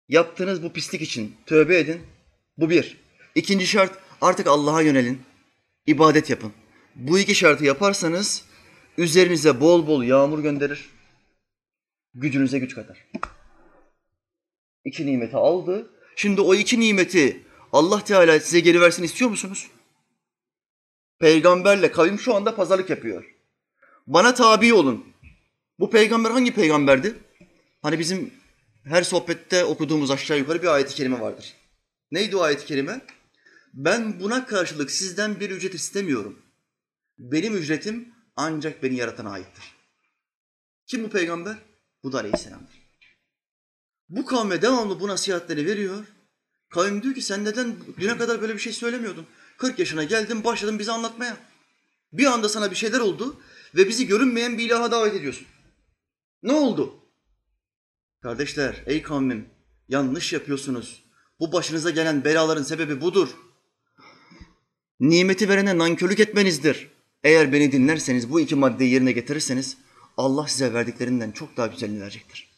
Yaptığınız 0.09 0.63
bu 0.63 0.73
pislik 0.73 1.01
için 1.01 1.35
tövbe 1.45 1.79
edin. 1.79 2.01
Bu 2.57 2.69
bir. 2.69 2.97
İkinci 3.35 3.67
şart 3.67 3.99
artık 4.21 4.47
Allah'a 4.47 4.81
yönelin. 4.81 5.21
ibadet 5.87 6.29
yapın. 6.29 6.53
Bu 6.95 7.19
iki 7.19 7.35
şartı 7.35 7.65
yaparsanız 7.65 8.45
üzerinize 8.97 9.61
bol 9.61 9.87
bol 9.87 10.03
yağmur 10.03 10.39
gönderir. 10.39 10.89
Gücünüze 12.13 12.59
güç 12.59 12.75
katar. 12.75 13.05
İki 14.85 15.05
nimeti 15.05 15.37
aldı. 15.37 15.89
Şimdi 16.15 16.41
o 16.41 16.55
iki 16.55 16.79
nimeti 16.79 17.43
Allah 17.71 18.03
Teala 18.03 18.39
size 18.39 18.59
geri 18.59 18.81
versin 18.81 19.03
istiyor 19.03 19.29
musunuz? 19.29 19.67
Peygamberle 21.19 21.91
kavim 21.91 22.19
şu 22.19 22.35
anda 22.35 22.55
pazarlık 22.55 22.89
yapıyor. 22.89 23.35
Bana 24.07 24.33
tabi 24.33 24.73
olun. 24.73 25.05
Bu 25.79 25.89
peygamber 25.89 26.31
hangi 26.31 26.53
peygamberdi? 26.53 27.15
Hani 27.81 27.99
bizim 27.99 28.33
her 28.83 29.03
sohbette 29.03 29.65
okuduğumuz 29.65 30.11
aşağı 30.11 30.37
yukarı 30.37 30.61
bir 30.61 30.67
ayet-i 30.67 30.95
kerime 30.95 31.19
vardır. 31.19 31.53
Neydi 32.11 32.35
o 32.35 32.41
ayet-i 32.41 32.65
kerime? 32.65 33.01
Ben 33.73 34.19
buna 34.19 34.45
karşılık 34.45 34.91
sizden 34.91 35.39
bir 35.39 35.49
ücret 35.49 35.73
istemiyorum. 35.73 36.39
Benim 37.19 37.57
ücretim 37.57 38.13
ancak 38.35 38.83
beni 38.83 38.95
yaratana 38.95 39.31
aittir. 39.31 39.63
Kim 40.87 41.03
bu 41.03 41.09
peygamber? 41.09 41.55
Bu 42.03 42.11
da 42.11 42.19
aleyhisselamdır. 42.19 42.85
Bu 44.09 44.25
kavme 44.25 44.61
devamlı 44.61 44.99
bu 44.99 45.07
nasihatleri 45.07 45.65
veriyor. 45.65 46.05
Kavim 46.69 47.03
diyor 47.03 47.15
ki 47.15 47.21
sen 47.21 47.45
neden 47.45 47.75
düne 47.99 48.17
kadar 48.17 48.41
böyle 48.41 48.53
bir 48.53 48.59
şey 48.59 48.73
söylemiyordun? 48.73 49.27
40 49.57 49.79
yaşına 49.79 50.03
geldin 50.03 50.43
başladın 50.43 50.79
bize 50.79 50.91
anlatmaya. 50.91 51.37
Bir 52.13 52.25
anda 52.25 52.49
sana 52.49 52.71
bir 52.71 52.75
şeyler 52.75 52.99
oldu 52.99 53.41
ve 53.75 53.87
bizi 53.87 54.07
görünmeyen 54.07 54.57
bir 54.57 54.63
ilaha 54.63 54.91
davet 54.91 55.15
ediyorsun. 55.15 55.47
Ne 56.45 56.53
oldu? 56.53 56.95
Kardeşler, 58.21 58.83
ey 58.85 59.01
kavmim 59.01 59.49
yanlış 59.89 60.33
yapıyorsunuz. 60.33 61.03
Bu 61.39 61.51
başınıza 61.51 61.89
gelen 61.89 62.23
belaların 62.23 62.63
sebebi 62.63 63.01
budur. 63.01 63.29
Nimeti 64.99 65.49
verene 65.49 65.77
nankörlük 65.77 66.19
etmenizdir. 66.19 66.91
Eğer 67.23 67.53
beni 67.53 67.71
dinlerseniz, 67.71 68.31
bu 68.31 68.39
iki 68.39 68.55
maddeyi 68.55 68.91
yerine 68.91 69.11
getirirseniz 69.11 69.77
Allah 70.17 70.47
size 70.47 70.73
verdiklerinden 70.73 71.31
çok 71.31 71.57
daha 71.57 71.67
güzelini 71.67 72.01
verecektir. 72.01 72.49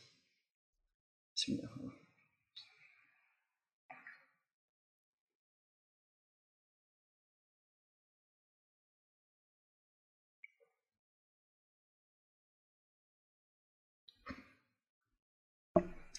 Bismillahirrahmanirrahim. 1.36 1.77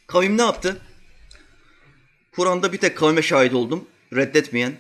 Kavim 0.09 0.39
ne 0.39 0.43
yaptı? 0.43 0.81
Kur'an'da 2.33 2.73
bir 2.73 2.79
tek 2.79 2.99
kavme 2.99 3.23
şahit 3.23 3.55
oldum. 3.55 3.89
Reddetmeyen, 4.13 4.77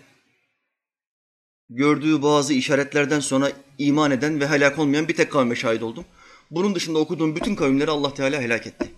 gördüğü 1.71 2.23
bazı 2.23 2.55
işaretlerden 2.55 3.21
sonra 3.21 3.53
iman 3.79 4.11
eden 4.11 4.41
ve 4.41 4.49
helak 4.49 4.79
olmayan 4.79 5.09
bir 5.09 5.17
tek 5.17 5.33
kavme 5.33 5.57
şahit 5.57 5.83
oldum. 5.83 6.05
Bunun 6.51 6.75
dışında 6.75 6.99
okuduğum 6.99 7.37
bütün 7.37 7.55
kavimleri 7.55 7.91
Allah 7.91 8.15
Teala 8.15 8.41
helak 8.41 8.67
etti. 8.67 8.91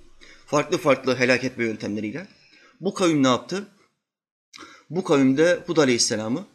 Farklı 0.47 0.79
farklı 0.79 1.17
helak 1.17 1.45
etme 1.45 1.65
yöntemleriyle. 1.65 2.27
Bu 2.81 2.95
kavim 2.95 3.23
ne 3.23 3.29
yaptı? 3.29 3.67
Bu 4.91 5.05
kavimde 5.05 5.61
Hud 5.67 5.77
Aleyhisselam'ı 5.77 6.47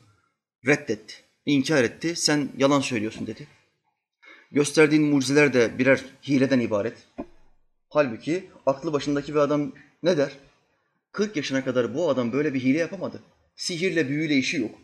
reddetti, 0.67 1.13
inkar 1.45 1.83
etti. 1.83 2.15
Sen 2.15 2.49
yalan 2.57 2.81
söylüyorsun 2.81 3.27
dedi. 3.27 3.47
Gösterdiğin 4.51 5.03
mucizeler 5.03 5.53
de 5.53 5.79
birer 5.79 6.05
hileden 6.27 6.59
ibaret. 6.59 6.97
Halbuki 7.95 8.49
aklı 8.65 8.93
başındaki 8.93 9.33
bir 9.33 9.39
adam 9.39 9.71
ne 10.03 10.17
der? 10.17 10.31
40 11.11 11.35
yaşına 11.35 11.63
kadar 11.63 11.95
bu 11.95 12.09
adam 12.09 12.31
böyle 12.31 12.53
bir 12.53 12.59
hile 12.59 12.77
yapamadı. 12.77 13.23
Sihirle, 13.55 14.09
büyüyle 14.09 14.35
işi 14.35 14.57
yok. 14.57 14.75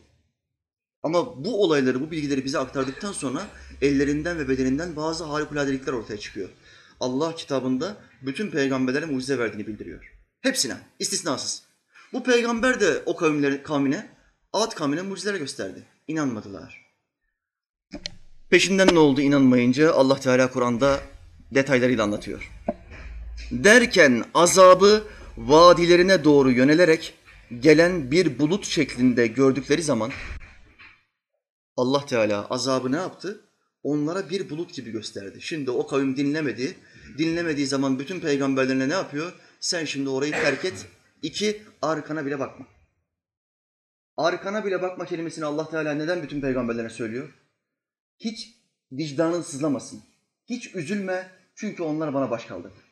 Ama 1.04 1.46
bu 1.46 1.64
olayları, 1.64 2.02
bu 2.02 2.12
bilgileri 2.12 2.46
bize 2.46 2.60
aktardıktan 2.60 3.12
sonra 3.12 3.48
ellerinden 3.82 4.40
ve 4.40 4.50
bedeninden 4.50 4.96
bazı 4.96 5.24
harikuladelikler 5.24 5.94
ortaya 5.94 6.18
çıkıyor. 6.18 6.50
Allah 7.00 7.36
kitabında 7.36 7.98
bütün 8.22 8.52
peygamberlere 8.52 9.06
mucize 9.06 9.40
verdiğini 9.40 9.68
bildiriyor. 9.68 10.14
Hepsine, 10.42 10.78
istisnasız. 11.00 11.64
Bu 12.14 12.24
peygamber 12.24 12.80
de 12.80 13.02
o 13.06 13.16
kavimleri, 13.16 13.64
kavmine, 13.64 14.10
Ad 14.54 14.76
kavmine 14.76 15.02
mucizeler 15.02 15.40
gösterdi. 15.40 15.84
İnanmadılar. 16.08 16.86
Peşinden 18.50 18.88
ne 18.96 19.00
oldu 19.00 19.22
inanmayınca 19.22 19.94
Allah 19.94 20.20
Teala 20.20 20.52
Kur'an'da 20.52 21.00
detaylarıyla 21.52 22.04
anlatıyor. 22.04 22.52
Derken 23.52 24.26
azabı 24.34 25.04
vadilerine 25.38 26.24
doğru 26.24 26.52
yönelerek 26.52 27.14
gelen 27.60 28.12
bir 28.12 28.40
bulut 28.40 28.66
şeklinde 28.66 29.28
gördükleri 29.28 29.84
zaman 29.84 30.12
Allah 31.78 32.06
Teala 32.06 32.48
azabı 32.50 32.92
ne 32.92 32.96
yaptı? 32.96 33.42
Onlara 33.84 34.30
bir 34.30 34.50
bulut 34.50 34.74
gibi 34.74 34.92
gösterdi. 34.92 35.42
Şimdi 35.42 35.72
o 35.72 35.88
kavim 35.88 36.18
dinlemedi. 36.18 36.76
Dinlemediği 37.18 37.68
zaman 37.68 38.00
bütün 38.00 38.20
peygamberlerine 38.20 38.90
ne 38.90 38.94
yapıyor? 38.94 39.34
Sen 39.60 39.86
şimdi 39.86 40.10
orayı 40.10 40.32
terk 40.32 40.66
et. 40.66 40.88
İki, 41.22 41.62
arkana 41.82 42.26
bile 42.26 42.40
bakma. 42.40 42.66
Arkana 44.18 44.66
bile 44.66 44.82
bakma 44.82 45.06
kelimesini 45.06 45.46
Allah 45.46 45.70
Teala 45.70 45.94
neden 45.94 46.24
bütün 46.24 46.42
peygamberlerine 46.42 46.90
söylüyor? 46.90 47.34
Hiç 48.20 48.56
vicdanın 48.92 49.42
sızlamasın. 49.42 50.04
Hiç 50.50 50.76
üzülme 50.76 51.30
çünkü 51.56 51.84
onlar 51.84 52.14
bana 52.14 52.32
baş 52.32 52.46
kaldırdı. 52.46 52.91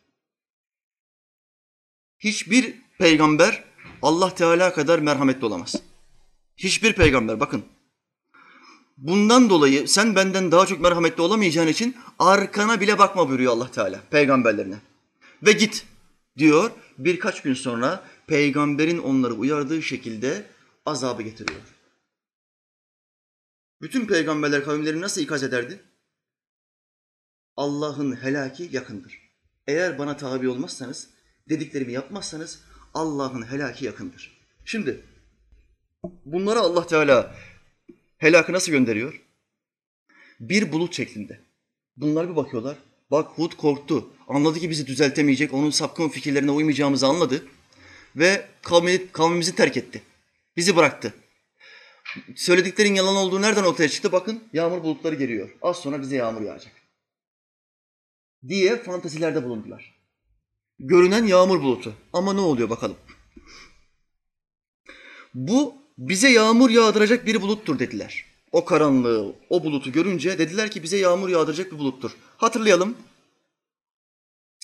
Hiçbir 2.19 2.75
peygamber 2.97 3.63
Allah 4.01 4.35
Teala 4.35 4.73
kadar 4.73 4.99
merhametli 4.99 5.45
olamaz. 5.45 5.75
Hiçbir 6.57 6.93
peygamber 6.93 7.39
bakın. 7.39 7.65
Bundan 8.97 9.49
dolayı 9.49 9.87
sen 9.87 10.15
benden 10.15 10.51
daha 10.51 10.65
çok 10.65 10.79
merhametli 10.79 11.21
olamayacağın 11.21 11.67
için 11.67 11.97
arkana 12.19 12.81
bile 12.81 12.99
bakma 12.99 13.29
buyuruyor 13.29 13.53
Allah 13.53 13.71
Teala 13.71 14.01
peygamberlerine. 14.11 14.77
Ve 15.43 15.51
git 15.51 15.85
diyor 16.37 16.71
birkaç 16.97 17.41
gün 17.41 17.53
sonra 17.53 18.03
peygamberin 18.27 18.97
onları 18.97 19.33
uyardığı 19.33 19.81
şekilde 19.81 20.45
azabı 20.85 21.21
getiriyor. 21.21 21.61
Bütün 23.81 24.05
peygamberler 24.05 24.63
kavimlerini 24.63 25.01
nasıl 25.01 25.21
ikaz 25.21 25.43
ederdi? 25.43 25.83
Allah'ın 27.57 28.23
helaki 28.23 28.69
yakındır. 28.71 29.19
Eğer 29.67 29.99
bana 29.99 30.17
tabi 30.17 30.49
olmazsanız, 30.49 31.09
dediklerimi 31.49 31.93
yapmazsanız 31.93 32.59
Allah'ın 32.93 33.51
helaki 33.51 33.85
yakındır. 33.85 34.39
Şimdi 34.65 35.03
bunları 36.25 36.59
Allah 36.59 36.87
Teala 36.87 37.35
helakı 38.17 38.53
nasıl 38.53 38.71
gönderiyor? 38.71 39.21
Bir 40.39 40.71
bulut 40.71 40.93
şeklinde. 40.93 41.39
Bunlar 41.97 42.29
bir 42.29 42.35
bakıyorlar. 42.35 42.77
Bak 43.11 43.27
Hud 43.27 43.53
korktu. 43.53 44.09
Anladı 44.27 44.59
ki 44.59 44.69
bizi 44.69 44.87
düzeltemeyecek. 44.87 45.53
Onun 45.53 45.69
sapkın 45.69 46.09
fikirlerine 46.09 46.51
uymayacağımızı 46.51 47.07
anladı. 47.07 47.45
Ve 48.15 48.47
kavmi, 48.61 49.11
kavmimizi 49.11 49.55
terk 49.55 49.77
etti. 49.77 50.01
Bizi 50.57 50.75
bıraktı. 50.75 51.13
Söylediklerin 52.35 52.95
yalan 52.95 53.15
olduğu 53.15 53.41
nereden 53.41 53.63
ortaya 53.63 53.89
çıktı? 53.89 54.11
Bakın 54.11 54.43
yağmur 54.53 54.83
bulutları 54.83 55.15
geliyor. 55.15 55.49
Az 55.61 55.77
sonra 55.77 56.01
bize 56.01 56.15
yağmur 56.15 56.41
yağacak. 56.41 56.73
Diye 58.47 58.77
fantazilerde 58.77 59.43
bulundular. 59.43 59.98
Görünen 60.79 61.25
yağmur 61.25 61.61
bulutu. 61.61 61.93
Ama 62.13 62.33
ne 62.33 62.39
oluyor 62.39 62.69
bakalım. 62.69 62.97
Bu 65.33 65.75
bize 65.97 66.29
yağmur 66.29 66.69
yağdıracak 66.69 67.25
bir 67.25 67.41
buluttur 67.41 67.79
dediler. 67.79 68.25
O 68.51 68.65
karanlığı, 68.65 69.35
o 69.49 69.63
bulutu 69.63 69.91
görünce 69.91 70.39
dediler 70.39 70.71
ki 70.71 70.83
bize 70.83 70.97
yağmur 70.97 71.29
yağdıracak 71.29 71.71
bir 71.71 71.77
buluttur. 71.77 72.11
Hatırlayalım. 72.37 72.97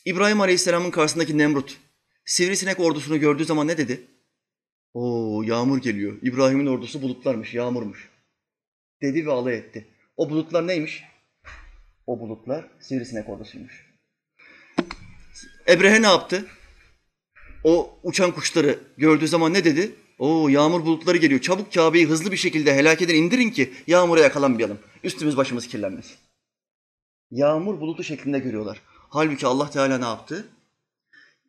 İbrahim 0.05 0.41
Aleyhisselam'ın 0.41 0.91
karşısındaki 0.91 1.37
Nemrut, 1.37 1.77
sivrisinek 2.25 2.79
ordusunu 2.79 3.19
gördüğü 3.19 3.45
zaman 3.45 3.67
ne 3.67 3.77
dedi? 3.77 4.07
Oo 4.93 5.43
yağmur 5.43 5.81
geliyor. 5.81 6.17
İbrahim'in 6.21 6.65
ordusu 6.65 7.01
bulutlarmış, 7.01 7.53
yağmurmuş. 7.53 8.09
Dedi 9.01 9.25
ve 9.25 9.31
alay 9.31 9.57
etti. 9.57 9.87
O 10.17 10.29
bulutlar 10.29 10.67
neymiş? 10.67 11.03
O 12.07 12.19
bulutlar 12.19 12.67
sivrisinek 12.79 13.29
ordusuymuş. 13.29 13.84
Ebrehe 15.67 16.01
ne 16.01 16.07
yaptı? 16.07 16.45
O 17.63 17.99
uçan 18.03 18.31
kuşları 18.31 18.79
gördüğü 18.97 19.27
zaman 19.27 19.53
ne 19.53 19.63
dedi? 19.63 19.95
Oo 20.19 20.47
yağmur 20.47 20.85
bulutları 20.85 21.17
geliyor. 21.17 21.41
Çabuk 21.41 21.73
Kabe'yi 21.73 22.07
hızlı 22.07 22.31
bir 22.31 22.37
şekilde 22.37 22.75
helakeden 22.75 23.15
indirin 23.15 23.49
ki 23.49 23.73
yağmura 23.87 24.19
yakalanmayalım. 24.19 24.79
Üstümüz 25.03 25.37
başımız 25.37 25.67
kirlenmesin. 25.67 26.15
Yağmur 27.31 27.79
bulutu 27.79 28.03
şeklinde 28.03 28.39
görüyorlar. 28.39 28.81
Halbuki 29.09 29.47
Allah 29.47 29.69
Teala 29.69 29.97
ne 29.97 30.05
yaptı? 30.05 30.47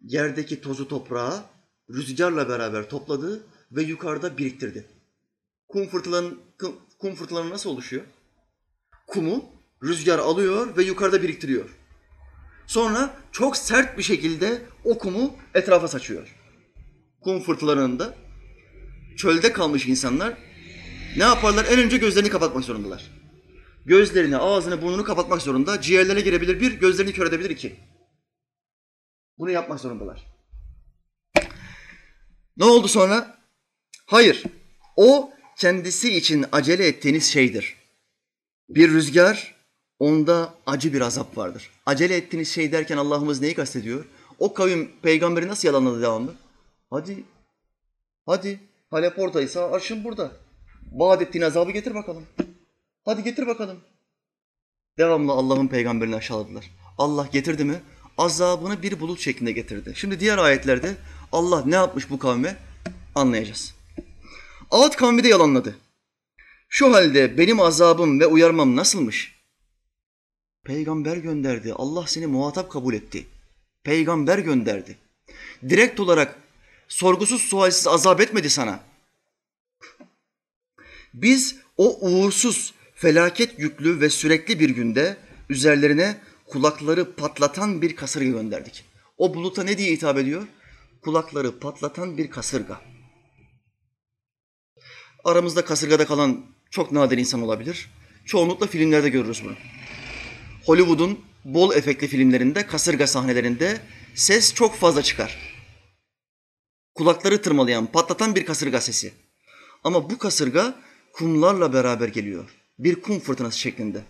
Yerdeki 0.02 0.60
tozu 0.60 0.88
toprağı 0.88 1.42
rüzgarla 1.90 2.48
beraber 2.48 2.88
topladı 2.88 3.46
ve 3.72 3.82
yukarıda 3.82 4.38
biriktirdi. 4.38 4.86
Kum 5.68 5.86
fırtınaların, 5.86 6.38
kum 6.98 7.14
fırtınaları 7.14 7.50
nasıl 7.50 7.70
oluşuyor? 7.70 8.02
Kumu 9.06 9.44
rüzgar 9.82 10.18
alıyor 10.18 10.76
ve 10.76 10.82
yukarıda 10.82 11.22
biriktiriyor. 11.22 11.70
Sonra 12.66 13.16
çok 13.32 13.56
sert 13.56 13.98
bir 13.98 14.02
şekilde 14.02 14.62
o 14.84 14.98
kumu 14.98 15.36
etrafa 15.54 15.88
saçıyor. 15.88 16.36
Kum 17.20 17.40
fırtınalarında 17.40 18.14
çölde 19.16 19.52
kalmış 19.52 19.86
insanlar 19.86 20.34
ne 21.16 21.22
yaparlar? 21.22 21.64
En 21.64 21.78
önce 21.78 21.96
gözlerini 21.96 22.30
kapatmak 22.30 22.64
zorundalar. 22.64 23.10
Gözlerini, 23.86 24.36
ağzını, 24.36 24.82
burnunu 24.82 25.04
kapatmak 25.04 25.42
zorunda. 25.42 25.80
Ciğerlerine 25.80 26.20
girebilir 26.20 26.60
bir, 26.60 26.72
gözlerini 26.72 27.12
kör 27.12 27.26
edebilir 27.26 27.50
iki. 27.50 27.76
Bunu 29.38 29.50
yapmak 29.50 29.80
zorundalar. 29.80 30.26
Ne 32.56 32.64
oldu 32.64 32.88
sonra? 32.88 33.38
Hayır. 34.06 34.42
O 34.96 35.32
kendisi 35.58 36.16
için 36.16 36.44
acele 36.52 36.86
ettiğiniz 36.86 37.32
şeydir. 37.32 37.76
Bir 38.68 38.90
rüzgar, 38.90 39.55
onda 39.98 40.54
acı 40.66 40.92
bir 40.92 41.00
azap 41.00 41.36
vardır. 41.36 41.70
Acele 41.86 42.16
ettiğiniz 42.16 42.48
şey 42.48 42.72
derken 42.72 42.96
Allah'ımız 42.96 43.40
neyi 43.40 43.54
kastediyor? 43.54 44.04
O 44.38 44.54
kavim 44.54 44.90
peygamberi 45.02 45.48
nasıl 45.48 45.68
yalanladı 45.68 46.02
devamlı? 46.02 46.34
Hadi, 46.90 47.24
hadi 48.26 48.60
Halep 48.90 49.18
oradaysa 49.18 49.70
arşın 49.70 50.04
burada. 50.04 50.32
Vaat 50.92 51.22
ettiğin 51.22 51.44
azabı 51.44 51.70
getir 51.70 51.94
bakalım. 51.94 52.26
Hadi 53.04 53.22
getir 53.22 53.46
bakalım. 53.46 53.78
Devamlı 54.98 55.32
Allah'ın 55.32 55.68
peygamberini 55.68 56.16
aşağıladılar. 56.16 56.70
Allah 56.98 57.28
getirdi 57.32 57.64
mi? 57.64 57.80
azabını 58.18 58.82
bir 58.82 59.00
bulut 59.00 59.20
şeklinde 59.20 59.52
getirdi. 59.52 59.92
Şimdi 59.96 60.20
diğer 60.20 60.38
ayetlerde 60.38 60.94
Allah 61.32 61.62
ne 61.66 61.74
yapmış 61.74 62.10
bu 62.10 62.18
kavme 62.18 62.56
anlayacağız. 63.14 63.74
Ad 64.70 64.96
kavmi 64.96 65.24
de 65.24 65.28
yalanladı. 65.28 65.76
Şu 66.68 66.94
halde 66.94 67.38
benim 67.38 67.60
azabım 67.60 68.20
ve 68.20 68.26
uyarmam 68.26 68.76
nasılmış? 68.76 69.35
Peygamber 70.66 71.16
gönderdi. 71.16 71.72
Allah 71.72 72.06
seni 72.06 72.26
muhatap 72.26 72.70
kabul 72.70 72.94
etti. 72.94 73.26
Peygamber 73.84 74.38
gönderdi. 74.38 74.96
Direkt 75.68 76.00
olarak 76.00 76.38
sorgusuz 76.88 77.40
sualsiz 77.40 77.86
azap 77.86 78.20
etmedi 78.20 78.50
sana. 78.50 78.80
Biz 81.14 81.56
o 81.76 81.98
uğursuz, 82.00 82.74
felaket 82.94 83.58
yüklü 83.58 84.00
ve 84.00 84.10
sürekli 84.10 84.60
bir 84.60 84.70
günde 84.70 85.16
üzerlerine 85.48 86.16
kulakları 86.46 87.14
patlatan 87.14 87.82
bir 87.82 87.96
kasırga 87.96 88.30
gönderdik. 88.30 88.84
O 89.18 89.34
buluta 89.34 89.62
ne 89.62 89.78
diye 89.78 89.92
hitap 89.92 90.18
ediyor? 90.18 90.46
Kulakları 91.02 91.58
patlatan 91.58 92.18
bir 92.18 92.30
kasırga. 92.30 92.80
Aramızda 95.24 95.64
kasırgada 95.64 96.06
kalan 96.06 96.46
çok 96.70 96.92
nadir 96.92 97.18
insan 97.18 97.42
olabilir. 97.42 97.90
Çoğunlukla 98.24 98.66
filmlerde 98.66 99.08
görürüz 99.08 99.44
bunu. 99.44 99.54
Hollywood'un 100.66 101.18
bol 101.44 101.74
efektli 101.74 102.06
filmlerinde, 102.08 102.66
kasırga 102.66 103.06
sahnelerinde 103.06 103.80
ses 104.14 104.54
çok 104.54 104.74
fazla 104.74 105.02
çıkar. 105.02 105.38
Kulakları 106.94 107.42
tırmalayan, 107.42 107.86
patlatan 107.86 108.34
bir 108.34 108.46
kasırga 108.46 108.80
sesi. 108.80 109.12
Ama 109.84 110.10
bu 110.10 110.18
kasırga 110.18 110.82
kumlarla 111.12 111.72
beraber 111.72 112.08
geliyor. 112.08 112.50
Bir 112.78 113.00
kum 113.00 113.20
fırtınası 113.20 113.58
şeklinde. 113.58 114.04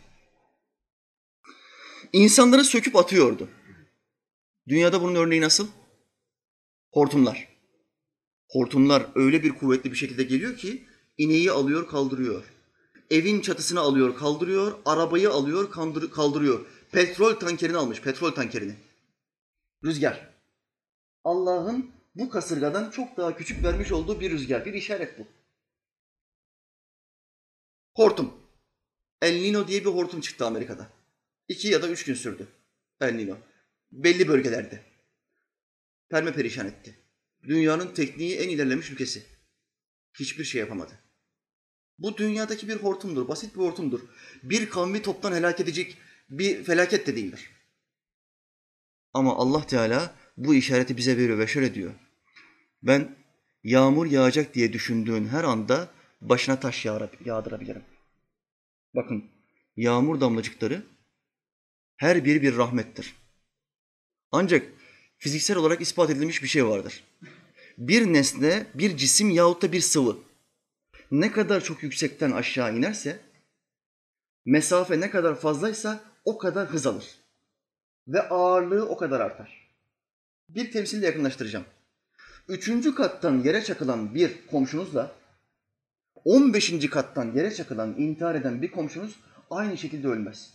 İnsanları 2.12 2.64
söküp 2.64 2.96
atıyordu. 2.96 3.48
Dünyada 4.68 5.02
bunun 5.02 5.14
örneği 5.14 5.40
nasıl? 5.40 5.68
Hortumlar. 6.92 7.48
Hortumlar 8.48 9.06
öyle 9.14 9.42
bir 9.42 9.50
kuvvetli 9.50 9.92
bir 9.92 9.96
şekilde 9.96 10.22
geliyor 10.22 10.56
ki 10.56 10.84
ineği 11.18 11.50
alıyor 11.50 11.88
kaldırıyor. 11.88 12.55
Evin 13.10 13.40
çatısını 13.40 13.80
alıyor 13.80 14.16
kaldırıyor, 14.16 14.78
arabayı 14.84 15.30
alıyor 15.30 15.70
kaldırıyor. 16.10 16.66
Petrol 16.92 17.34
tankerini 17.34 17.76
almış, 17.76 18.00
petrol 18.00 18.30
tankerini. 18.30 18.76
Rüzgar. 19.84 20.34
Allah'ın 21.24 21.90
bu 22.14 22.30
kasırgadan 22.30 22.90
çok 22.90 23.16
daha 23.16 23.36
küçük 23.36 23.64
vermiş 23.64 23.92
olduğu 23.92 24.20
bir 24.20 24.30
rüzgar, 24.30 24.64
bir 24.64 24.74
işaret 24.74 25.18
bu. 25.18 25.26
Hortum. 27.94 28.32
El 29.22 29.40
Nino 29.40 29.68
diye 29.68 29.80
bir 29.80 29.90
hortum 29.90 30.20
çıktı 30.20 30.46
Amerika'da. 30.46 30.88
İki 31.48 31.68
ya 31.68 31.82
da 31.82 31.88
üç 31.88 32.04
gün 32.04 32.14
sürdü 32.14 32.48
El 33.00 33.12
Nino. 33.12 33.36
Belli 33.92 34.28
bölgelerde. 34.28 34.82
Perme 36.08 36.32
perişan 36.32 36.66
etti. 36.66 36.98
Dünyanın 37.42 37.94
tekniği 37.94 38.36
en 38.36 38.48
ilerlemiş 38.48 38.90
ülkesi. 38.90 39.26
Hiçbir 40.18 40.44
şey 40.44 40.60
yapamadı. 40.60 41.05
Bu 41.98 42.16
dünyadaki 42.16 42.68
bir 42.68 42.76
hortumdur, 42.76 43.28
basit 43.28 43.54
bir 43.54 43.60
hortumdur. 43.60 44.00
Bir 44.42 44.70
kavmi 44.70 45.02
toptan 45.02 45.32
helak 45.32 45.60
edecek 45.60 45.96
bir 46.30 46.64
felaket 46.64 47.06
de 47.06 47.16
değildir. 47.16 47.50
Ama 49.14 49.36
Allah 49.36 49.66
Teala 49.66 50.14
bu 50.36 50.54
işareti 50.54 50.96
bize 50.96 51.16
veriyor 51.16 51.38
ve 51.38 51.46
şöyle 51.46 51.74
diyor. 51.74 51.92
Ben 52.82 53.16
yağmur 53.64 54.06
yağacak 54.06 54.54
diye 54.54 54.72
düşündüğün 54.72 55.28
her 55.28 55.44
anda 55.44 55.88
başına 56.20 56.60
taş 56.60 56.84
yağdırabilirim. 57.24 57.82
Bakın 58.94 59.24
yağmur 59.76 60.20
damlacıkları 60.20 60.82
her 61.96 62.24
biri 62.24 62.42
bir 62.42 62.56
rahmettir. 62.56 63.14
Ancak 64.32 64.72
fiziksel 65.18 65.56
olarak 65.56 65.80
ispat 65.80 66.10
edilmiş 66.10 66.42
bir 66.42 66.48
şey 66.48 66.66
vardır. 66.66 67.04
Bir 67.78 68.12
nesne, 68.12 68.66
bir 68.74 68.96
cisim 68.96 69.30
yahut 69.30 69.62
da 69.62 69.72
bir 69.72 69.80
sıvı 69.80 70.18
ne 71.10 71.32
kadar 71.32 71.64
çok 71.64 71.82
yüksekten 71.82 72.30
aşağı 72.30 72.76
inerse, 72.76 73.20
mesafe 74.44 75.00
ne 75.00 75.10
kadar 75.10 75.34
fazlaysa 75.34 76.00
o 76.24 76.38
kadar 76.38 76.68
hız 76.68 76.86
alır. 76.86 77.04
Ve 78.08 78.28
ağırlığı 78.28 78.88
o 78.88 78.96
kadar 78.96 79.20
artar. 79.20 79.70
Bir 80.48 80.72
temsille 80.72 81.06
yakınlaştıracağım. 81.06 81.64
Üçüncü 82.48 82.94
kattan 82.94 83.38
yere 83.38 83.64
çakılan 83.64 84.14
bir 84.14 84.46
komşunuzla 84.46 85.12
15. 86.24 86.90
kattan 86.90 87.32
yere 87.34 87.54
çakılan, 87.54 87.94
intihar 87.98 88.34
eden 88.34 88.62
bir 88.62 88.70
komşunuz 88.70 89.16
aynı 89.50 89.78
şekilde 89.78 90.08
ölmez. 90.08 90.54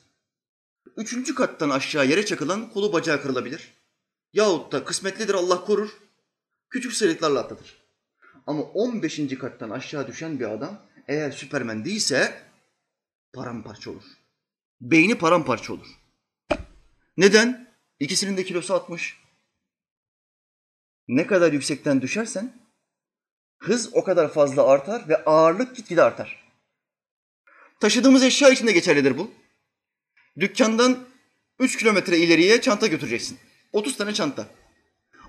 Üçüncü 0.97 1.35
kattan 1.35 1.69
aşağı 1.69 2.07
yere 2.07 2.25
çakılan 2.25 2.69
kolu 2.69 2.93
bacağı 2.93 3.21
kırılabilir. 3.21 3.73
Yahut 4.33 4.71
da 4.71 4.83
kısmetlidir 4.83 5.33
Allah 5.33 5.65
korur, 5.65 5.97
küçük 6.69 6.93
sıyrıklarla 6.93 7.39
atlatır. 7.39 7.80
Ama 8.47 8.61
15. 8.61 9.37
kattan 9.39 9.69
aşağı 9.69 10.07
düşen 10.07 10.39
bir 10.39 10.51
adam 10.51 10.81
eğer 11.07 11.31
Süpermen 11.31 11.85
değilse 11.85 12.41
paramparça 13.33 13.91
olur. 13.91 14.03
Beyni 14.81 15.17
paramparça 15.17 15.73
olur. 15.73 15.87
Neden? 17.17 17.71
İkisinin 17.99 18.37
de 18.37 18.43
kilosu 18.43 18.73
60. 18.73 19.17
Ne 21.07 21.27
kadar 21.27 21.53
yüksekten 21.53 22.01
düşersen 22.01 22.53
hız 23.59 23.89
o 23.93 24.03
kadar 24.03 24.33
fazla 24.33 24.67
artar 24.67 25.09
ve 25.09 25.23
ağırlık 25.25 25.75
gitgide 25.75 26.03
artar. 26.03 26.41
Taşıdığımız 27.79 28.23
eşya 28.23 28.49
için 28.49 28.67
de 28.67 28.71
geçerlidir 28.71 29.17
bu. 29.17 29.31
Dükkandan 30.39 30.97
3 31.59 31.77
kilometre 31.77 32.17
ileriye 32.17 32.61
çanta 32.61 32.87
götüreceksin. 32.87 33.37
30 33.73 33.97
tane 33.97 34.13
çanta. 34.13 34.47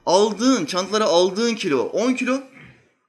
Aldığın, 0.06 0.66
çantalara 0.66 1.04
aldığın 1.04 1.54
kilo 1.54 1.82
10 1.82 2.14
kilo 2.14 2.42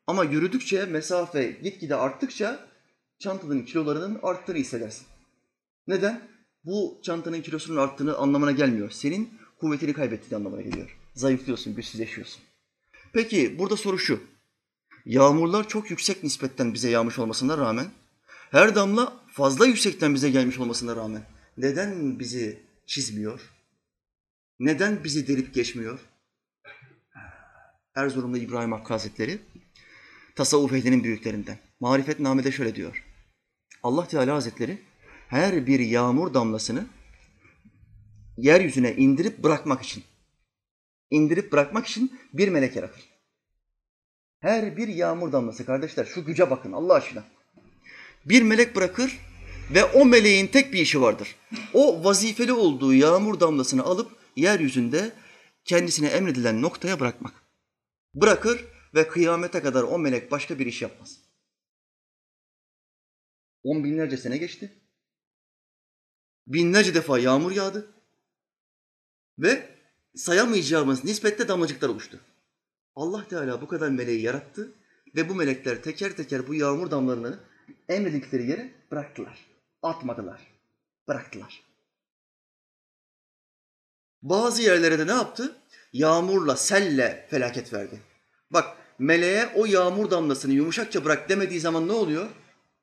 ama 0.07 0.23
yürüdükçe, 0.23 0.85
mesafe 0.85 1.57
gitgide 1.63 1.95
arttıkça 1.95 2.67
çantanın 3.19 3.61
kilolarının 3.61 4.19
arttığını 4.23 4.57
hissedersin. 4.57 5.07
Neden? 5.87 6.21
Bu 6.65 6.99
çantanın 7.03 7.41
kilosunun 7.41 7.77
arttığını 7.77 8.17
anlamına 8.17 8.51
gelmiyor. 8.51 8.91
Senin 8.91 9.29
kuvvetini 9.59 9.93
kaybettiği 9.93 10.37
anlamına 10.37 10.61
geliyor. 10.61 10.97
Zayıflıyorsun, 11.13 11.75
güçsüzleşiyorsun. 11.75 12.43
Peki 13.13 13.59
burada 13.59 13.77
soru 13.77 13.99
şu. 13.99 14.19
Yağmurlar 15.05 15.67
çok 15.67 15.89
yüksek 15.89 16.23
nispetten 16.23 16.73
bize 16.73 16.89
yağmış 16.89 17.19
olmasına 17.19 17.57
rağmen, 17.57 17.87
her 18.51 18.75
damla 18.75 19.13
fazla 19.27 19.65
yüksekten 19.65 20.13
bize 20.13 20.29
gelmiş 20.29 20.59
olmasına 20.59 20.95
rağmen 20.95 21.21
neden 21.57 22.19
bizi 22.19 22.59
çizmiyor? 22.85 23.53
Neden 24.59 25.03
bizi 25.03 25.27
delip 25.27 25.53
geçmiyor? 25.53 25.99
Erzurumlu 27.95 28.37
İbrahim 28.37 28.71
Hakkı 28.71 28.93
Hazretleri 28.93 29.39
tasavvuf 30.35 30.73
ehlinin 30.73 31.03
büyüklerinden. 31.03 31.57
Marifetname'de 31.79 32.51
şöyle 32.51 32.75
diyor. 32.75 33.03
Allah 33.83 34.07
Teala 34.07 34.35
Hazretleri 34.35 34.77
her 35.27 35.67
bir 35.67 35.79
yağmur 35.79 36.33
damlasını 36.33 36.85
yeryüzüne 38.37 38.95
indirip 38.95 39.43
bırakmak 39.43 39.81
için 39.81 40.03
indirip 41.11 41.51
bırakmak 41.51 41.87
için 41.87 42.19
bir 42.33 42.47
melek 42.47 42.75
yaratır. 42.75 43.03
Her 44.39 44.77
bir 44.77 44.87
yağmur 44.87 45.31
damlası 45.31 45.65
kardeşler 45.65 46.05
şu 46.05 46.25
güce 46.25 46.49
bakın 46.49 46.71
Allah 46.71 46.93
aşkına. 46.93 47.23
Bir 48.25 48.41
melek 48.41 48.75
bırakır 48.75 49.19
ve 49.73 49.85
o 49.85 50.05
meleğin 50.05 50.47
tek 50.47 50.73
bir 50.73 50.79
işi 50.79 51.01
vardır. 51.01 51.35
O 51.73 52.03
vazifeli 52.03 52.53
olduğu 52.53 52.93
yağmur 52.93 53.39
damlasını 53.39 53.83
alıp 53.83 54.11
yeryüzünde 54.35 55.11
kendisine 55.65 56.07
emredilen 56.07 56.61
noktaya 56.61 56.99
bırakmak. 56.99 57.33
Bırakır 58.15 58.65
ve 58.93 59.07
kıyamete 59.07 59.61
kadar 59.61 59.83
o 59.83 59.99
melek 59.99 60.31
başka 60.31 60.59
bir 60.59 60.65
iş 60.65 60.81
yapmaz. 60.81 61.19
On 63.63 63.83
binlerce 63.83 64.17
sene 64.17 64.37
geçti. 64.37 64.73
Binlerce 66.47 66.95
defa 66.95 67.19
yağmur 67.19 67.51
yağdı. 67.51 67.93
Ve 69.39 69.69
sayamayacağımız 70.15 71.03
nispette 71.03 71.47
damlacıklar 71.47 71.89
oluştu. 71.89 72.19
Allah 72.95 73.27
Teala 73.27 73.61
bu 73.61 73.67
kadar 73.67 73.89
meleği 73.89 74.21
yarattı 74.21 74.71
ve 75.15 75.29
bu 75.29 75.35
melekler 75.35 75.83
teker 75.83 76.15
teker 76.15 76.47
bu 76.47 76.55
yağmur 76.55 76.91
damlarını 76.91 77.39
emredikleri 77.89 78.49
yere 78.49 78.71
bıraktılar. 78.91 79.45
Atmadılar. 79.81 80.47
Bıraktılar. 81.07 81.63
Bazı 84.21 84.61
yerlere 84.61 84.99
de 84.99 85.07
ne 85.07 85.11
yaptı? 85.11 85.55
Yağmurla, 85.93 86.55
selle 86.55 87.27
felaket 87.29 87.73
verdi. 87.73 87.99
Bak 88.51 88.77
meleğe 88.99 89.49
o 89.55 89.65
yağmur 89.65 90.11
damlasını 90.11 90.53
yumuşakça 90.53 91.05
bırak 91.05 91.29
demediği 91.29 91.59
zaman 91.59 91.87
ne 91.87 91.91
oluyor? 91.91 92.29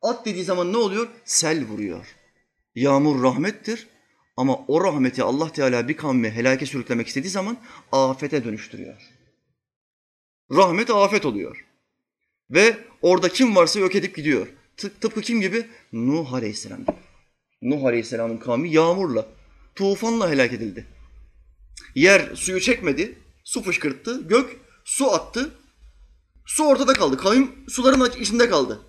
At 0.03 0.27
dediği 0.27 0.45
zaman 0.45 0.73
ne 0.73 0.77
oluyor? 0.77 1.09
Sel 1.25 1.65
vuruyor. 1.65 2.07
Yağmur 2.75 3.23
rahmettir 3.23 3.87
ama 4.37 4.59
o 4.69 4.85
rahmeti 4.85 5.23
Allah 5.23 5.53
Teala 5.53 5.89
bir 5.89 5.97
kavmi 5.97 6.31
helake 6.31 6.67
sürüklemek 6.67 7.09
istediği 7.09 7.31
zaman 7.31 7.57
afete 7.93 8.45
dönüştürüyor. 8.45 9.03
Rahmet 10.53 10.91
afet 10.91 11.27
oluyor. 11.27 11.65
Ve 12.51 12.77
orada 13.03 13.29
kim 13.29 13.57
varsa 13.57 13.81
yok 13.81 13.95
edip 13.95 14.17
gidiyor. 14.17 14.47
Tıpkı 14.77 15.21
kim 15.21 15.41
gibi? 15.41 15.67
Nuh 15.93 16.33
Aleyhisselam. 16.33 16.81
Nuh 17.63 17.85
Aleyhisselam'ın 17.85 18.37
kavmi 18.37 18.71
yağmurla, 18.71 19.27
tufanla 19.75 20.31
helak 20.31 20.53
edildi. 20.53 20.87
Yer 21.95 22.35
suyu 22.35 22.61
çekmedi, 22.61 23.19
su 23.45 23.63
fışkırttı, 23.63 24.29
gök 24.29 24.57
su 24.85 25.13
attı. 25.13 25.51
Su 26.51 26.65
ortada 26.65 26.93
kaldı. 26.93 27.17
Kavim 27.17 27.65
suların 27.69 28.21
içinde 28.21 28.51
kaldı. 28.51 28.81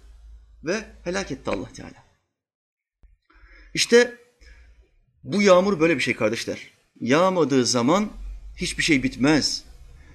Ve 0.64 0.86
helak 1.04 1.32
etti 1.32 1.50
Allah 1.50 1.74
Teala. 1.74 2.06
İşte 3.74 4.18
bu 5.24 5.42
yağmur 5.42 5.80
böyle 5.80 5.96
bir 5.96 6.02
şey 6.02 6.16
kardeşler. 6.16 6.72
Yağmadığı 7.00 7.66
zaman 7.66 8.10
hiçbir 8.58 8.84
şey 8.84 9.04
bitmez. 9.04 9.64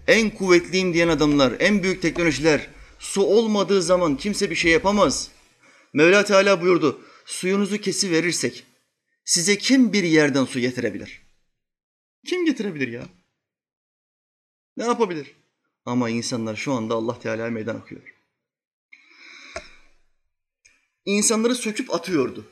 En 0.06 0.30
kuvvetliyim 0.30 0.94
diyen 0.94 1.08
adamlar, 1.08 1.52
en 1.58 1.82
büyük 1.82 2.02
teknolojiler 2.02 2.68
su 2.98 3.22
olmadığı 3.22 3.82
zaman 3.82 4.16
kimse 4.16 4.50
bir 4.50 4.56
şey 4.56 4.72
yapamaz. 4.72 5.30
Mevla 5.92 6.24
Teala 6.24 6.60
buyurdu. 6.60 7.00
Suyunuzu 7.26 7.78
kesi 7.78 8.10
verirsek 8.10 8.64
size 9.24 9.58
kim 9.58 9.92
bir 9.92 10.04
yerden 10.04 10.44
su 10.44 10.60
getirebilir? 10.60 11.22
Kim 12.26 12.46
getirebilir 12.46 12.88
ya? 12.88 13.06
Ne 14.76 14.84
yapabilir? 14.84 15.36
Ama 15.86 16.10
insanlar 16.10 16.56
şu 16.56 16.72
anda 16.72 16.94
Allah 16.94 17.18
Teala'ya 17.18 17.50
meydan 17.50 17.76
okuyor. 17.76 18.02
İnsanları 21.04 21.54
söküp 21.54 21.94
atıyordu. 21.94 22.44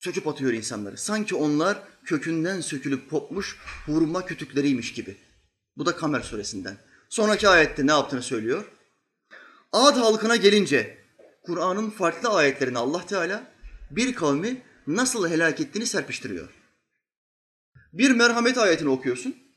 Söküp 0.00 0.26
atıyor 0.26 0.52
insanları. 0.52 0.98
Sanki 0.98 1.34
onlar 1.34 1.82
kökünden 2.04 2.60
sökülüp 2.60 3.10
kopmuş 3.10 3.58
hurma 3.86 4.26
kütükleriymiş 4.26 4.92
gibi. 4.92 5.16
Bu 5.76 5.86
da 5.86 5.96
Kamer 5.96 6.20
suresinden. 6.20 6.76
Sonraki 7.08 7.48
ayette 7.48 7.86
ne 7.86 7.90
yaptığını 7.90 8.22
söylüyor. 8.22 8.64
Ad 9.72 9.96
halkına 9.96 10.36
gelince 10.36 10.98
Kur'an'ın 11.42 11.90
farklı 11.90 12.28
ayetlerini 12.28 12.78
Allah 12.78 13.06
Teala 13.06 13.52
bir 13.90 14.14
kavmi 14.14 14.62
nasıl 14.86 15.28
helak 15.28 15.60
ettiğini 15.60 15.86
serpiştiriyor. 15.86 16.48
Bir 17.92 18.10
merhamet 18.10 18.58
ayetini 18.58 18.88
okuyorsun. 18.88 19.47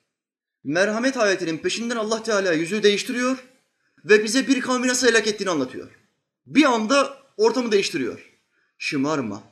Merhamet 0.63 1.17
ayetinin 1.17 1.57
peşinden 1.57 1.95
Allah 1.95 2.23
Teala 2.23 2.53
yüzü 2.53 2.83
değiştiriyor 2.83 3.43
ve 4.05 4.23
bize 4.23 4.47
bir 4.47 4.61
kavmi 4.61 4.87
nasıl 4.87 5.07
helak 5.07 5.27
ettiğini 5.27 5.49
anlatıyor. 5.49 5.91
Bir 6.45 6.63
anda 6.63 7.17
ortamı 7.37 7.71
değiştiriyor. 7.71 8.29
Şımarma, 8.77 9.43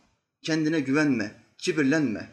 kendine 0.44 0.80
güvenme, 0.80 1.32
kibirlenme. 1.58 2.30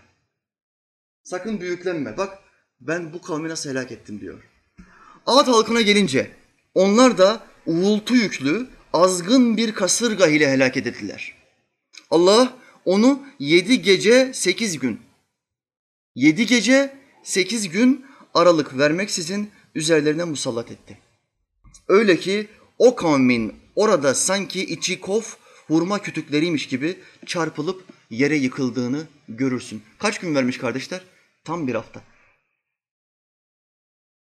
Sakın 1.23 1.61
büyüklenme. 1.61 2.17
Bak 2.17 2.39
ben 2.81 3.12
bu 3.12 3.23
kavmi 3.23 3.49
nasıl 3.49 3.71
helak 3.71 3.93
ettim 3.93 4.21
diyor. 4.21 4.43
Ad 5.27 5.47
halkına 5.47 5.81
gelince 5.81 6.31
onlar 6.75 7.19
da 7.19 7.47
uğultu 7.67 8.15
yüklü 8.15 8.67
azgın 8.93 9.57
bir 9.57 9.75
kasırga 9.75 10.27
ile 10.27 10.51
helak 10.51 10.77
edildiler. 10.77 11.35
Allah 12.11 12.57
onu 12.85 13.27
yedi 13.39 13.83
gece 13.83 14.31
sekiz 14.35 14.79
gün, 14.79 15.01
yedi 16.15 16.47
gece 16.47 16.97
sekiz 17.23 17.69
gün 17.69 18.06
aralık 18.37 18.79
vermeksizin 18.79 19.51
üzerlerine 19.75 20.25
musallat 20.25 20.70
etti. 20.70 20.99
Öyle 21.88 22.16
ki 22.16 22.49
o 22.79 22.96
kavmin 22.96 23.55
orada 23.77 24.14
sanki 24.14 24.64
içi 24.64 25.01
kof 25.01 25.37
hurma 25.66 26.03
kütükleriymiş 26.03 26.68
gibi 26.68 26.99
çarpılıp 27.27 27.85
yere 28.11 28.37
yıkıldığını 28.37 29.07
görürsün. 29.29 29.83
Kaç 29.99 30.18
gün 30.18 30.35
vermiş 30.35 30.59
kardeşler? 30.59 31.01
Tam 31.44 31.66
bir 31.66 31.75
hafta. 31.75 32.03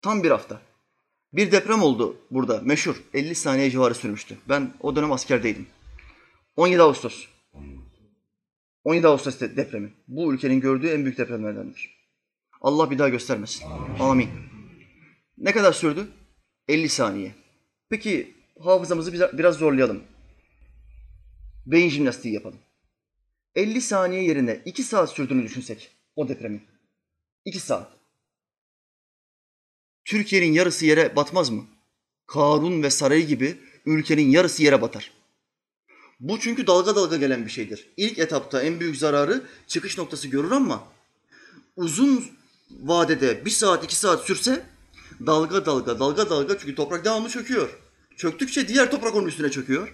Tam 0.01 0.23
bir 0.23 0.31
hafta. 0.31 0.61
Bir 1.33 1.51
deprem 1.51 1.83
oldu 1.83 2.17
burada 2.31 2.61
meşhur. 2.61 2.95
50 3.13 3.35
saniye 3.35 3.71
civarı 3.71 3.95
sürmüştü. 3.95 4.37
Ben 4.49 4.73
o 4.79 4.95
dönem 4.95 5.11
askerdeydim. 5.11 5.67
17 6.55 6.81
Ağustos. 6.81 7.27
17 8.83 9.07
Ağustos 9.07 9.39
depremi. 9.39 9.93
Bu 10.07 10.33
ülkenin 10.33 10.59
gördüğü 10.59 10.87
en 10.87 11.05
büyük 11.05 11.17
depremlerdendir. 11.17 11.94
Allah 12.65 12.91
bir 12.91 12.99
daha 12.99 13.09
göstermesin. 13.09 13.65
Amin. 13.99 14.29
Ne 15.37 15.51
kadar 15.51 15.73
sürdü? 15.73 16.07
50 16.67 16.89
saniye. 16.89 17.35
Peki 17.89 18.33
hafızamızı 18.63 19.13
biraz 19.37 19.55
zorlayalım. 19.55 20.03
Beyin 21.65 21.89
jimnastiği 21.89 22.33
yapalım. 22.33 22.59
50 23.55 23.81
saniye 23.81 24.23
yerine 24.23 24.61
2 24.65 24.83
saat 24.83 25.11
sürdüğünü 25.11 25.43
düşünsek 25.43 25.91
o 26.15 26.29
depremin. 26.29 26.61
2 27.45 27.59
saat. 27.59 27.91
Türkiye'nin 30.05 30.53
yarısı 30.53 30.85
yere 30.85 31.15
batmaz 31.15 31.49
mı? 31.49 31.65
Karun 32.27 32.83
ve 32.83 32.89
sarayı 32.89 33.27
gibi 33.27 33.57
ülkenin 33.85 34.29
yarısı 34.29 34.63
yere 34.63 34.81
batar. 34.81 35.11
Bu 36.19 36.39
çünkü 36.39 36.67
dalga 36.67 36.95
dalga 36.95 37.17
gelen 37.17 37.45
bir 37.45 37.51
şeydir. 37.51 37.87
İlk 37.97 38.19
etapta 38.19 38.61
en 38.61 38.79
büyük 38.79 38.97
zararı 38.97 39.43
çıkış 39.67 39.97
noktası 39.97 40.27
görür 40.27 40.51
ama 40.51 40.83
uzun 41.75 42.35
vadede 42.71 43.45
bir 43.45 43.49
saat 43.49 43.83
iki 43.83 43.95
saat 43.95 44.25
sürse 44.25 44.65
dalga 45.25 45.65
dalga 45.65 45.99
dalga 45.99 46.29
dalga 46.29 46.57
çünkü 46.59 46.75
toprak 46.75 47.05
devamlı 47.05 47.29
çöküyor. 47.29 47.79
Çöktükçe 48.17 48.67
diğer 48.67 48.91
toprak 48.91 49.15
onun 49.15 49.27
üstüne 49.27 49.51
çöküyor. 49.51 49.93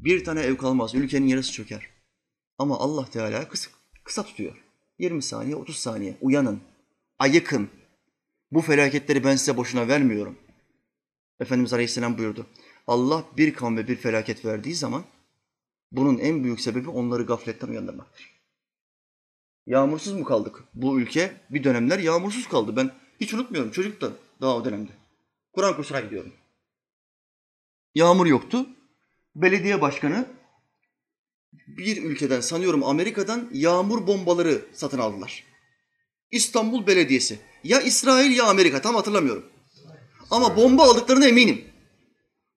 Bir 0.00 0.24
tane 0.24 0.40
ev 0.40 0.56
kalmaz. 0.56 0.94
Ülkenin 0.94 1.26
yarısı 1.26 1.52
çöker. 1.52 1.86
Ama 2.58 2.78
Allah 2.78 3.04
Teala 3.10 3.48
kısa, 3.48 3.70
kısa 4.04 4.22
tutuyor. 4.22 4.64
20 4.98 5.22
saniye, 5.22 5.56
30 5.56 5.76
saniye. 5.76 6.16
Uyanın. 6.20 6.60
Ayıkın. 7.18 7.68
Bu 8.52 8.60
felaketleri 8.60 9.24
ben 9.24 9.36
size 9.36 9.56
boşuna 9.56 9.88
vermiyorum. 9.88 10.38
Efendimiz 11.40 11.72
Aleyhisselam 11.72 12.18
buyurdu. 12.18 12.46
Allah 12.86 13.24
bir 13.36 13.54
kavme 13.54 13.88
bir 13.88 13.96
felaket 13.96 14.44
verdiği 14.44 14.74
zaman 14.74 15.04
bunun 15.92 16.18
en 16.18 16.44
büyük 16.44 16.60
sebebi 16.60 16.90
onları 16.90 17.22
gafletten 17.22 17.68
uyandırmaktır. 17.68 18.33
Yağmursuz 19.66 20.12
mu 20.12 20.24
kaldık? 20.24 20.64
Bu 20.74 21.00
ülke 21.00 21.40
bir 21.50 21.64
dönemler 21.64 21.98
yağmursuz 21.98 22.48
kaldı. 22.48 22.76
Ben 22.76 22.90
hiç 23.20 23.34
unutmuyorum. 23.34 23.70
Çocuk 23.70 24.00
da 24.00 24.12
daha 24.40 24.56
o 24.56 24.64
dönemde. 24.64 24.90
Kur'an 25.52 25.76
kursuna 25.76 26.00
gidiyorum. 26.00 26.32
Yağmur 27.94 28.26
yoktu. 28.26 28.66
Belediye 29.36 29.80
başkanı 29.80 30.26
bir 31.66 32.02
ülkeden 32.02 32.40
sanıyorum 32.40 32.84
Amerika'dan 32.84 33.48
yağmur 33.52 34.06
bombaları 34.06 34.64
satın 34.72 34.98
aldılar. 34.98 35.44
İstanbul 36.30 36.86
Belediyesi. 36.86 37.38
Ya 37.64 37.80
İsrail 37.80 38.36
ya 38.36 38.44
Amerika 38.44 38.82
tam 38.82 38.94
hatırlamıyorum. 38.94 39.44
Ama 40.30 40.56
bomba 40.56 40.82
aldıklarına 40.82 41.26
eminim. 41.26 41.64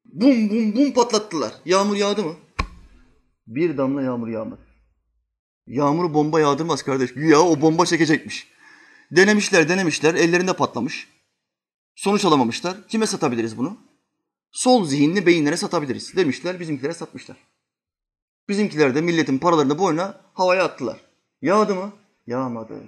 Bum 0.05 0.49
bum 0.49 0.75
bum 0.75 0.91
patlattılar. 0.91 1.53
Yağmur 1.65 1.95
yağdı 1.95 2.23
mı? 2.23 2.35
Bir 3.47 3.77
damla 3.77 4.01
yağmur 4.01 4.27
yağmadı. 4.27 4.66
Yağmur 5.67 6.13
bomba 6.13 6.39
yağdırmaz 6.39 6.83
kardeş. 6.83 7.13
Güya 7.13 7.41
o 7.41 7.61
bomba 7.61 7.85
çekecekmiş. 7.85 8.47
Denemişler 9.11 9.69
denemişler 9.69 10.13
ellerinde 10.13 10.53
patlamış. 10.53 11.07
Sonuç 11.95 12.25
alamamışlar. 12.25 12.87
Kime 12.87 13.07
satabiliriz 13.07 13.57
bunu? 13.57 13.77
Sol 14.51 14.85
zihinli 14.85 15.25
beyinlere 15.25 15.57
satabiliriz. 15.57 16.15
Demişler 16.15 16.59
bizimkilere 16.59 16.93
satmışlar. 16.93 17.37
Bizimkiler 18.49 18.95
de 18.95 19.01
milletin 19.01 19.37
paralarını 19.37 19.79
boyuna 19.79 20.21
havaya 20.33 20.63
attılar. 20.63 21.01
Yağdı 21.41 21.75
mı? 21.75 21.93
Yağmadı. 22.27 22.83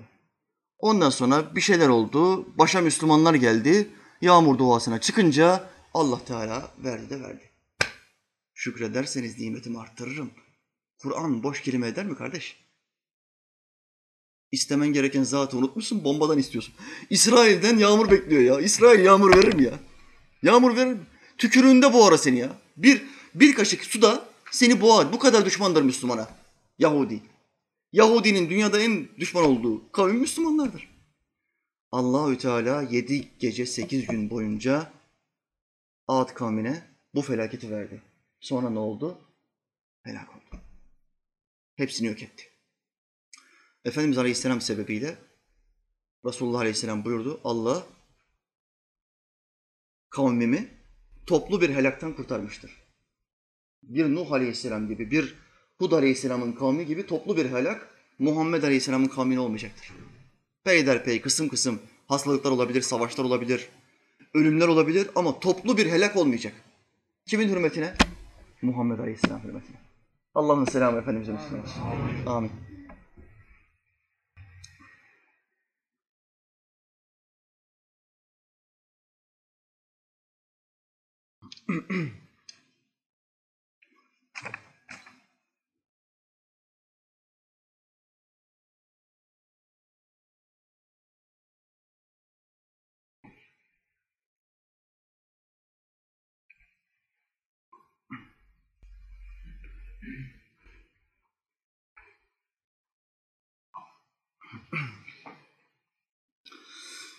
Ondan 0.80 1.10
sonra 1.10 1.56
bir 1.56 1.62
şeyler 1.62 1.88
oldu. 1.88 2.48
Başa 2.58 2.82
Müslümanlar 2.82 3.34
geldi. 3.34 3.90
Yağmur 4.22 4.58
duasına 4.58 5.02
çıkınca 5.02 5.70
Allah 5.94 6.26
Teala 6.26 6.72
verdi 6.78 7.10
de 7.10 7.22
verdi. 7.22 7.50
Şükrederseniz 8.54 9.40
nimetimi 9.40 9.80
arttırırım. 9.80 10.32
Kur'an 10.98 11.44
boş 11.44 11.62
kelime 11.62 11.88
eder 11.88 12.06
mi 12.06 12.16
kardeş? 12.16 12.69
İstemen 14.52 14.94
gereken 14.94 15.24
zatı 15.24 15.58
unutmuşsun, 15.58 16.04
bombadan 16.04 16.38
istiyorsun. 16.38 16.74
İsrail'den 17.10 17.78
yağmur 17.78 18.12
bekliyor 18.12 18.42
ya. 18.42 18.60
İsrail 18.60 19.06
yağmur 19.06 19.38
verir 19.38 19.54
mi 19.54 19.64
ya? 19.64 19.80
Yağmur 20.44 20.76
verir 20.76 20.94
mi? 20.94 21.00
Tükürüğünde 21.38 21.94
boğar 21.94 22.18
seni 22.18 22.40
ya. 22.40 22.58
Bir, 22.78 23.02
bir 23.36 23.56
kaşık 23.56 23.84
suda 23.84 24.26
seni 24.52 24.82
boğar. 24.82 25.14
Bu 25.14 25.20
kadar 25.20 25.46
düşmandır 25.46 25.82
Müslümana. 25.82 26.30
Yahudi. 26.80 27.22
Yahudinin 27.94 28.50
dünyada 28.50 28.80
en 28.80 29.08
düşman 29.18 29.46
olduğu 29.46 29.92
kavim 29.92 30.18
Müslümanlardır. 30.18 30.90
Allahü 31.92 32.38
Teala 32.38 32.82
yedi 32.82 33.28
gece 33.40 33.66
sekiz 33.66 34.08
gün 34.08 34.30
boyunca 34.30 34.92
Ad 36.08 36.34
kavmine 36.34 36.84
bu 37.16 37.22
felaketi 37.22 37.72
verdi. 37.72 38.02
Sonra 38.40 38.70
ne 38.70 38.80
oldu? 38.80 39.18
Helak 40.04 40.30
oldu. 40.30 40.62
Hepsini 41.76 42.08
yok 42.08 42.22
etti. 42.22 42.44
Efendimiz 43.86 44.18
Aleyhisselam 44.18 44.62
sebebiyle 44.62 45.18
Resulullah 46.26 46.60
Aleyhisselam 46.60 47.06
buyurdu. 47.06 47.42
Allah 47.44 47.84
kavmimi 50.10 50.68
toplu 51.26 51.62
bir 51.62 51.70
helaktan 51.70 52.14
kurtarmıştır. 52.14 52.72
Bir 53.84 54.16
Nuh 54.16 54.32
Aleyhisselam 54.32 54.88
gibi, 54.88 55.12
bir 55.12 55.36
Hud 55.78 55.92
Aleyhisselam'ın 55.92 56.52
kavmi 56.52 56.86
gibi 56.86 57.06
toplu 57.06 57.38
bir 57.38 57.46
helak 57.46 57.88
Muhammed 58.20 58.64
Aleyhisselam'ın 58.64 59.08
kavmine 59.08 59.40
olmayacaktır. 59.40 59.92
Peyderpey, 60.64 61.22
kısım 61.22 61.50
kısım 61.50 61.80
hastalıklar 62.08 62.52
olabilir, 62.52 62.82
savaşlar 62.82 63.24
olabilir, 63.24 63.70
ölümler 64.34 64.68
olabilir 64.68 65.10
ama 65.16 65.40
toplu 65.40 65.78
bir 65.78 65.92
helak 65.92 66.16
olmayacak. 66.16 66.54
Kimin 67.26 67.50
hürmetine? 67.50 67.94
Muhammed 68.62 69.00
Aleyhisselam 69.00 69.44
hürmetine. 69.44 69.78
Allah'ın 70.36 70.66
selamı 70.66 71.00
Efendimiz'e 71.00 71.32
Müslüman. 71.32 71.66
Amin. 72.26 72.52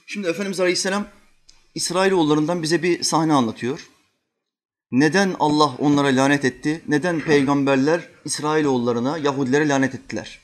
Şimdi 0.07 0.29
Efendimiz 0.29 0.61
Aleyhisselam 0.61 1.09
İsrailoğullarından 1.75 2.63
bize 2.63 2.83
bir 2.83 3.03
sahne 3.03 3.33
anlatıyor. 3.33 3.91
Neden 4.93 5.37
Allah 5.39 5.75
onlara 5.79 6.17
lanet 6.17 6.45
etti? 6.45 6.83
Neden 6.89 7.21
peygamberler 7.21 8.09
İsrailoğullarına, 8.25 9.19
Yahudilere 9.19 9.69
lanet 9.69 9.95
ettiler? 9.95 10.41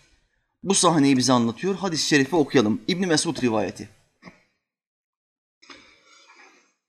Bu 0.63 0.75
sahneyi 0.75 1.17
bize 1.17 1.33
anlatıyor. 1.33 1.75
Hadis-i 1.75 2.07
şerifi 2.07 2.37
okuyalım. 2.37 2.81
İbn 2.89 3.07
Mesud 3.07 3.43
rivayeti. 3.43 3.89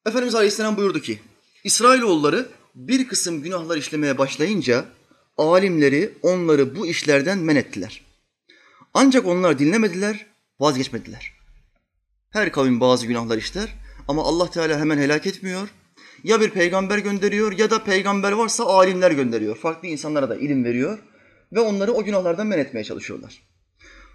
Efendimiz 0.05 0.35
Aleyhisselam 0.35 0.77
buyurdu 0.77 0.99
ki, 0.99 1.19
İsrailoğulları 1.63 2.49
bir 2.75 3.07
kısım 3.07 3.41
günahlar 3.43 3.77
işlemeye 3.77 4.17
başlayınca 4.17 4.85
alimleri 5.37 6.13
onları 6.21 6.75
bu 6.75 6.87
işlerden 6.87 7.37
men 7.37 7.55
ettiler. 7.55 8.01
Ancak 8.93 9.25
onlar 9.25 9.59
dinlemediler, 9.59 10.25
vazgeçmediler. 10.59 11.33
Her 12.29 12.51
kavim 12.51 12.79
bazı 12.79 13.07
günahlar 13.07 13.37
işler 13.37 13.75
ama 14.07 14.23
Allah 14.23 14.51
Teala 14.51 14.79
hemen 14.79 14.97
helak 14.97 15.27
etmiyor. 15.27 15.69
Ya 16.23 16.41
bir 16.41 16.49
peygamber 16.49 16.97
gönderiyor 16.97 17.57
ya 17.57 17.69
da 17.69 17.83
peygamber 17.83 18.31
varsa 18.31 18.65
alimler 18.65 19.11
gönderiyor. 19.11 19.57
Farklı 19.57 19.87
insanlara 19.87 20.29
da 20.29 20.35
ilim 20.35 20.63
veriyor 20.63 20.99
ve 21.53 21.59
onları 21.59 21.93
o 21.93 22.03
günahlardan 22.03 22.47
men 22.47 22.59
etmeye 22.59 22.83
çalışıyorlar. 22.83 23.41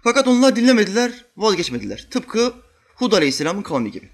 Fakat 0.03 0.27
onlar 0.27 0.55
dinlemediler, 0.55 1.25
vazgeçmediler. 1.37 2.07
Tıpkı 2.11 2.53
Hud 2.95 3.11
Aleyhisselam'ın 3.11 3.61
kavmi 3.61 3.91
gibi. 3.91 4.09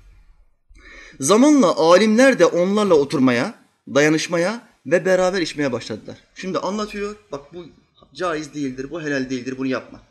Zamanla 1.20 1.76
alimler 1.76 2.40
de 2.40 2.46
onlarla 2.46 2.94
oturmaya, 2.94 3.54
dayanışmaya 3.88 4.68
ve 4.86 5.06
beraber 5.06 5.42
içmeye 5.42 5.72
başladılar. 5.72 6.18
Şimdi 6.36 6.60
anlatıyor, 6.60 7.16
bak 7.32 7.54
bu 7.54 7.66
caiz 8.14 8.54
değildir, 8.54 8.88
bu 8.92 9.02
helal 9.02 9.30
değildir, 9.30 9.56
bunu 9.58 9.68
yapma. 9.68 10.02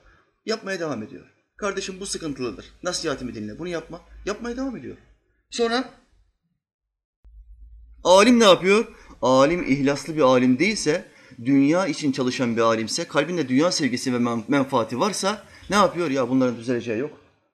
Yapmaya 0.46 0.80
devam 0.80 1.02
ediyor. 1.02 1.24
Kardeşim 1.56 2.00
bu 2.00 2.06
sıkıntılıdır. 2.06 2.72
Nasihatimi 2.82 3.34
dinle. 3.34 3.58
Bunu 3.58 3.68
yapma. 3.68 4.00
Yapmaya 4.26 4.56
devam 4.56 4.76
ediyor. 4.76 4.96
Sonra 5.50 5.90
alim 8.04 8.40
ne 8.40 8.44
yapıyor? 8.44 8.84
Alim 9.22 9.72
ihlaslı 9.72 10.16
bir 10.16 10.20
alim 10.20 10.58
değilse, 10.58 11.08
dünya 11.44 11.86
için 11.86 12.12
çalışan 12.12 12.56
bir 12.56 12.60
alimse, 12.60 13.04
kalbinde 13.04 13.48
dünya 13.48 13.72
sevgisi 13.72 14.12
ve 14.12 14.18
menfaati 14.48 15.00
varsa 15.00 15.44
ne 15.70 15.76
yapıyor? 15.76 16.10
Ya 16.10 16.28
bunların 16.28 16.56
düzeleceği 16.56 16.98
yok. 16.98 17.10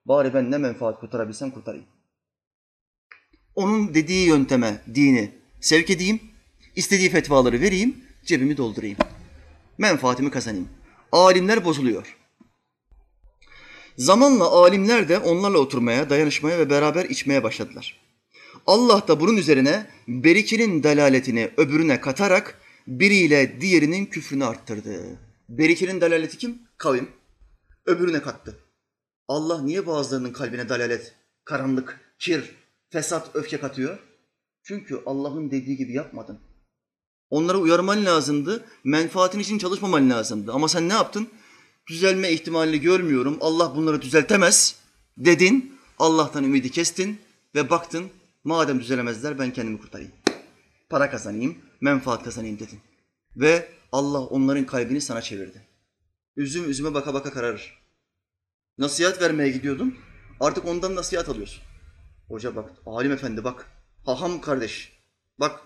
Bari 0.06 0.34
ben 0.34 0.50
ne 0.50 0.58
menfaat 0.58 1.00
kurtarabilsem 1.00 1.50
kurtarayım. 1.50 1.86
Onun 3.54 3.94
dediği 3.94 4.28
yönteme 4.28 4.82
dini 4.94 5.30
sevk 5.60 5.90
edeyim, 5.90 6.20
istediği 6.76 7.10
fetvaları 7.10 7.60
vereyim, 7.60 7.96
cebimi 8.24 8.56
doldurayım. 8.56 8.96
Menfaatimi 9.78 10.30
kazanayım. 10.30 10.68
Alimler 11.12 11.64
bozuluyor. 11.64 12.16
Zamanla 13.98 14.50
alimler 14.50 15.08
de 15.08 15.18
onlarla 15.18 15.58
oturmaya, 15.58 16.10
dayanışmaya 16.10 16.58
ve 16.58 16.70
beraber 16.70 17.04
içmeye 17.04 17.42
başladılar. 17.42 18.03
Allah 18.66 19.08
da 19.08 19.20
bunun 19.20 19.36
üzerine 19.36 19.86
berikinin 20.08 20.82
dalaletini 20.82 21.50
öbürüne 21.56 22.00
katarak 22.00 22.60
biriyle 22.86 23.60
diğerinin 23.60 24.06
küfrünü 24.06 24.44
arttırdı. 24.44 25.18
Berikinin 25.48 26.00
dalaleti 26.00 26.38
kim? 26.38 26.58
Kavim. 26.78 27.08
Öbürüne 27.86 28.22
kattı. 28.22 28.58
Allah 29.28 29.62
niye 29.62 29.86
bazılarının 29.86 30.32
kalbine 30.32 30.68
dalalet, 30.68 31.14
karanlık, 31.44 32.00
kir, 32.18 32.54
fesat, 32.90 33.30
öfke 33.34 33.60
katıyor? 33.60 33.98
Çünkü 34.62 35.00
Allah'ın 35.06 35.50
dediği 35.50 35.76
gibi 35.76 35.92
yapmadın. 35.92 36.40
Onları 37.30 37.58
uyarman 37.58 38.04
lazımdı, 38.04 38.64
menfaatin 38.84 39.38
için 39.38 39.58
çalışmaman 39.58 40.10
lazımdı. 40.10 40.52
Ama 40.52 40.68
sen 40.68 40.88
ne 40.88 40.92
yaptın? 40.92 41.28
düzelme 41.86 42.32
ihtimalini 42.32 42.80
görmüyorum. 42.80 43.38
Allah 43.40 43.76
bunları 43.76 44.02
düzeltemez 44.02 44.76
dedin. 45.18 45.74
Allah'tan 45.98 46.44
ümidi 46.44 46.70
kestin 46.70 47.18
ve 47.54 47.70
baktın 47.70 48.10
madem 48.44 48.80
düzelemezler 48.80 49.38
ben 49.38 49.52
kendimi 49.52 49.80
kurtarayım. 49.80 50.12
Para 50.88 51.10
kazanayım, 51.10 51.58
menfaat 51.80 52.24
kazanayım 52.24 52.58
dedin. 52.58 52.80
Ve 53.36 53.68
Allah 53.92 54.20
onların 54.20 54.66
kalbini 54.66 55.00
sana 55.00 55.22
çevirdi. 55.22 55.62
Üzüm 56.36 56.70
üzüme 56.70 56.94
baka 56.94 57.14
baka 57.14 57.30
kararır. 57.30 57.78
Nasihat 58.78 59.22
vermeye 59.22 59.50
gidiyordun. 59.50 59.94
Artık 60.40 60.64
ondan 60.64 60.94
nasihat 60.94 61.28
alıyorsun. 61.28 61.62
Hoca 62.28 62.56
bak, 62.56 62.70
alim 62.86 63.12
efendi 63.12 63.44
bak. 63.44 63.66
Haham 64.06 64.40
kardeş. 64.40 64.92
Bak 65.40 65.60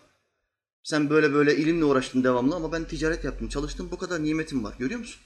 sen 0.82 1.10
böyle 1.10 1.32
böyle 1.32 1.56
ilimle 1.56 1.84
uğraştın 1.84 2.24
devamlı 2.24 2.54
ama 2.54 2.72
ben 2.72 2.84
ticaret 2.84 3.24
yaptım, 3.24 3.48
çalıştım. 3.48 3.88
Bu 3.90 3.98
kadar 3.98 4.24
nimetim 4.24 4.64
var. 4.64 4.74
Görüyor 4.78 5.00
musun? 5.00 5.20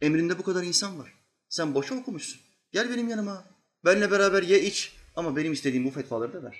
Emrinde 0.00 0.38
bu 0.38 0.42
kadar 0.42 0.62
insan 0.62 0.98
var. 0.98 1.14
Sen 1.48 1.74
boşa 1.74 1.94
okumuşsun. 1.94 2.40
Gel 2.72 2.90
benim 2.90 3.08
yanıma. 3.08 3.44
Benle 3.84 4.10
beraber 4.10 4.42
ye 4.42 4.62
iç 4.62 4.97
ama 5.18 5.36
benim 5.36 5.52
istediğim 5.52 5.84
bu 5.84 5.90
fetvaları 5.90 6.32
da 6.32 6.42
ver. 6.42 6.56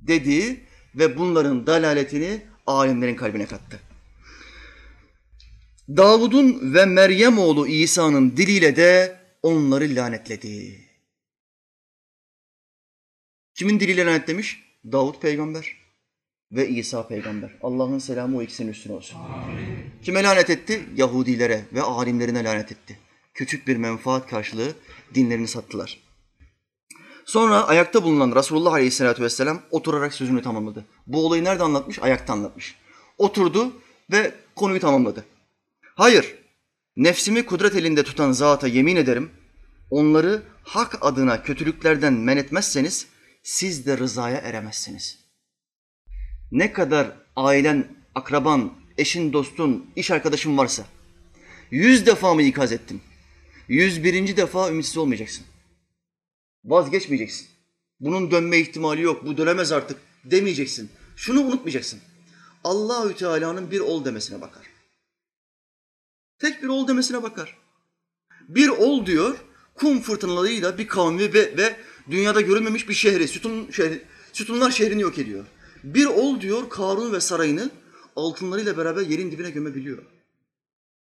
Dedi 0.00 0.60
ve 0.94 1.18
bunların 1.18 1.66
dalaletini 1.66 2.42
alimlerin 2.66 3.14
kalbine 3.14 3.46
kattı. 3.46 3.80
Davud'un 5.88 6.74
ve 6.74 6.86
Meryem 6.86 7.38
oğlu 7.38 7.66
İsa'nın 7.66 8.36
diliyle 8.36 8.76
de 8.76 9.20
onları 9.42 9.84
lanetledi. 9.84 10.80
Kimin 13.54 13.80
diliyle 13.80 14.06
lanetlemiş? 14.06 14.62
Davud 14.92 15.20
peygamber 15.20 15.76
ve 16.52 16.68
İsa 16.68 17.08
peygamber. 17.08 17.50
Allah'ın 17.62 17.98
selamı 17.98 18.36
o 18.38 18.42
ikisinin 18.42 18.70
üstüne 18.70 18.92
olsun. 18.92 19.16
Amin. 19.16 19.90
Kime 20.02 20.22
lanet 20.22 20.50
etti? 20.50 20.82
Yahudilere 20.96 21.64
ve 21.72 21.82
alimlerine 21.82 22.44
lanet 22.44 22.72
etti. 22.72 22.98
Küçük 23.34 23.66
bir 23.66 23.76
menfaat 23.76 24.30
karşılığı 24.30 24.72
dinlerini 25.14 25.48
sattılar. 25.48 26.11
Sonra 27.24 27.68
ayakta 27.68 28.02
bulunan 28.02 28.36
Resulullah 28.36 28.72
Aleyhisselatü 28.72 29.22
Vesselam 29.22 29.62
oturarak 29.70 30.14
sözünü 30.14 30.42
tamamladı. 30.42 30.84
Bu 31.06 31.26
olayı 31.26 31.44
nerede 31.44 31.62
anlatmış? 31.62 31.98
Ayakta 31.98 32.32
anlatmış. 32.32 32.76
Oturdu 33.18 33.72
ve 34.12 34.34
konuyu 34.56 34.80
tamamladı. 34.80 35.24
Hayır, 35.94 36.34
nefsimi 36.96 37.46
kudret 37.46 37.74
elinde 37.74 38.02
tutan 38.02 38.32
zata 38.32 38.68
yemin 38.68 38.96
ederim, 38.96 39.30
onları 39.90 40.42
hak 40.64 40.98
adına 41.00 41.42
kötülüklerden 41.42 42.12
men 42.12 42.36
etmezseniz 42.36 43.06
siz 43.42 43.86
de 43.86 43.98
rızaya 43.98 44.38
eremezsiniz. 44.38 45.18
Ne 46.52 46.72
kadar 46.72 47.12
ailen, 47.36 47.88
akraban, 48.14 48.72
eşin, 48.98 49.32
dostun, 49.32 49.86
iş 49.96 50.10
arkadaşın 50.10 50.58
varsa 50.58 50.84
yüz 51.70 52.06
defa 52.06 52.34
mı 52.34 52.42
ikaz 52.42 52.72
ettim? 52.72 53.00
Yüz 53.68 54.04
birinci 54.04 54.36
defa 54.36 54.70
ümitsiz 54.70 54.96
olmayacaksın. 54.96 55.44
Vazgeçmeyeceksin. 56.64 57.48
Bunun 58.00 58.30
dönme 58.30 58.58
ihtimali 58.58 59.02
yok, 59.02 59.26
bu 59.26 59.36
dönemez 59.36 59.72
artık 59.72 60.00
demeyeceksin. 60.24 60.90
Şunu 61.16 61.40
unutmayacaksın. 61.40 62.00
Allahü 62.64 63.14
Teala'nın 63.14 63.70
bir 63.70 63.80
ol 63.80 64.04
demesine 64.04 64.40
bakar. 64.40 64.66
Tek 66.38 66.62
bir 66.62 66.68
ol 66.68 66.88
demesine 66.88 67.22
bakar. 67.22 67.58
Bir 68.48 68.68
ol 68.68 69.06
diyor, 69.06 69.36
kum 69.74 70.00
fırtınalarıyla 70.00 70.78
bir 70.78 70.86
kavmi 70.86 71.34
ve, 71.34 71.56
ve 71.56 71.76
dünyada 72.10 72.40
görülmemiş 72.40 72.88
bir 72.88 72.94
şehri, 72.94 73.28
sütun 73.28 73.70
şehri, 73.70 74.02
sütunlar 74.32 74.70
şehrini 74.70 75.02
yok 75.02 75.18
ediyor. 75.18 75.44
Bir 75.84 76.06
ol 76.06 76.40
diyor 76.40 76.68
Karun 76.68 77.12
ve 77.12 77.20
sarayını 77.20 77.70
altınlarıyla 78.16 78.76
beraber 78.76 79.02
yerin 79.02 79.32
dibine 79.32 79.50
gömebiliyor. 79.50 80.02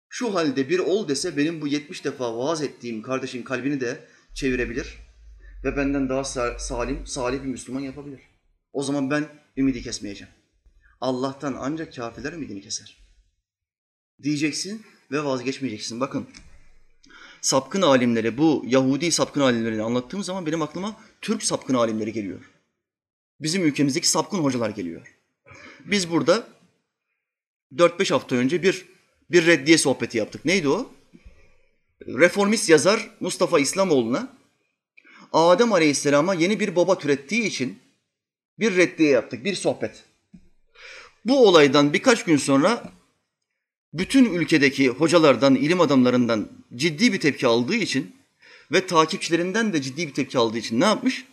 Şu 0.09 0.35
halde 0.35 0.69
bir 0.69 0.79
ol 0.79 1.07
dese 1.07 1.37
benim 1.37 1.61
bu 1.61 1.67
70 1.67 2.05
defa 2.05 2.37
vaaz 2.37 2.61
ettiğim 2.61 3.01
kardeşin 3.01 3.43
kalbini 3.43 3.81
de 3.81 4.07
çevirebilir 4.33 5.06
ve 5.63 5.77
benden 5.77 6.09
daha 6.09 6.23
salim, 6.59 7.07
salih 7.07 7.43
bir 7.43 7.47
Müslüman 7.47 7.81
yapabilir. 7.81 8.19
O 8.73 8.83
zaman 8.83 9.11
ben 9.11 9.25
ümidi 9.57 9.81
kesmeyeceğim. 9.81 10.33
Allah'tan 11.01 11.57
ancak 11.59 11.95
kafirler 11.95 12.33
ümidini 12.33 12.61
keser. 12.61 12.97
Diyeceksin 14.23 14.85
ve 15.11 15.23
vazgeçmeyeceksin. 15.23 15.99
Bakın 15.99 16.27
sapkın 17.41 17.81
alimleri, 17.81 18.37
bu 18.37 18.63
Yahudi 18.67 19.11
sapkın 19.11 19.41
alimlerini 19.41 19.83
anlattığım 19.83 20.23
zaman 20.23 20.45
benim 20.45 20.61
aklıma 20.61 20.99
Türk 21.21 21.43
sapkın 21.43 21.73
alimleri 21.73 22.13
geliyor. 22.13 22.51
Bizim 23.39 23.65
ülkemizdeki 23.65 24.09
sapkın 24.09 24.37
hocalar 24.37 24.69
geliyor. 24.69 25.15
Biz 25.85 26.11
burada 26.11 26.47
4-5 27.75 28.13
hafta 28.13 28.35
önce 28.35 28.63
bir 28.63 28.85
bir 29.31 29.45
reddiye 29.45 29.77
sohbeti 29.77 30.17
yaptık. 30.17 30.45
Neydi 30.45 30.69
o? 30.69 30.91
Reformist 32.07 32.69
yazar 32.69 33.09
Mustafa 33.19 33.59
İslamoğlu'na 33.59 34.36
Adem 35.33 35.73
Aleyhisselam'a 35.73 36.33
yeni 36.33 36.59
bir 36.59 36.75
baba 36.75 36.97
türettiği 36.97 37.43
için 37.43 37.79
bir 38.59 38.77
reddiye 38.77 39.09
yaptık, 39.09 39.45
bir 39.45 39.55
sohbet. 39.55 40.03
Bu 41.25 41.47
olaydan 41.47 41.93
birkaç 41.93 42.23
gün 42.23 42.37
sonra 42.37 42.91
bütün 43.93 44.33
ülkedeki 44.33 44.89
hocalardan, 44.89 45.55
ilim 45.55 45.81
adamlarından 45.81 46.49
ciddi 46.75 47.13
bir 47.13 47.19
tepki 47.19 47.47
aldığı 47.47 47.75
için 47.75 48.15
ve 48.71 48.87
takipçilerinden 48.87 49.73
de 49.73 49.81
ciddi 49.81 50.07
bir 50.07 50.13
tepki 50.13 50.37
aldığı 50.37 50.57
için 50.57 50.79
ne 50.79 50.85
yapmış? 50.85 51.25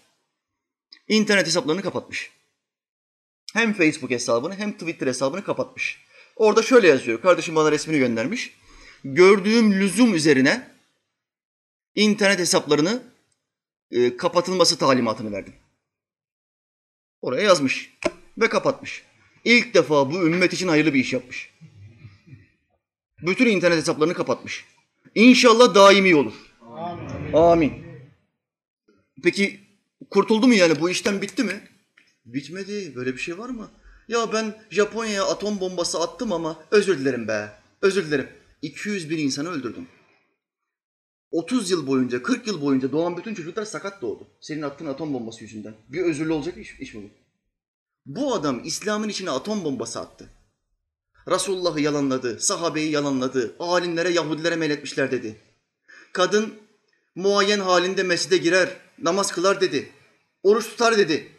İnternet 1.08 1.46
hesaplarını 1.46 1.82
kapatmış. 1.82 2.30
Hem 3.52 3.72
Facebook 3.72 4.10
hesabını 4.10 4.56
hem 4.56 4.72
Twitter 4.72 5.06
hesabını 5.06 5.44
kapatmış. 5.44 6.04
Orada 6.36 6.62
şöyle 6.62 6.88
yazıyor. 6.88 7.22
Kardeşim 7.22 7.54
bana 7.54 7.72
resmini 7.72 7.98
göndermiş. 7.98 8.56
Gördüğüm 9.04 9.72
lüzum 9.72 10.14
üzerine 10.14 10.70
internet 11.94 12.38
hesaplarını 12.38 13.02
e, 13.94 14.16
kapatılması 14.16 14.78
talimatını 14.78 15.32
verdim. 15.32 15.54
Oraya 17.22 17.42
yazmış 17.42 17.90
ve 18.38 18.48
kapatmış. 18.48 19.02
İlk 19.44 19.74
defa 19.74 20.10
bu 20.10 20.26
ümmet 20.26 20.52
için 20.52 20.68
hayırlı 20.68 20.94
bir 20.94 21.00
iş 21.00 21.12
yapmış. 21.12 21.50
Bütün 23.22 23.46
internet 23.46 23.78
hesaplarını 23.78 24.14
kapatmış. 24.14 24.64
İnşallah 25.14 25.74
daimi 25.74 26.16
olur. 26.16 26.34
Amin. 26.76 27.32
Amin. 27.32 27.72
Peki 29.22 29.60
kurtuldu 30.10 30.46
mu 30.46 30.54
yani 30.54 30.80
bu 30.80 30.90
işten 30.90 31.22
bitti 31.22 31.44
mi? 31.44 31.60
Bitmedi. 32.24 32.92
Böyle 32.96 33.12
bir 33.12 33.18
şey 33.18 33.38
var 33.38 33.48
mı? 33.48 33.70
Ya 34.08 34.32
ben 34.32 34.56
Japonya'ya 34.70 35.24
atom 35.26 35.60
bombası 35.60 36.00
attım 36.00 36.32
ama 36.32 36.64
özür 36.70 36.98
dilerim 36.98 37.28
be. 37.28 37.52
Özür 37.82 38.06
dilerim. 38.06 38.28
200 38.62 39.10
bin 39.10 39.18
insanı 39.18 39.50
öldürdüm. 39.50 39.86
30 41.34 41.70
yıl 41.70 41.86
boyunca, 41.86 42.22
40 42.22 42.46
yıl 42.46 42.60
boyunca 42.60 42.92
doğan 42.92 43.16
bütün 43.16 43.34
çocuklar 43.34 43.64
sakat 43.64 44.02
doğdu. 44.02 44.26
Senin 44.40 44.62
attığın 44.62 44.86
atom 44.86 45.14
bombası 45.14 45.44
yüzünden. 45.44 45.74
Bir 45.88 46.02
özürlü 46.02 46.32
olacak 46.32 46.58
iş, 46.58 46.80
iş 46.80 46.94
mi 46.94 47.02
bu? 47.02 47.10
Bu 48.06 48.34
adam 48.34 48.64
İslam'ın 48.64 49.08
içine 49.08 49.30
atom 49.30 49.64
bombası 49.64 50.00
attı. 50.00 50.28
Resulullah'ı 51.28 51.80
yalanladı, 51.80 52.40
sahabeyi 52.40 52.90
yalanladı, 52.90 53.56
alimlere, 53.58 54.10
Yahudilere 54.10 54.56
meyletmişler 54.56 55.10
dedi. 55.10 55.36
Kadın 56.12 56.54
muayyen 57.14 57.60
halinde 57.60 58.02
mescide 58.02 58.36
girer, 58.36 58.76
namaz 58.98 59.32
kılar 59.32 59.60
dedi. 59.60 59.92
Oruç 60.42 60.68
tutar 60.68 60.98
dedi. 60.98 61.32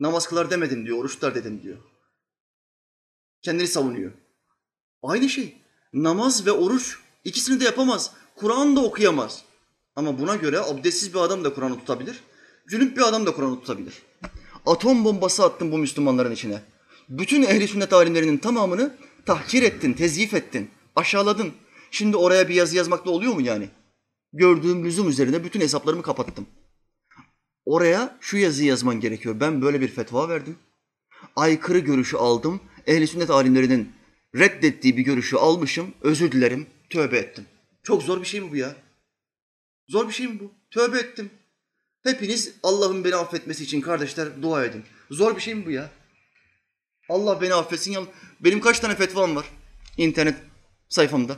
Namaz 0.00 0.28
kılar 0.28 0.50
demedim 0.50 0.86
diyor, 0.86 0.98
oruç 0.98 1.14
tutar 1.14 1.34
dedim 1.34 1.62
diyor. 1.62 1.78
Kendini 3.42 3.68
savunuyor. 3.68 4.12
Aynı 5.02 5.28
şey. 5.28 5.56
Namaz 5.92 6.46
ve 6.46 6.52
oruç 6.52 6.98
ikisini 7.24 7.60
de 7.60 7.64
yapamaz. 7.64 8.14
Kur'an 8.36 8.76
da 8.76 8.84
okuyamaz. 8.84 9.42
Ama 9.96 10.18
buna 10.18 10.36
göre 10.36 10.60
abdestsiz 10.60 11.14
bir 11.14 11.18
adam 11.18 11.44
da 11.44 11.54
Kur'an'ı 11.54 11.78
tutabilir. 11.78 12.20
Cünüp 12.68 12.96
bir 12.96 13.02
adam 13.02 13.26
da 13.26 13.34
Kur'an'ı 13.34 13.60
tutabilir. 13.60 14.02
Atom 14.66 15.04
bombası 15.04 15.44
attın 15.44 15.72
bu 15.72 15.78
Müslümanların 15.78 16.32
içine. 16.32 16.62
Bütün 17.08 17.42
ehli 17.42 17.68
sünnet 17.68 17.92
alimlerinin 17.92 18.38
tamamını 18.38 18.96
tahkir 19.26 19.62
ettin, 19.62 19.92
tezyif 19.92 20.34
ettin, 20.34 20.70
aşağıladın. 20.96 21.52
Şimdi 21.90 22.16
oraya 22.16 22.48
bir 22.48 22.54
yazı 22.54 22.76
yazmakla 22.76 23.10
oluyor 23.10 23.34
mu 23.34 23.40
yani? 23.42 23.68
Gördüğüm 24.32 24.84
lüzum 24.84 25.08
üzerine 25.08 25.44
bütün 25.44 25.60
hesaplarımı 25.60 26.02
kapattım. 26.02 26.46
Oraya 27.64 28.16
şu 28.20 28.36
yazıyı 28.36 28.68
yazman 28.68 29.00
gerekiyor. 29.00 29.40
Ben 29.40 29.62
böyle 29.62 29.80
bir 29.80 29.88
fetva 29.88 30.28
verdim. 30.28 30.56
Aykırı 31.36 31.78
görüşü 31.78 32.16
aldım. 32.16 32.60
Ehli 32.86 33.06
sünnet 33.06 33.30
alimlerinin 33.30 33.92
reddettiği 34.34 34.96
bir 34.96 35.02
görüşü 35.02 35.36
almışım. 35.36 35.86
Özür 36.02 36.32
dilerim. 36.32 36.66
Tövbe 36.90 37.18
ettim. 37.18 37.44
Çok 37.84 38.02
zor 38.02 38.20
bir 38.20 38.26
şey 38.26 38.40
mi 38.40 38.50
bu 38.50 38.56
ya? 38.56 38.76
Zor 39.88 40.08
bir 40.08 40.12
şey 40.12 40.28
mi 40.28 40.40
bu? 40.40 40.52
Tövbe 40.70 40.98
ettim. 40.98 41.30
Hepiniz 42.02 42.54
Allah'ın 42.62 43.04
beni 43.04 43.16
affetmesi 43.16 43.64
için 43.64 43.80
kardeşler 43.80 44.42
dua 44.42 44.64
edin. 44.64 44.84
Zor 45.10 45.36
bir 45.36 45.40
şey 45.40 45.54
mi 45.54 45.66
bu 45.66 45.70
ya? 45.70 45.90
Allah 47.08 47.40
beni 47.40 47.54
affetsin. 47.54 48.08
Benim 48.40 48.60
kaç 48.60 48.80
tane 48.80 48.94
fetvam 48.94 49.36
var 49.36 49.44
internet 49.96 50.34
sayfamda. 50.88 51.36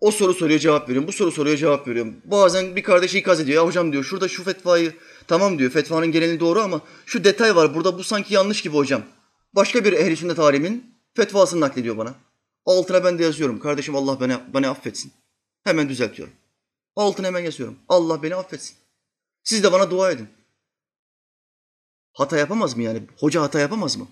O 0.00 0.10
soru 0.10 0.34
soruyor 0.34 0.60
cevap 0.60 0.88
veriyorum. 0.88 1.08
Bu 1.08 1.12
soru 1.12 1.32
soruyor 1.32 1.56
cevap 1.56 1.88
veriyorum. 1.88 2.16
Bazen 2.24 2.76
bir 2.76 2.82
kardeş 2.82 3.14
ikaz 3.14 3.40
ediyor. 3.40 3.62
Ya 3.62 3.68
hocam 3.68 3.92
diyor 3.92 4.04
şurada 4.04 4.28
şu 4.28 4.44
fetvayı 4.44 4.92
tamam 5.26 5.58
diyor. 5.58 5.70
Fetvanın 5.70 6.12
geneli 6.12 6.40
doğru 6.40 6.60
ama 6.60 6.80
şu 7.06 7.24
detay 7.24 7.56
var. 7.56 7.74
Burada 7.74 7.98
bu 7.98 8.04
sanki 8.04 8.34
yanlış 8.34 8.62
gibi 8.62 8.74
hocam. 8.76 9.02
Başka 9.54 9.84
bir 9.84 9.92
ehli 9.92 10.16
sünnet 10.16 10.38
alimin 10.38 10.94
fetvasını 11.14 11.60
naklediyor 11.60 11.96
bana. 11.96 12.14
Altına 12.66 13.04
ben 13.04 13.18
de 13.18 13.22
yazıyorum. 13.22 13.60
Kardeşim 13.60 13.96
Allah 13.96 14.20
beni, 14.20 14.38
beni 14.54 14.68
affetsin. 14.68 15.12
Hemen 15.64 15.88
düzeltiyorum. 15.88 16.34
Altına 16.96 17.26
hemen 17.26 17.40
yazıyorum. 17.40 17.78
Allah 17.88 18.22
beni 18.22 18.34
affetsin. 18.34 18.76
Siz 19.44 19.62
de 19.62 19.72
bana 19.72 19.90
dua 19.90 20.10
edin. 20.10 20.28
Hata 22.12 22.36
yapamaz 22.36 22.76
mı 22.76 22.82
yani? 22.82 23.02
Hoca 23.18 23.42
hata 23.42 23.60
yapamaz 23.60 23.96
mı? 23.96 24.08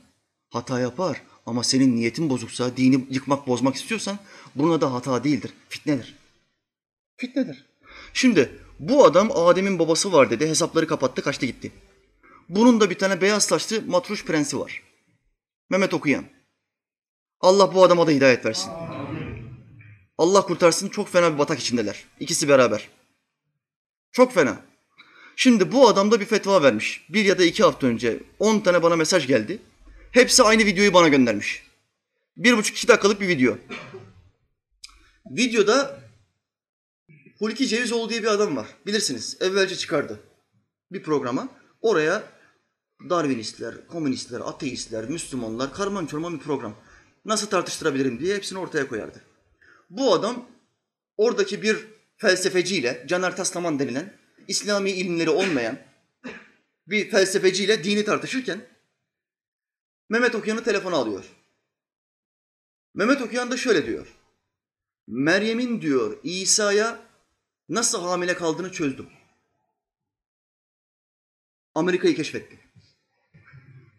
Hata 0.50 0.80
yapar 0.80 1.22
ama 1.46 1.64
senin 1.64 1.96
niyetin 1.96 2.30
bozuksa, 2.30 2.76
dini 2.76 3.06
yıkmak, 3.10 3.46
bozmak 3.46 3.74
istiyorsan 3.74 4.18
buna 4.54 4.80
da 4.80 4.92
hata 4.92 5.24
değildir, 5.24 5.54
fitnedir. 5.68 6.16
Fitnedir. 7.16 7.66
Şimdi 8.12 8.58
bu 8.78 9.04
adam 9.04 9.30
Adem'in 9.34 9.78
babası 9.78 10.12
var 10.12 10.30
dedi, 10.30 10.48
hesapları 10.48 10.86
kapattı, 10.86 11.22
kaçtı 11.22 11.46
gitti. 11.46 11.72
Bunun 12.48 12.80
da 12.80 12.90
bir 12.90 12.98
tane 12.98 13.20
beyaz 13.20 13.44
saçlı 13.44 13.82
matruş 13.86 14.24
prensi 14.24 14.58
var. 14.58 14.82
Mehmet 15.70 15.94
Okuyan. 15.94 16.24
Allah 17.40 17.74
bu 17.74 17.84
adama 17.84 18.06
da 18.06 18.10
hidayet 18.10 18.44
versin. 18.44 18.70
Allah 20.18 20.42
kurtarsın 20.42 20.88
çok 20.88 21.08
fena 21.08 21.32
bir 21.34 21.38
batak 21.38 21.60
içindeler. 21.60 22.04
İkisi 22.20 22.48
beraber. 22.48 22.88
Çok 24.12 24.34
fena. 24.34 24.62
Şimdi 25.36 25.72
bu 25.72 25.88
adam 25.88 26.10
da 26.10 26.20
bir 26.20 26.24
fetva 26.24 26.62
vermiş. 26.62 27.06
Bir 27.08 27.24
ya 27.24 27.38
da 27.38 27.44
iki 27.44 27.62
hafta 27.62 27.86
önce 27.86 28.22
on 28.38 28.60
tane 28.60 28.82
bana 28.82 28.96
mesaj 28.96 29.26
geldi. 29.26 29.58
Hepsi 30.12 30.42
aynı 30.42 30.64
videoyu 30.64 30.94
bana 30.94 31.08
göndermiş. 31.08 31.66
Bir 32.36 32.56
buçuk 32.56 32.76
iki 32.76 32.88
dakikalık 32.88 33.20
bir 33.20 33.28
video. 33.28 33.58
Videoda 35.30 36.00
Hulki 37.38 37.68
Cevizoğlu 37.68 38.10
diye 38.10 38.22
bir 38.22 38.28
adam 38.28 38.56
var. 38.56 38.66
Bilirsiniz. 38.86 39.36
Evvelce 39.40 39.76
çıkardı 39.76 40.20
bir 40.92 41.02
programa. 41.02 41.48
Oraya 41.80 42.22
Darwinistler, 43.10 43.86
komünistler, 43.86 44.40
ateistler, 44.40 45.04
Müslümanlar, 45.04 45.72
karman 45.72 46.06
çorman 46.06 46.34
bir 46.34 46.44
program. 46.44 46.74
Nasıl 47.24 47.46
tartıştırabilirim 47.46 48.20
diye 48.20 48.36
hepsini 48.36 48.58
ortaya 48.58 48.88
koyardı. 48.88 49.22
Bu 49.90 50.14
adam 50.14 50.48
oradaki 51.16 51.62
bir 51.62 51.86
felsefeciyle, 52.16 53.04
Caner 53.08 53.36
Taslaman 53.36 53.78
denilen, 53.78 54.16
İslami 54.48 54.90
ilimleri 54.90 55.30
olmayan 55.30 55.78
bir 56.86 57.10
felsefeciyle 57.10 57.84
dini 57.84 58.04
tartışırken 58.04 58.60
Mehmet 60.08 60.34
Okuyan'ı 60.34 60.64
telefona 60.64 60.96
alıyor. 60.96 61.24
Mehmet 62.94 63.22
Okuyan 63.22 63.50
da 63.50 63.56
şöyle 63.56 63.86
diyor. 63.86 64.06
Meryem'in 65.06 65.80
diyor 65.82 66.18
İsa'ya 66.22 67.02
nasıl 67.68 68.02
hamile 68.02 68.34
kaldığını 68.34 68.72
çözdüm. 68.72 69.06
Amerika'yı 71.74 72.16
keşfetti. 72.16 72.58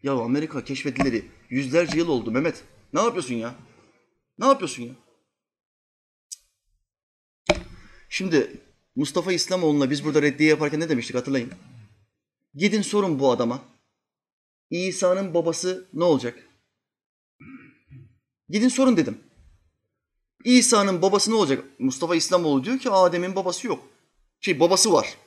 Ya 0.04 0.14
Amerika 0.14 0.64
keşfedilleri 0.64 1.26
yüzlerce 1.50 1.98
yıl 1.98 2.08
oldu 2.08 2.32
Mehmet. 2.32 2.64
Ne 2.94 3.02
yapıyorsun 3.02 3.36
ya? 3.36 3.56
Ne 4.40 4.46
yapıyorsun 4.46 4.84
ya? 4.84 4.94
Şimdi 8.10 8.62
Mustafa 8.96 9.34
İslamoğlu'na 9.34 9.90
biz 9.90 10.06
burada 10.06 10.22
reddiye 10.22 10.50
yaparken 10.50 10.80
ne 10.80 10.90
demiştik 10.90 11.16
hatırlayın. 11.16 11.52
Gidin 12.54 12.82
sorun 12.82 13.20
bu 13.20 13.32
adama. 13.32 13.62
İsa'nın 14.70 15.34
babası 15.34 15.90
ne 15.94 16.04
olacak? 16.04 16.40
Gidin 18.50 18.70
sorun 18.70 18.98
dedim. 18.98 19.20
İsa'nın 20.44 21.02
babası 21.02 21.32
ne 21.32 21.36
olacak? 21.36 21.66
Mustafa 21.80 22.16
İslamoğlu 22.16 22.64
diyor 22.64 22.80
ki 22.80 22.90
Adem'in 22.90 23.36
babası 23.36 23.68
yok. 23.68 23.88
Şey 24.40 24.60
babası 24.60 24.94
var. 24.94 25.18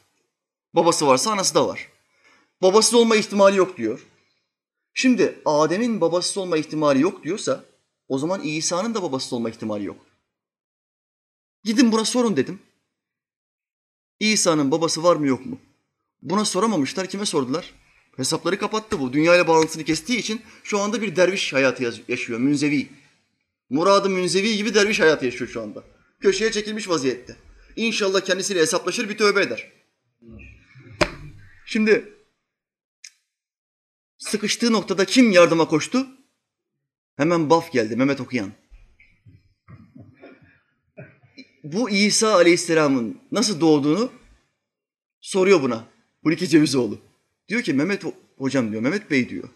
Babası 0.74 1.06
varsa 1.06 1.32
anası 1.32 1.54
da 1.54 1.68
var. 1.68 1.88
Babasız 2.62 2.94
olma 2.94 3.16
ihtimali 3.16 3.56
yok 3.56 3.76
diyor. 3.76 4.06
Şimdi 4.94 5.38
Adem'in 5.44 6.00
babasız 6.00 6.38
olma 6.38 6.56
ihtimali 6.56 7.00
yok 7.00 7.24
diyorsa 7.24 7.64
o 8.08 8.18
zaman 8.18 8.42
İsa'nın 8.42 8.94
da 8.94 9.02
babasız 9.02 9.32
olma 9.32 9.50
ihtimali 9.50 9.84
yok. 9.84 10.06
Gidin 11.64 11.92
buna 11.92 12.04
sorun 12.04 12.36
dedim. 12.36 12.58
İsa'nın 14.20 14.70
babası 14.70 15.02
var 15.02 15.16
mı 15.16 15.26
yok 15.26 15.46
mu? 15.46 15.58
Buna 16.22 16.44
soramamışlar. 16.44 17.06
Kime 17.06 17.26
sordular? 17.26 17.74
Hesapları 18.16 18.58
kapattı 18.58 19.00
bu. 19.00 19.12
Dünyayla 19.12 19.48
bağlantısını 19.48 19.84
kestiği 19.84 20.18
için 20.18 20.42
şu 20.64 20.78
anda 20.78 21.02
bir 21.02 21.16
derviş 21.16 21.52
hayatı 21.52 21.92
yaşıyor. 22.08 22.40
Münzevi. 22.40 22.88
Muradı 23.70 24.10
Münzevi 24.10 24.56
gibi 24.56 24.74
derviş 24.74 25.00
hayatı 25.00 25.24
yaşıyor 25.24 25.50
şu 25.50 25.62
anda. 25.62 25.84
Köşeye 26.20 26.52
çekilmiş 26.52 26.88
vaziyette. 26.88 27.36
İnşallah 27.76 28.20
kendisiyle 28.20 28.60
hesaplaşır 28.60 29.08
bir 29.08 29.18
tövbe 29.18 29.42
eder. 29.42 29.72
Şimdi 31.66 32.13
sıkıştığı 34.30 34.72
noktada 34.72 35.04
kim 35.04 35.30
yardıma 35.30 35.68
koştu? 35.68 36.06
Hemen 37.16 37.50
Baf 37.50 37.72
geldi, 37.72 37.96
Mehmet 37.96 38.20
Okuyan. 38.20 38.52
Bu 41.64 41.90
İsa 41.90 42.34
Aleyhisselam'ın 42.34 43.20
nasıl 43.32 43.60
doğduğunu 43.60 44.12
soruyor 45.20 45.62
buna. 45.62 45.88
Hulki 46.22 46.48
Cevizoğlu. 46.48 46.98
Diyor 47.48 47.62
ki 47.62 47.74
Mehmet 47.74 48.04
hocam 48.38 48.70
diyor, 48.70 48.82
Mehmet 48.82 49.10
Bey 49.10 49.28
diyor. 49.28 49.48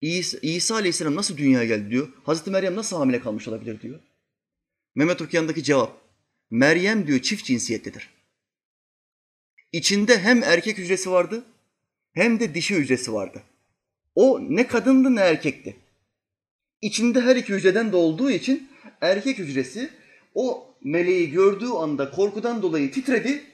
İsa, 0.00 0.38
İsa 0.42 0.74
Aleyhisselam 0.74 1.14
nasıl 1.14 1.36
dünyaya 1.36 1.64
geldi 1.64 1.90
diyor. 1.90 2.08
Hazreti 2.24 2.50
Meryem 2.50 2.76
nasıl 2.76 2.96
hamile 2.96 3.20
kalmış 3.20 3.48
olabilir 3.48 3.80
diyor. 3.80 4.00
Mehmet 4.94 5.22
Okuyan'daki 5.22 5.62
cevap. 5.62 6.00
Meryem 6.50 7.06
diyor 7.06 7.18
çift 7.18 7.44
cinsiyetlidir. 7.44 8.10
İçinde 9.72 10.18
hem 10.18 10.42
erkek 10.42 10.78
hücresi 10.78 11.10
vardı 11.10 11.44
hem 12.12 12.40
de 12.40 12.54
dişi 12.54 12.74
hücresi 12.74 13.12
vardı. 13.12 13.42
O 14.14 14.40
ne 14.48 14.66
kadındı 14.66 15.16
ne 15.16 15.20
erkekti. 15.20 15.76
İçinde 16.82 17.20
her 17.20 17.36
iki 17.36 17.52
hücreden 17.52 17.92
de 17.92 17.96
olduğu 17.96 18.30
için 18.30 18.68
erkek 19.00 19.38
hücresi 19.38 19.90
o 20.34 20.74
meleği 20.84 21.30
gördüğü 21.30 21.68
anda 21.68 22.10
korkudan 22.10 22.62
dolayı 22.62 22.92
titredi. 22.92 23.44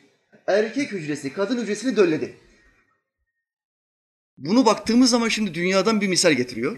Erkek 0.47 0.93
hücresi 0.93 1.33
kadın 1.33 1.63
hücresini 1.63 1.97
dölledi. 1.97 2.37
Bunu 4.39 4.67
baktığımız 4.67 5.11
zaman 5.11 5.29
şimdi 5.29 5.55
dünyadan 5.55 6.01
bir 6.01 6.09
misal 6.09 6.33
getiriyor. 6.33 6.77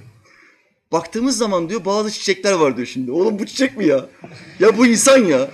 Baktığımız 0.93 1.39
zaman 1.39 1.69
diyor 1.69 1.85
bazı 1.85 2.11
çiçekler 2.11 2.53
var 2.53 2.77
diyor 2.77 2.87
şimdi. 2.87 3.11
Oğlum 3.11 3.39
bu 3.39 3.47
çiçek 3.47 3.77
mi 3.77 3.87
ya? 3.87 4.07
Ya 4.61 4.79
bu 4.79 4.87
insan 4.87 5.19
ya. 5.25 5.51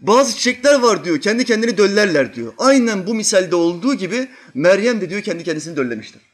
Bazı 0.00 0.36
çiçekler 0.36 0.80
var 0.80 1.04
diyor. 1.04 1.20
Kendi 1.20 1.44
kendini 1.44 1.76
döllerler 1.76 2.34
diyor. 2.34 2.52
Aynen 2.58 3.06
bu 3.06 3.14
misalde 3.14 3.56
olduğu 3.56 3.94
gibi 3.94 4.28
Meryem 4.54 5.00
de 5.00 5.10
diyor 5.10 5.22
kendi 5.22 5.44
kendisini 5.44 5.76
döllemiştir. 5.76 6.31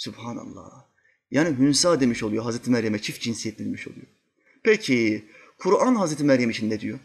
Subhanallah. 0.00 0.84
Yani 1.30 1.58
Hünsa 1.58 2.00
demiş 2.00 2.22
oluyor 2.22 2.44
Hazreti 2.44 2.70
Meryem'e 2.70 3.02
çift 3.02 3.22
cinsiyetli 3.22 3.64
demiş 3.64 3.88
oluyor. 3.88 4.06
Peki 4.62 5.24
Kur'an 5.58 5.94
Hazreti 5.94 6.24
Meryem 6.24 6.50
için 6.50 6.70
ne 6.70 6.80
diyor? 6.80 6.98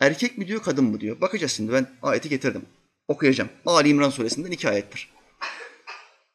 Erkek 0.00 0.38
mi 0.38 0.48
diyor 0.48 0.62
kadın 0.62 0.84
mı 0.84 1.00
diyor? 1.00 1.20
Bakacağız 1.20 1.52
şimdi 1.52 1.72
ben 1.72 1.90
ayeti 2.02 2.28
getirdim. 2.28 2.62
Okuyacağım. 3.08 3.50
Ali 3.66 3.88
İmran 3.88 4.10
suresinden 4.10 4.50
iki 4.50 4.68
ayettir. 4.68 5.12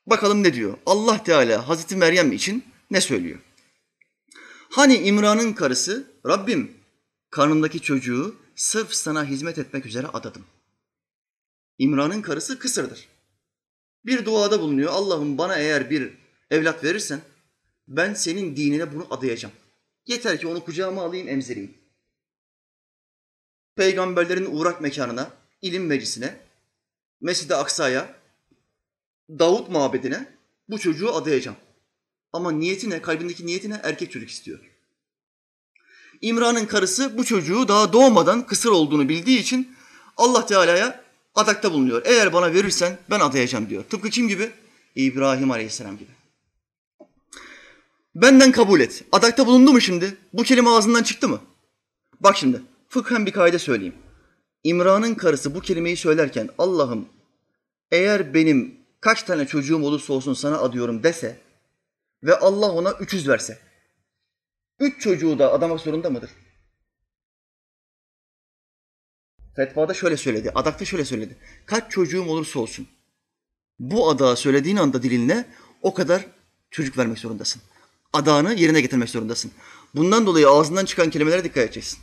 Bakalım 0.07 0.43
ne 0.43 0.53
diyor? 0.53 0.77
Allah 0.85 1.23
Teala 1.23 1.67
Hazreti 1.67 1.95
Meryem 1.95 2.31
için 2.31 2.63
ne 2.91 3.01
söylüyor? 3.01 3.39
Hani 4.69 4.95
İmran'ın 4.97 5.53
karısı 5.53 6.11
Rabbim 6.27 6.71
karnındaki 7.29 7.81
çocuğu 7.81 8.35
sırf 8.55 8.93
sana 8.93 9.25
hizmet 9.25 9.57
etmek 9.57 9.85
üzere 9.85 10.07
adadım. 10.07 10.45
İmran'ın 11.77 12.21
karısı 12.21 12.59
kısırdır. 12.59 13.07
Bir 14.09 14.25
duada 14.25 14.61
bulunuyor. 14.61 14.91
Allah'ım 14.93 15.37
bana 15.37 15.55
eğer 15.55 15.89
bir 15.89 16.13
evlat 16.51 16.83
verirsen 16.83 17.21
ben 17.87 18.13
senin 18.13 18.55
dinine 18.55 18.93
bunu 18.93 19.07
adayacağım. 19.09 19.53
Yeter 20.07 20.39
ki 20.39 20.47
onu 20.47 20.65
kucağıma 20.65 21.03
alayım 21.03 21.27
emzireyim. 21.27 21.77
Peygamberlerin 23.75 24.45
uğrak 24.45 24.81
mekanına, 24.81 25.31
ilim 25.61 25.85
meclisine, 25.85 26.37
Mescid-i 27.21 27.55
Aksa'ya, 27.55 28.15
Davut 29.29 29.69
mabedine 29.69 30.27
bu 30.69 30.79
çocuğu 30.79 31.13
adayacağım. 31.13 31.57
Ama 32.33 32.51
niyeti 32.51 32.89
ne? 32.89 33.01
Kalbindeki 33.01 33.45
niyeti 33.45 33.69
ne? 33.69 33.79
Erkek 33.83 34.11
çocuk 34.11 34.29
istiyor. 34.29 34.59
İmran'ın 36.21 36.65
karısı 36.65 37.17
bu 37.17 37.25
çocuğu 37.25 37.67
daha 37.67 37.93
doğmadan 37.93 38.45
kısır 38.45 38.69
olduğunu 38.69 39.09
bildiği 39.09 39.39
için 39.39 39.75
Allah 40.17 40.45
Teala'ya 40.45 41.08
adakta 41.35 41.71
bulunuyor. 41.71 42.01
Eğer 42.05 42.33
bana 42.33 42.53
verirsen 42.53 42.97
ben 43.09 43.19
adayacağım 43.19 43.69
diyor. 43.69 43.83
Tıpkı 43.83 44.09
kim 44.09 44.27
gibi? 44.27 44.51
İbrahim 44.95 45.51
Aleyhisselam 45.51 45.97
gibi. 45.97 46.11
Benden 48.15 48.51
kabul 48.51 48.79
et. 48.79 49.03
Adakta 49.11 49.47
bulundu 49.47 49.71
mu 49.71 49.81
şimdi? 49.81 50.17
Bu 50.33 50.43
kelime 50.43 50.69
ağzından 50.69 51.03
çıktı 51.03 51.29
mı? 51.29 51.41
Bak 52.19 52.37
şimdi 52.37 52.61
fıkhen 52.89 53.25
bir 53.25 53.31
kaide 53.31 53.59
söyleyeyim. 53.59 53.95
İmran'ın 54.63 55.15
karısı 55.15 55.55
bu 55.55 55.61
kelimeyi 55.61 55.97
söylerken 55.97 56.49
Allah'ım 56.57 57.09
eğer 57.91 58.33
benim 58.33 58.75
kaç 59.01 59.23
tane 59.23 59.47
çocuğum 59.47 59.83
olursa 59.83 60.13
olsun 60.13 60.33
sana 60.33 60.57
adıyorum 60.57 61.03
dese 61.03 61.39
ve 62.23 62.37
Allah 62.37 62.71
ona 62.71 62.91
300 62.91 63.27
verse. 63.27 63.59
Üç 64.79 65.01
çocuğu 65.01 65.39
da 65.39 65.53
adamak 65.53 65.79
zorunda 65.79 66.09
mıdır? 66.09 66.29
Fetvada 69.55 69.93
şöyle 69.93 70.17
söyledi, 70.17 70.51
adakta 70.55 70.85
şöyle 70.85 71.05
söyledi. 71.05 71.37
Kaç 71.65 71.91
çocuğum 71.91 72.23
olursa 72.23 72.59
olsun 72.59 72.87
bu 73.79 74.09
adağı 74.09 74.37
söylediğin 74.37 74.77
anda 74.77 75.03
dilinle 75.03 75.45
o 75.81 75.93
kadar 75.93 76.25
çocuk 76.71 76.97
vermek 76.97 77.19
zorundasın. 77.19 77.61
Adağını 78.13 78.53
yerine 78.53 78.81
getirmek 78.81 79.09
zorundasın. 79.09 79.51
Bundan 79.95 80.25
dolayı 80.25 80.49
ağzından 80.49 80.85
çıkan 80.85 81.09
kelimelere 81.09 81.43
dikkat 81.43 81.63
edeceksin. 81.63 81.99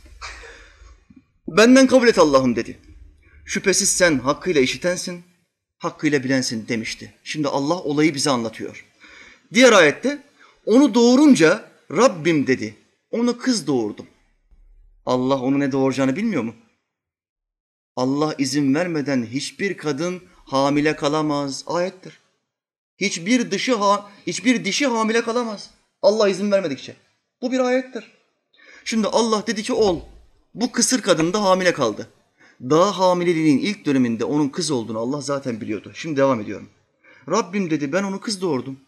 Benden 1.47 1.87
kabul 1.87 2.07
et 2.07 2.19
Allah'ım 2.19 2.55
dedi. 2.55 2.79
Şüphesiz 3.45 3.89
sen 3.89 4.19
hakkıyla 4.19 4.61
işitensin, 4.61 5.23
hakkıyla 5.77 6.23
bilensin 6.23 6.67
demişti. 6.67 7.13
Şimdi 7.23 7.47
Allah 7.47 7.75
olayı 7.75 8.15
bize 8.15 8.29
anlatıyor. 8.29 8.85
Diğer 9.53 9.73
ayette 9.73 10.23
onu 10.65 10.93
doğurunca 10.93 11.71
Rabbim 11.91 12.47
dedi. 12.47 12.75
Onu 13.11 13.37
kız 13.37 13.67
doğurdum. 13.67 14.05
Allah 15.05 15.39
onu 15.39 15.59
ne 15.59 15.71
doğuracağını 15.71 16.15
bilmiyor 16.15 16.43
mu? 16.43 16.55
Allah 17.97 18.35
izin 18.37 18.75
vermeden 18.75 19.25
hiçbir 19.25 19.77
kadın 19.77 20.21
hamile 20.45 20.95
kalamaz. 20.95 21.63
Ayettir. 21.67 22.19
Hiçbir 22.97 23.51
dışı 23.51 23.75
ha, 23.75 24.11
hiçbir 24.27 24.65
dişi 24.65 24.87
hamile 24.87 25.21
kalamaz. 25.21 25.69
Allah 26.01 26.29
izin 26.29 26.51
vermedikçe. 26.51 26.95
Bu 27.41 27.51
bir 27.51 27.59
ayettir. 27.59 28.11
Şimdi 28.85 29.07
Allah 29.07 29.47
dedi 29.47 29.63
ki 29.63 29.73
ol. 29.73 30.01
Bu 30.53 30.71
kısır 30.71 31.01
kadın 31.01 31.33
da 31.33 31.43
hamile 31.43 31.73
kaldı. 31.73 32.09
Daha 32.61 32.99
hamileliğin 32.99 33.57
ilk 33.57 33.85
döneminde 33.85 34.25
onun 34.25 34.49
kız 34.49 34.71
olduğunu 34.71 34.99
Allah 34.99 35.21
zaten 35.21 35.61
biliyordu. 35.61 35.91
Şimdi 35.95 36.17
devam 36.17 36.41
ediyorum. 36.41 36.69
Rabbim 37.29 37.69
dedi 37.69 37.93
ben 37.93 38.03
onu 38.03 38.19
kız 38.19 38.41
doğurdum. 38.41 38.79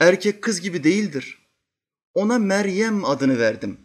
Erkek 0.00 0.42
kız 0.42 0.60
gibi 0.60 0.84
değildir. 0.84 1.38
Ona 2.14 2.38
Meryem 2.38 3.04
adını 3.04 3.38
verdim. 3.38 3.80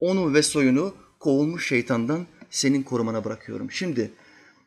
Onu 0.00 0.34
ve 0.34 0.42
soyunu 0.42 0.94
kovulmuş 1.18 1.68
şeytandan 1.68 2.26
senin 2.50 2.82
korumana 2.82 3.24
bırakıyorum. 3.24 3.70
Şimdi 3.70 4.10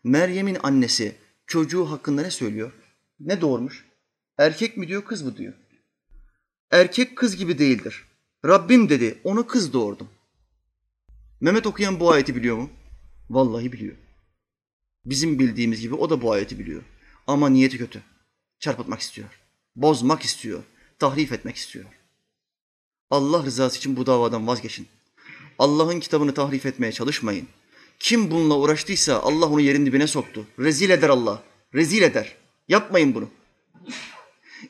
Meryem'in 0.03 0.57
annesi 0.63 1.15
çocuğu 1.47 1.91
hakkında 1.91 2.21
ne 2.21 2.31
söylüyor? 2.31 2.71
Ne 3.19 3.41
doğurmuş? 3.41 3.85
Erkek 4.37 4.77
mi 4.77 4.87
diyor, 4.87 5.05
kız 5.05 5.21
mı 5.21 5.37
diyor? 5.37 5.53
Erkek 6.71 7.17
kız 7.17 7.35
gibi 7.35 7.59
değildir. 7.59 8.05
Rabbim 8.45 8.89
dedi, 8.89 9.19
onu 9.23 9.47
kız 9.47 9.73
doğurdum. 9.73 10.09
Mehmet 11.41 11.67
okuyan 11.67 11.99
bu 11.99 12.11
ayeti 12.11 12.35
biliyor 12.35 12.57
mu? 12.57 12.69
Vallahi 13.29 13.71
biliyor. 13.71 13.95
Bizim 15.05 15.39
bildiğimiz 15.39 15.81
gibi 15.81 15.95
o 15.95 16.09
da 16.09 16.21
bu 16.21 16.31
ayeti 16.31 16.59
biliyor. 16.59 16.81
Ama 17.27 17.49
niyeti 17.49 17.77
kötü. 17.77 18.03
Çarpıtmak 18.59 18.99
istiyor. 18.99 19.27
Bozmak 19.75 20.21
istiyor. 20.21 20.63
Tahrif 20.99 21.31
etmek 21.31 21.55
istiyor. 21.55 21.85
Allah 23.09 23.43
rızası 23.43 23.77
için 23.77 23.97
bu 23.97 24.05
davadan 24.05 24.47
vazgeçin. 24.47 24.87
Allah'ın 25.59 25.99
kitabını 25.99 26.33
tahrif 26.33 26.65
etmeye 26.65 26.91
çalışmayın. 26.91 27.47
Kim 27.99 28.31
bununla 28.31 28.57
uğraştıysa 28.57 29.19
Allah 29.19 29.45
onu 29.45 29.61
yerin 29.61 29.85
dibine 29.85 30.07
soktu. 30.07 30.47
Rezil 30.59 30.89
eder 30.89 31.09
Allah. 31.09 31.43
Rezil 31.73 32.01
eder. 32.01 32.35
Yapmayın 32.67 33.15
bunu. 33.15 33.29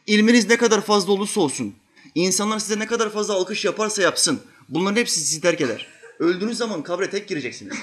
İlminiz 0.07 0.49
ne 0.49 0.57
kadar 0.57 0.82
fazla 0.82 1.11
olursa 1.13 1.41
olsun, 1.41 1.75
insanlar 2.15 2.59
size 2.59 2.80
ne 2.80 2.88
kadar 2.88 3.09
fazla 3.09 3.34
alkış 3.34 3.65
yaparsa 3.65 4.01
yapsın, 4.01 4.41
bunların 4.69 4.95
hepsi 4.95 5.19
sizi 5.19 5.41
terk 5.41 5.61
eder. 5.61 5.88
Öldüğünüz 6.19 6.57
zaman 6.57 6.84
kabre 6.84 7.09
tek 7.09 7.27
gireceksiniz. 7.27 7.77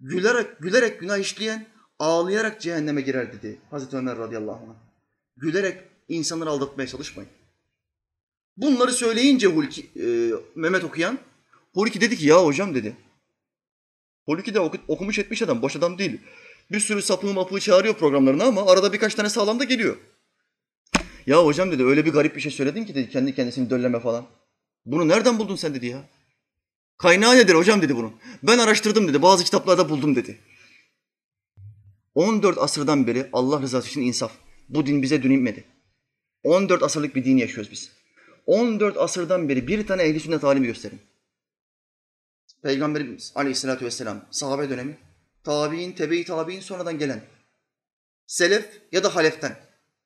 Gülerek, 0.00 0.58
gülerek 0.60 1.00
günah 1.00 1.18
işleyen 1.18 1.66
ağlayarak 1.98 2.60
cehenneme 2.60 3.00
girer 3.00 3.32
dedi 3.32 3.58
Hazreti 3.70 3.96
Ömer 3.96 4.18
radıyallahu 4.18 4.64
anh. 4.70 4.76
Gülerek 5.36 5.78
insanları 6.08 6.50
aldatmaya 6.50 6.86
çalışmayın. 6.86 7.30
Bunları 8.56 8.92
söyleyince 8.92 9.46
Hulki, 9.46 9.90
e, 9.96 10.30
Mehmet 10.54 10.84
okuyan, 10.84 11.18
Hulki 11.74 12.00
dedi 12.00 12.16
ki 12.16 12.26
ya 12.26 12.44
hocam 12.44 12.74
dedi. 12.74 12.96
Hulki 14.28 14.54
de 14.54 14.60
oku, 14.60 14.78
okumuş 14.88 15.18
etmiş 15.18 15.42
adam, 15.42 15.62
boş 15.62 15.76
adam 15.76 15.98
değil. 15.98 16.20
Bir 16.70 16.80
sürü 16.80 17.02
sapığı 17.02 17.34
mapığı 17.34 17.60
çağırıyor 17.60 17.94
programlarına 17.94 18.44
ama 18.44 18.66
arada 18.66 18.92
birkaç 18.92 19.14
tane 19.14 19.28
sağlam 19.28 19.60
da 19.60 19.64
geliyor. 19.64 19.96
Ya 21.26 21.44
hocam 21.44 21.72
dedi 21.72 21.84
öyle 21.84 22.04
bir 22.04 22.12
garip 22.12 22.36
bir 22.36 22.40
şey 22.40 22.52
söyledin 22.52 22.84
ki 22.84 22.94
dedi 22.94 23.10
kendi 23.10 23.34
kendisini 23.34 23.70
dölleme 23.70 24.00
falan. 24.00 24.26
Bunu 24.86 25.08
nereden 25.08 25.38
buldun 25.38 25.56
sen 25.56 25.74
dedi 25.74 25.86
ya. 25.86 26.04
Kaynağı 26.98 27.36
nedir 27.36 27.54
hocam 27.54 27.82
dedi 27.82 27.96
bunu. 27.96 28.12
Ben 28.42 28.58
araştırdım 28.58 29.08
dedi 29.08 29.22
bazı 29.22 29.44
kitaplarda 29.44 29.88
buldum 29.88 30.16
dedi. 30.16 30.38
14 32.14 32.58
asırdan 32.58 33.06
beri 33.06 33.28
Allah 33.32 33.62
rızası 33.62 33.88
için 33.88 34.02
insaf. 34.02 34.32
Bu 34.68 34.86
din 34.86 35.02
bize 35.02 35.22
dün 35.22 35.30
inmedi. 35.30 35.64
14 36.44 36.82
asırlık 36.82 37.16
bir 37.16 37.24
din 37.24 37.36
yaşıyoruz 37.36 37.72
biz. 37.72 37.90
14 38.46 38.96
asırdan 38.96 39.48
beri 39.48 39.68
bir 39.68 39.86
tane 39.86 40.02
ehli 40.02 40.20
sünnet 40.20 40.44
alimi 40.44 40.66
gösterin. 40.66 41.00
Peygamberimiz 42.68 43.32
aleyhissalatü 43.34 43.84
vesselam 43.84 44.24
sahabe 44.30 44.70
dönemi, 44.70 44.98
tabi'in, 45.44 45.92
tebe-i 45.92 46.24
tabi'in 46.24 46.60
sonradan 46.60 46.98
gelen, 46.98 47.20
selef 48.26 48.80
ya 48.92 49.04
da 49.04 49.16
haleften 49.16 49.56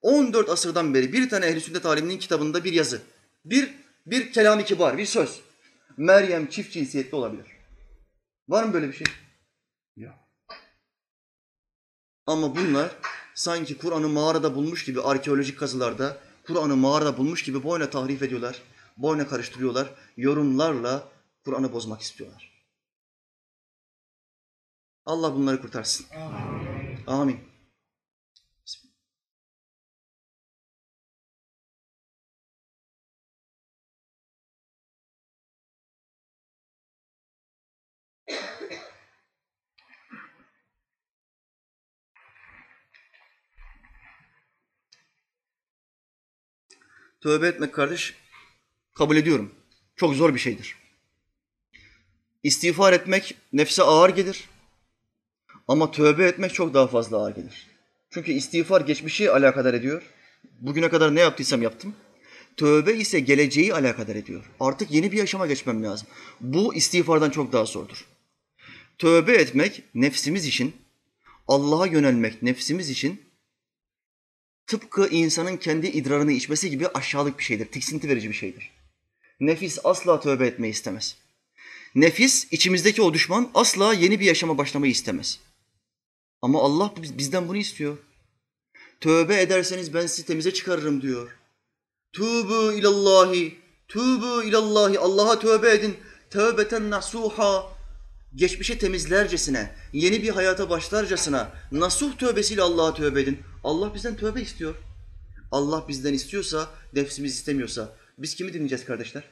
14 0.03 0.49
asırdan 0.49 0.95
beri 0.95 1.13
bir 1.13 1.29
tane 1.29 1.47
ehli 1.47 1.61
sünnet 1.61 1.87
aliminin 1.87 2.19
kitabında 2.19 2.65
bir 2.65 2.73
yazı, 2.73 3.03
bir 3.45 3.75
bir 4.07 4.33
kelam-ı 4.33 4.65
kibar, 4.65 4.99
bir 4.99 5.07
söz. 5.07 5.41
Meryem 5.97 6.47
çift 6.47 6.73
cinsiyetli 6.73 7.17
olabilir. 7.17 7.47
Var 8.49 8.65
mı 8.65 8.73
böyle 8.73 8.89
bir 8.89 8.93
şey? 8.93 9.07
Yok. 9.97 10.15
Ama 12.27 12.57
bunlar 12.57 12.91
sanki 13.35 13.79
Kur'an'ı 13.79 14.09
mağarada 14.09 14.55
bulmuş 14.55 14.85
gibi 14.85 15.01
arkeolojik 15.01 15.59
kazılarda 15.59 16.19
Kur'an'ı 16.47 16.77
mağarada 16.77 17.19
bulmuş 17.19 17.43
gibi 17.43 17.63
boyuna 17.63 17.91
tahrif 17.91 18.23
ediyorlar, 18.23 18.63
boyuna 18.97 19.29
karıştırıyorlar, 19.29 19.91
yorumlarla 20.17 21.09
Kur'an'ı 21.45 21.73
bozmak 21.73 22.01
istiyorlar. 22.01 22.52
Allah 25.07 25.35
bunları 25.35 25.61
kurtarsın. 25.61 26.07
Amin. 26.17 27.07
Amin. 27.07 27.53
Tövbe 47.21 47.49
etmek 47.49 47.75
kardeş, 47.75 48.15
kabul 48.95 49.17
ediyorum. 49.17 49.55
Çok 49.97 50.15
zor 50.15 50.35
bir 50.35 50.39
şeydir. 50.39 50.77
İstiğfar 52.43 52.93
etmek 52.93 53.37
nefse 53.53 53.83
ağır 53.83 54.11
gelir. 54.11 54.52
Ama 55.73 55.91
tövbe 55.91 56.25
etmek 56.25 56.55
çok 56.55 56.75
daha 56.75 56.87
fazla 56.87 57.17
ağır 57.17 57.35
gelir. 57.35 57.67
Çünkü 58.11 58.33
istiğfar 58.33 58.81
geçmişi 58.81 59.31
alakadar 59.31 59.75
ediyor. 59.75 60.03
Bugüne 60.61 60.89
kadar 60.89 61.15
ne 61.15 61.21
yaptıysam 61.21 61.63
yaptım. 61.63 61.95
Tövbe 62.57 62.95
ise 62.95 63.21
geleceği 63.21 63.75
alakadar 63.75 64.17
ediyor. 64.17 64.45
Artık 64.61 64.91
yeni 64.91 65.13
bir 65.13 65.19
yaşama 65.19 65.47
geçmem 65.47 65.85
lazım. 65.85 66.09
Bu 66.41 66.75
istiğfardan 66.75 67.31
çok 67.31 67.53
daha 67.53 67.65
zordur. 67.65 68.07
Tövbe 68.99 69.33
etmek 69.33 69.83
nefsimiz 69.95 70.47
için, 70.47 70.77
Allah'a 71.49 71.87
yönelmek 71.87 72.43
nefsimiz 72.43 72.91
için 72.91 73.23
tıpkı 74.67 75.09
insanın 75.09 75.57
kendi 75.57 75.87
idrarını 75.87 76.33
içmesi 76.33 76.71
gibi 76.71 76.89
aşağılık 76.89 77.39
bir 77.39 77.45
şeydir, 77.45 77.67
tiksinti 77.67 78.09
verici 78.09 78.29
bir 78.29 78.35
şeydir. 78.35 78.71
Nefis 79.41 79.79
asla 79.85 80.21
tövbe 80.21 80.47
etmeyi 80.47 80.73
istemez. 80.73 81.17
Nefis, 81.95 82.49
içimizdeki 82.51 83.03
o 83.03 83.15
düşman 83.15 83.51
asla 83.55 83.95
yeni 83.95 84.21
bir 84.21 84.25
yaşama 84.25 84.59
başlamayı 84.59 84.93
istemez. 84.93 85.41
Ama 86.43 86.63
Allah 86.63 86.95
bizden 87.19 87.49
bunu 87.49 87.57
istiyor. 87.57 87.99
Tövbe 89.01 89.41
ederseniz 89.41 89.95
ben 89.95 90.07
sizi 90.07 90.27
temize 90.27 90.55
çıkarırım 90.55 91.03
diyor. 91.03 91.31
Tübü 92.13 92.79
ilallahi, 92.79 93.59
tübü 93.89 94.49
ilallahi, 94.49 94.99
Allah'a 94.99 95.39
tövbe 95.39 95.71
edin. 95.71 95.97
Tövbeten 96.31 96.91
nasuha, 96.91 97.73
geçmişi 98.35 98.79
temizlercesine, 98.79 99.75
yeni 99.93 100.23
bir 100.23 100.29
hayata 100.29 100.71
başlarcasına, 100.71 101.53
nasuh 101.73 102.17
tövbesiyle 102.19 102.63
Allah'a 102.63 102.95
tövbe 102.95 103.21
edin. 103.21 103.39
Allah 103.65 103.95
bizden 103.95 104.17
tövbe 104.17 104.41
istiyor. 104.41 104.75
Allah 105.51 105.89
bizden 105.89 106.13
istiyorsa, 106.13 106.71
nefsimiz 106.95 107.35
istemiyorsa 107.35 107.97
biz 108.19 108.35
kimi 108.35 108.53
dinleyeceğiz 108.53 108.85
kardeşler? 108.85 109.25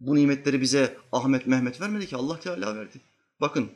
Bu 0.00 0.14
nimetleri 0.14 0.60
bize 0.60 0.96
Ahmet 1.12 1.46
Mehmet 1.46 1.80
vermedi 1.80 2.06
ki 2.06 2.16
Allah 2.16 2.40
Teala 2.40 2.76
verdi. 2.76 3.00
Bakın 3.40 3.70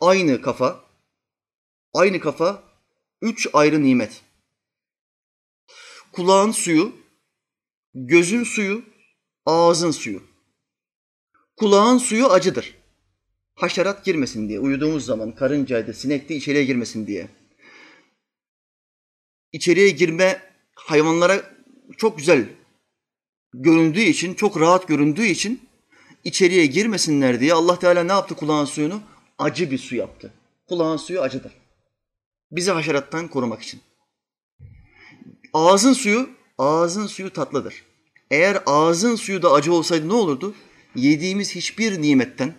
aynı 0.00 0.42
kafa, 0.42 0.84
aynı 1.92 2.20
kafa 2.20 2.62
üç 3.22 3.48
ayrı 3.52 3.82
nimet. 3.82 4.22
Kulağın 6.12 6.50
suyu, 6.50 6.92
gözün 7.94 8.44
suyu, 8.44 8.84
ağzın 9.46 9.90
suyu. 9.90 10.22
Kulağın 11.56 11.98
suyu 11.98 12.26
acıdır. 12.26 12.74
Haşerat 13.54 14.04
girmesin 14.04 14.48
diye. 14.48 14.60
Uyuduğumuz 14.60 15.04
zaman 15.04 15.34
karıncaydı, 15.34 15.94
sinekti 15.94 16.34
içeriye 16.34 16.64
girmesin 16.64 17.06
diye. 17.06 17.28
İçeriye 19.52 19.90
girme 19.90 20.42
hayvanlara 20.74 21.54
çok 21.96 22.18
güzel 22.18 22.48
göründüğü 23.54 24.00
için, 24.00 24.34
çok 24.34 24.60
rahat 24.60 24.88
göründüğü 24.88 25.26
için 25.26 25.68
içeriye 26.24 26.66
girmesinler 26.66 27.40
diye 27.40 27.54
Allah 27.54 27.78
Teala 27.78 28.04
ne 28.04 28.12
yaptı 28.12 28.34
kulağın 28.34 28.64
suyunu? 28.64 29.02
Acı 29.38 29.70
bir 29.70 29.78
su 29.78 29.96
yaptı. 29.96 30.32
Kulağın 30.68 30.96
suyu 30.96 31.20
acıdır. 31.20 31.52
Bizi 32.50 32.70
haşerattan 32.70 33.28
korumak 33.28 33.62
için. 33.62 33.80
Ağzın 35.52 35.92
suyu, 35.92 36.30
ağzın 36.58 37.06
suyu 37.06 37.32
tatlıdır. 37.32 37.84
Eğer 38.30 38.62
ağzın 38.66 39.16
suyu 39.16 39.42
da 39.42 39.52
acı 39.52 39.72
olsaydı 39.72 40.08
ne 40.08 40.12
olurdu? 40.12 40.54
Yediğimiz 40.94 41.54
hiçbir 41.54 42.02
nimetten, 42.02 42.54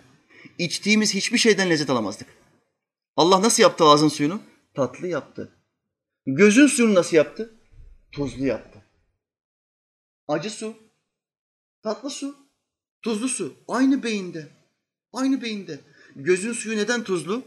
içtiğimiz 0.58 1.14
hiçbir 1.14 1.38
şeyden 1.38 1.70
lezzet 1.70 1.90
alamazdık. 1.90 2.28
Allah 3.16 3.42
nasıl 3.42 3.62
yaptı 3.62 3.84
ağzın 3.84 4.08
suyunu? 4.08 4.40
Tatlı 4.74 5.08
yaptı. 5.08 5.52
Gözün 6.26 6.66
suyunu 6.66 6.94
nasıl 6.94 7.16
yaptı? 7.16 7.54
Tuzlu 8.12 8.46
yaptı. 8.46 8.82
Acı 10.28 10.50
su, 10.50 10.76
tatlı 11.82 12.10
su, 12.10 12.36
tuzlu 13.02 13.28
su. 13.28 13.54
Aynı 13.68 14.02
beyinde. 14.02 14.48
Aynı 15.12 15.42
beyinde. 15.42 15.80
Gözün 16.18 16.52
suyu 16.52 16.76
neden 16.76 17.04
tuzlu? 17.04 17.42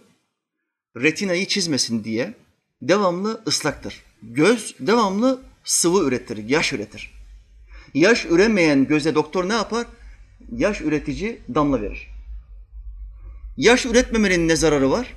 Retinayı 0.98 1.48
çizmesin 1.48 2.04
diye 2.04 2.34
devamlı 2.82 3.44
ıslaktır. 3.48 4.04
Göz 4.24 4.76
devamlı 4.80 5.42
sıvı 5.64 6.08
üretir, 6.08 6.38
yaş 6.50 6.74
üretir. 6.74 7.12
Yaş 7.94 8.26
üremeyen 8.26 8.88
göze 8.88 9.16
doktor 9.16 9.50
ne 9.50 9.54
yapar? 9.54 9.88
Yaş 10.52 10.82
üretici 10.82 11.42
damla 11.56 11.82
verir. 11.82 12.08
Yaş 13.58 13.86
üretmemenin 13.86 14.48
ne 14.48 14.56
zararı 14.56 14.92
var? 14.92 15.14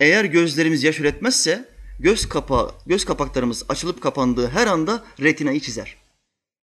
Eğer 0.00 0.24
gözlerimiz 0.24 0.82
yaş 0.82 1.00
üretmezse 1.00 1.68
göz 2.00 2.28
kapağı, 2.28 2.72
göz 2.86 3.04
kapaklarımız 3.04 3.64
açılıp 3.68 4.00
kapandığı 4.00 4.48
her 4.48 4.66
anda 4.66 5.04
retinayı 5.20 5.60
çizer. 5.60 5.96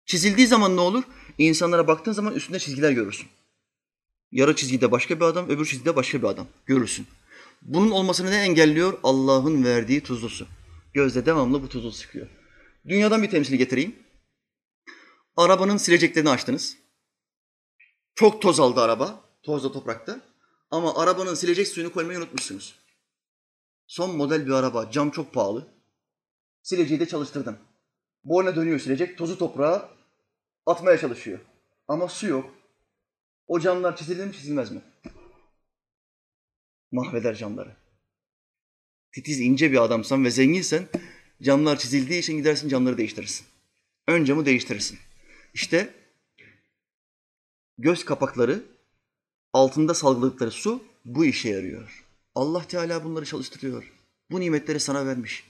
Çizildiği 0.06 0.48
zaman 0.48 0.76
ne 0.76 0.82
olur? 0.82 1.04
İnsanlara 1.38 1.88
baktığın 1.88 2.12
zaman 2.12 2.36
üstünde 2.36 2.60
çizgiler 2.60 2.92
görürsün. 2.92 3.28
Yarı 4.32 4.56
çizgide 4.56 4.92
başka 4.92 5.20
bir 5.20 5.26
adam, 5.26 5.50
öbür 5.50 5.66
çizgide 5.66 5.96
başka 5.96 6.22
bir 6.22 6.28
adam 6.28 6.48
görürsün. 6.66 7.08
Bunun 7.62 7.92
olmasını 7.92 8.32
ne 8.32 8.36
engelliyor? 8.36 9.00
Allah'ın 9.04 9.64
verdiği 9.64 10.04
tuzlu 10.04 10.30
su. 10.30 10.48
Gözde 10.94 11.26
devamlı 11.26 11.64
bu 11.64 11.70
tuzlu 11.70 11.92
sıkıyor. 11.92 12.28
Dünyadan 12.88 13.24
bir 13.24 13.30
temsil 13.30 13.56
getireyim. 13.56 13.96
Arabanın 15.38 15.78
sileceklerini 15.78 16.30
açtınız. 16.30 16.78
Çok 18.16 18.42
toz 18.42 18.60
aldı 18.60 18.82
araba, 18.82 19.22
tozda 19.44 19.72
toprakta. 19.72 20.22
Ama 20.72 20.96
arabanın 20.96 21.36
silecek 21.36 21.68
suyunu 21.68 21.94
koymayı 21.94 22.20
unutmuşsunuz. 22.20 22.76
Son 23.88 24.18
model 24.18 24.46
bir 24.46 24.52
araba, 24.52 24.92
cam 24.92 25.10
çok 25.10 25.34
pahalı. 25.34 25.68
Sileceği 26.62 27.00
de 27.00 27.08
çalıştırdın. 27.08 27.58
Boyuna 28.24 28.56
dönüyor 28.56 28.80
silecek, 28.80 29.18
tozu 29.18 29.38
toprağa 29.38 29.90
atmaya 30.66 30.98
çalışıyor. 30.98 31.40
Ama 31.88 32.08
su 32.08 32.28
yok. 32.28 32.59
O 33.50 33.60
camlar 33.60 33.98
çizilir 33.98 34.26
mi 34.26 34.34
çizilmez 34.34 34.72
mi? 34.72 34.82
Mahveder 36.92 37.36
camları. 37.36 37.76
Titiz 39.12 39.40
ince 39.40 39.72
bir 39.72 39.84
adamsan 39.84 40.26
ve 40.26 40.32
zenginsen 40.32 40.88
camlar 41.42 41.78
çizildiği 41.78 42.20
için 42.20 42.38
gidersin 42.38 42.70
camları 42.70 42.98
değiştirirsin. 42.98 43.48
Ön 44.08 44.26
camı 44.26 44.46
değiştirirsin. 44.46 45.00
İşte 45.54 45.94
göz 47.78 48.06
kapakları 48.06 48.64
altında 49.54 49.94
salgıladıkları 49.94 50.52
su 50.52 50.84
bu 51.06 51.26
işe 51.26 51.50
yarıyor. 51.50 52.06
Allah 52.36 52.68
Teala 52.68 53.04
bunları 53.04 53.26
çalıştırıyor. 53.26 53.94
Bu 54.32 54.40
nimetleri 54.40 54.80
sana 54.80 55.06
vermiş. 55.06 55.44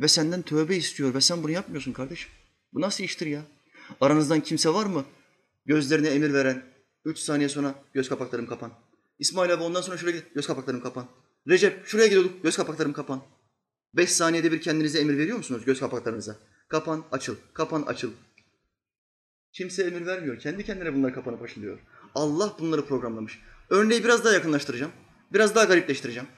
Ve 0.00 0.08
senden 0.08 0.42
tövbe 0.42 0.76
istiyor 0.76 1.14
ve 1.14 1.20
sen 1.20 1.42
bunu 1.42 1.50
yapmıyorsun 1.50 1.92
kardeşim. 1.92 2.30
Bu 2.72 2.80
nasıl 2.80 3.04
iştir 3.04 3.26
ya? 3.26 3.42
Aranızdan 4.00 4.40
kimse 4.40 4.74
var 4.74 4.86
mı? 4.86 5.04
Gözlerine 5.66 6.08
emir 6.08 6.32
veren, 6.34 6.69
üç 7.04 7.18
saniye 7.18 7.48
sonra 7.48 7.74
göz 7.94 8.08
kapaklarım 8.08 8.46
kapan. 8.46 8.72
İsmail 9.18 9.54
abi 9.54 9.62
ondan 9.62 9.80
sonra 9.80 9.96
şuraya 9.96 10.16
git, 10.16 10.34
göz 10.34 10.46
kapaklarım 10.46 10.80
kapan. 10.80 11.06
Recep 11.48 11.86
şuraya 11.86 12.06
gidiyorduk, 12.06 12.42
göz 12.42 12.56
kapaklarım 12.56 12.92
kapan. 12.92 13.22
Beş 13.94 14.10
saniyede 14.10 14.52
bir 14.52 14.60
kendinize 14.60 15.00
emir 15.00 15.18
veriyor 15.18 15.36
musunuz 15.36 15.64
göz 15.64 15.80
kapaklarınıza? 15.80 16.36
Kapan, 16.68 17.04
açıl, 17.12 17.36
kapan, 17.54 17.82
açıl. 17.82 18.10
Kimse 19.52 19.82
emir 19.82 20.06
vermiyor. 20.06 20.38
Kendi 20.38 20.64
kendine 20.64 20.94
bunlar 20.94 21.14
kapanıp 21.14 21.42
açılıyor. 21.42 21.78
Allah 22.14 22.56
bunları 22.58 22.86
programlamış. 22.86 23.38
Örneği 23.70 24.04
biraz 24.04 24.24
daha 24.24 24.34
yakınlaştıracağım. 24.34 24.92
Biraz 25.32 25.54
daha 25.54 25.64
garipleştireceğim. 25.64 26.28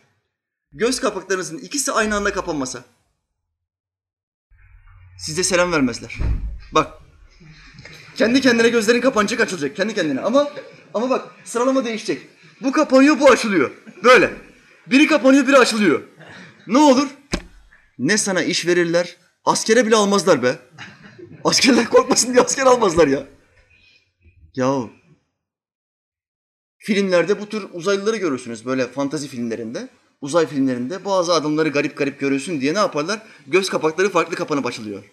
Göz 0.72 1.00
kapaklarınızın 1.00 1.58
ikisi 1.58 1.92
aynı 1.92 2.16
anda 2.16 2.32
kapanmasa 2.32 2.84
size 5.18 5.42
selam 5.42 5.72
vermezler. 5.72 6.18
Bak. 6.74 7.01
Kendi 8.22 8.40
kendine 8.40 8.68
gözlerin 8.68 9.00
kapanacak 9.00 9.40
açılacak. 9.40 9.76
Kendi 9.76 9.94
kendine. 9.94 10.20
Ama 10.20 10.48
ama 10.94 11.10
bak 11.10 11.28
sıralama 11.44 11.84
değişecek. 11.84 12.22
Bu 12.60 12.72
kapanıyor 12.72 13.20
bu 13.20 13.30
açılıyor. 13.30 13.70
Böyle. 14.04 14.30
Biri 14.86 15.06
kapanıyor 15.06 15.46
biri 15.46 15.58
açılıyor. 15.58 16.02
Ne 16.66 16.78
olur? 16.78 17.08
Ne 17.98 18.18
sana 18.18 18.42
iş 18.42 18.66
verirler? 18.66 19.16
Askere 19.44 19.86
bile 19.86 19.96
almazlar 19.96 20.42
be. 20.42 20.58
Askerler 21.44 21.88
korkmasın 21.88 22.32
diye 22.32 22.42
asker 22.42 22.66
almazlar 22.66 23.06
ya. 23.06 23.26
Yahu 24.54 24.90
filmlerde 26.78 27.40
bu 27.40 27.48
tür 27.48 27.66
uzaylıları 27.72 28.16
görürsünüz 28.16 28.66
böyle 28.66 28.86
fantazi 28.86 29.28
filmlerinde. 29.28 29.88
uzay 30.20 30.46
filmlerinde 30.46 31.04
bazı 31.04 31.32
adımları 31.32 31.68
garip 31.68 31.96
garip 31.96 32.20
görüyorsun 32.20 32.60
diye 32.60 32.74
ne 32.74 32.78
yaparlar? 32.78 33.22
Göz 33.46 33.68
kapakları 33.68 34.10
farklı 34.10 34.36
kapanıp 34.36 34.66
açılıyor. 34.66 35.04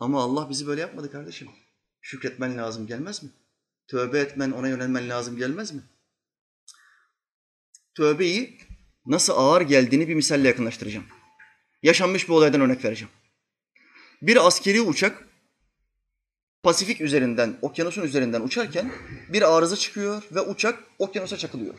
Ama 0.00 0.22
Allah 0.22 0.50
bizi 0.50 0.66
böyle 0.66 0.80
yapmadı 0.80 1.12
kardeşim. 1.12 1.48
Şükretmen 2.04 2.58
lazım 2.58 2.86
gelmez 2.86 3.22
mi? 3.22 3.30
Tövbe 3.86 4.18
etmen, 4.18 4.50
ona 4.50 4.68
yönelmen 4.68 5.08
lazım 5.08 5.36
gelmez 5.36 5.72
mi? 5.72 5.82
Tövbeyi 7.94 8.58
nasıl 9.06 9.32
ağır 9.32 9.60
geldiğini 9.60 10.08
bir 10.08 10.14
misalle 10.14 10.48
yakınlaştıracağım. 10.48 11.06
Yaşanmış 11.82 12.28
bir 12.28 12.32
olaydan 12.34 12.60
örnek 12.60 12.84
vereceğim. 12.84 13.12
Bir 14.22 14.46
askeri 14.46 14.80
uçak 14.80 15.28
Pasifik 16.62 17.00
üzerinden, 17.00 17.58
okyanusun 17.62 18.02
üzerinden 18.02 18.40
uçarken 18.40 18.92
bir 19.28 19.56
arıza 19.56 19.76
çıkıyor 19.76 20.22
ve 20.30 20.40
uçak 20.40 20.84
okyanusa 20.98 21.36
çakılıyor. 21.36 21.78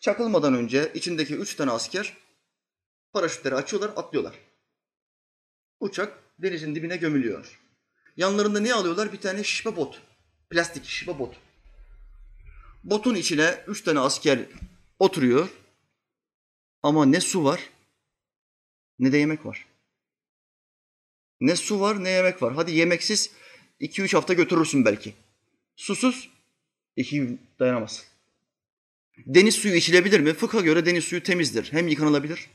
Çakılmadan 0.00 0.54
önce 0.54 0.92
içindeki 0.94 1.36
üç 1.36 1.54
tane 1.54 1.70
asker 1.70 2.16
paraşütleri 3.12 3.54
açıyorlar, 3.54 3.90
atlıyorlar. 3.96 4.34
Uçak 5.80 6.18
denizin 6.38 6.74
dibine 6.74 6.96
gömülüyor. 6.96 7.65
Yanlarında 8.16 8.60
ne 8.60 8.74
alıyorlar? 8.74 9.12
Bir 9.12 9.20
tane 9.20 9.44
şişme 9.44 9.76
bot. 9.76 10.02
Plastik 10.50 10.84
şişme 10.84 11.18
bot. 11.18 11.36
Botun 12.84 13.14
içine 13.14 13.64
üç 13.66 13.82
tane 13.82 14.00
asker 14.00 14.38
oturuyor. 14.98 15.48
Ama 16.82 17.06
ne 17.06 17.20
su 17.20 17.44
var 17.44 17.60
ne 18.98 19.12
de 19.12 19.18
yemek 19.18 19.46
var. 19.46 19.66
Ne 21.40 21.56
su 21.56 21.80
var 21.80 22.04
ne 22.04 22.10
yemek 22.10 22.42
var. 22.42 22.54
Hadi 22.54 22.72
yemeksiz 22.72 23.30
iki 23.80 24.02
üç 24.02 24.14
hafta 24.14 24.32
götürürsün 24.32 24.84
belki. 24.84 25.14
Susuz 25.76 26.30
iki 26.96 27.16
gün 27.16 27.40
dayanamazsın. 27.58 28.04
Deniz 29.26 29.54
suyu 29.54 29.74
içilebilir 29.74 30.20
mi? 30.20 30.32
Fıkha 30.32 30.60
göre 30.60 30.86
deniz 30.86 31.04
suyu 31.04 31.22
temizdir. 31.22 31.72
Hem 31.72 31.88
yıkanılabilir, 31.88 32.50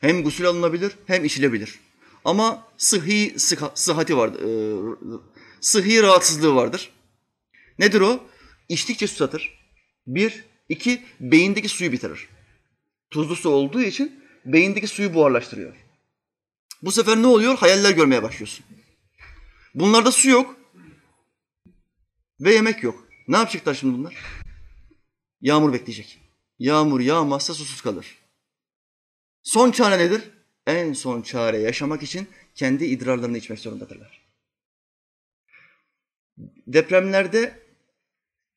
hem 0.00 0.22
gusül 0.22 0.46
alınabilir, 0.46 0.92
hem 1.06 1.24
içilebilir. 1.24 1.78
Ama 2.24 2.68
sıhhi 2.76 3.34
sıha, 3.38 3.72
sıhhati 3.74 4.16
vardır. 4.16 4.40
E, 4.40 4.50
sıhhi 5.60 6.02
rahatsızlığı 6.02 6.54
vardır. 6.54 6.92
Nedir 7.78 8.00
o? 8.00 8.20
İçtikçe 8.68 9.06
susatır. 9.06 9.60
Bir, 10.06 10.44
iki, 10.68 11.02
beyindeki 11.20 11.68
suyu 11.68 11.92
bitirir. 11.92 12.28
Tuzlu 13.10 13.36
su 13.36 13.48
olduğu 13.48 13.82
için 13.82 14.24
beyindeki 14.44 14.86
suyu 14.86 15.14
buharlaştırıyor. 15.14 15.76
Bu 16.82 16.92
sefer 16.92 17.16
ne 17.16 17.26
oluyor? 17.26 17.58
Hayaller 17.58 17.90
görmeye 17.90 18.22
başlıyorsun. 18.22 18.64
Bunlarda 19.74 20.12
su 20.12 20.28
yok 20.28 20.56
ve 22.40 22.54
yemek 22.54 22.82
yok. 22.82 23.08
Ne 23.28 23.36
yapacaklar 23.36 23.74
şimdi 23.74 23.98
bunlar? 23.98 24.16
Yağmur 25.40 25.72
bekleyecek. 25.72 26.20
Yağmur 26.58 27.00
yağmazsa 27.00 27.54
susuz 27.54 27.80
kalır. 27.80 28.18
Son 29.42 29.70
çare 29.70 29.98
nedir? 29.98 30.30
En 30.66 30.92
son 30.92 31.22
çare 31.22 31.58
yaşamak 31.58 32.02
için 32.02 32.28
kendi 32.54 32.84
idrarlarını 32.84 33.38
içmek 33.38 33.58
zorundadırlar. 33.58 34.20
Depremlerde 36.66 37.62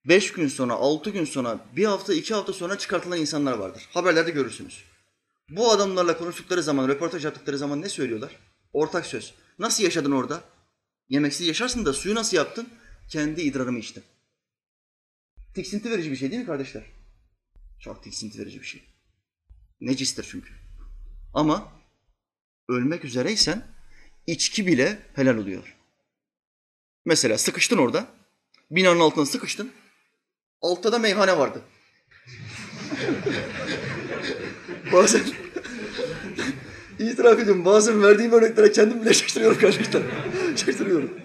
beş 0.05 0.31
gün 0.31 0.47
sonra, 0.47 0.73
altı 0.73 1.09
gün 1.09 1.25
sonra, 1.25 1.65
bir 1.75 1.85
hafta, 1.85 2.13
iki 2.13 2.33
hafta 2.33 2.53
sonra 2.53 2.77
çıkartılan 2.77 3.19
insanlar 3.19 3.53
vardır. 3.53 3.89
Haberlerde 3.93 4.31
görürsünüz. 4.31 4.83
Bu 5.49 5.71
adamlarla 5.71 6.17
konuştukları 6.17 6.63
zaman, 6.63 6.87
röportaj 6.87 7.25
yaptıkları 7.25 7.57
zaman 7.57 7.81
ne 7.81 7.89
söylüyorlar? 7.89 8.39
Ortak 8.73 9.05
söz. 9.05 9.33
Nasıl 9.59 9.83
yaşadın 9.83 10.11
orada? 10.11 10.43
Yemeksiz 11.09 11.47
yaşarsın 11.47 11.85
da 11.85 11.93
suyu 11.93 12.15
nasıl 12.15 12.37
yaptın? 12.37 12.69
Kendi 13.09 13.41
idrarımı 13.41 13.79
içtim. 13.79 14.03
Tiksinti 15.55 15.91
verici 15.91 16.11
bir 16.11 16.15
şey 16.15 16.31
değil 16.31 16.41
mi 16.41 16.45
kardeşler? 16.45 16.83
Çok 17.79 18.03
tiksinti 18.03 18.39
verici 18.39 18.59
bir 18.61 18.65
şey. 18.65 18.83
Necistir 19.81 20.27
çünkü. 20.29 20.53
Ama 21.33 21.71
ölmek 22.70 23.05
üzereysen 23.05 23.64
içki 24.28 24.68
bile 24.68 24.99
helal 25.16 25.38
oluyor. 25.38 25.76
Mesela 27.05 27.38
sıkıştın 27.38 27.78
orada. 27.78 28.07
Binanın 28.72 28.99
altına 28.99 29.26
sıkıştın. 29.26 29.72
Altta 30.61 30.91
da 30.91 30.99
meyhane 30.99 31.38
vardı. 31.38 31.61
bazen 34.93 35.22
itiraf 36.99 37.39
ediyorum 37.39 37.66
bazen 37.66 38.03
verdiğim 38.03 38.32
örneklere 38.32 38.72
kendim 38.72 39.01
bile 39.01 39.14
şaşırıyorum 39.14 39.59
kardeşler. 39.59 40.01
şaşırıyorum. 40.55 41.20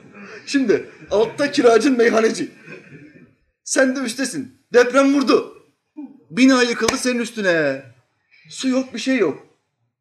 Şimdi 0.46 0.88
altta 1.10 1.50
kiracın 1.50 1.96
meyhaneci. 1.96 2.50
Sen 3.64 3.96
de 3.96 4.00
üstesin. 4.00 4.58
Deprem 4.72 5.14
vurdu. 5.14 5.54
Bina 6.30 6.62
yıkıldı 6.62 6.96
senin 6.96 7.18
üstüne. 7.18 7.82
Su 8.50 8.68
yok 8.68 8.94
bir 8.94 8.98
şey 8.98 9.16
yok. 9.18 9.47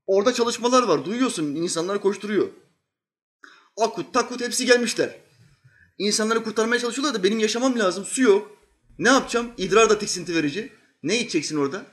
Orada 0.08 0.34
çalışmalar 0.34 0.84
var. 0.84 1.06
Duyuyorsun 1.06 1.56
insanlar 1.56 2.02
koşturuyor. 2.02 2.48
Akut 3.78 4.14
takut 4.14 4.42
hepsi 4.42 4.66
gelmişler. 4.66 5.16
İnsanları 5.98 6.44
kurtarmaya 6.44 6.80
çalışıyorlar 6.80 7.16
da 7.20 7.24
benim 7.24 7.40
yaşamam 7.40 7.80
lazım. 7.80 8.06
Su 8.06 8.22
yok. 8.22 8.52
Ne 9.00 9.10
yapacağım? 9.10 9.48
İdrar 9.58 9.90
da 9.90 10.00
tiksinti 10.00 10.36
verici. 10.36 10.72
Ne 11.04 11.18
içeceksin 11.20 11.58
orada? 11.58 11.86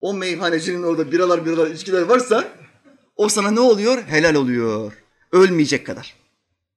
O 0.00 0.14
meyhanecinin 0.14 0.82
orada 0.82 1.12
biralar 1.12 1.46
biralar 1.46 1.70
içkiler 1.70 2.02
varsa 2.02 2.48
o 3.16 3.28
sana 3.28 3.50
ne 3.50 3.60
oluyor? 3.60 4.02
Helal 4.02 4.34
oluyor. 4.34 4.92
Ölmeyecek 5.32 5.86
kadar. 5.86 6.14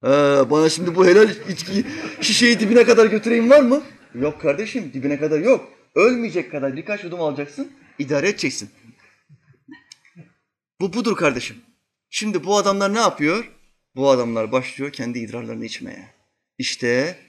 Ee, 0.04 0.10
bana 0.50 0.70
şimdi 0.70 0.96
bu 0.96 1.06
helal 1.06 1.30
içkiyi 1.50 1.86
şişeyi 2.22 2.60
dibine 2.60 2.84
kadar 2.84 3.06
götüreyim 3.06 3.50
var 3.50 3.62
mı? 3.62 3.84
Yok 4.16 4.42
kardeşim 4.42 4.92
dibine 4.94 5.20
kadar 5.20 5.40
yok. 5.40 5.70
Ölmeyecek 5.96 6.52
kadar 6.52 6.76
birkaç 6.76 7.04
yudum 7.04 7.22
alacaksın, 7.22 7.72
idare 8.00 8.30
edeceksin. 8.30 8.70
Bu 10.84 10.94
budur 10.94 11.16
kardeşim. 11.16 11.58
Şimdi 12.10 12.44
bu 12.44 12.58
adamlar 12.58 12.94
ne 12.94 13.00
yapıyor? 13.00 13.52
Bu 13.96 14.10
adamlar 14.10 14.52
başlıyor 14.52 14.92
kendi 14.92 15.20
idrarlarını 15.20 15.66
içmeye. 15.66 16.10
İşte 16.58 17.20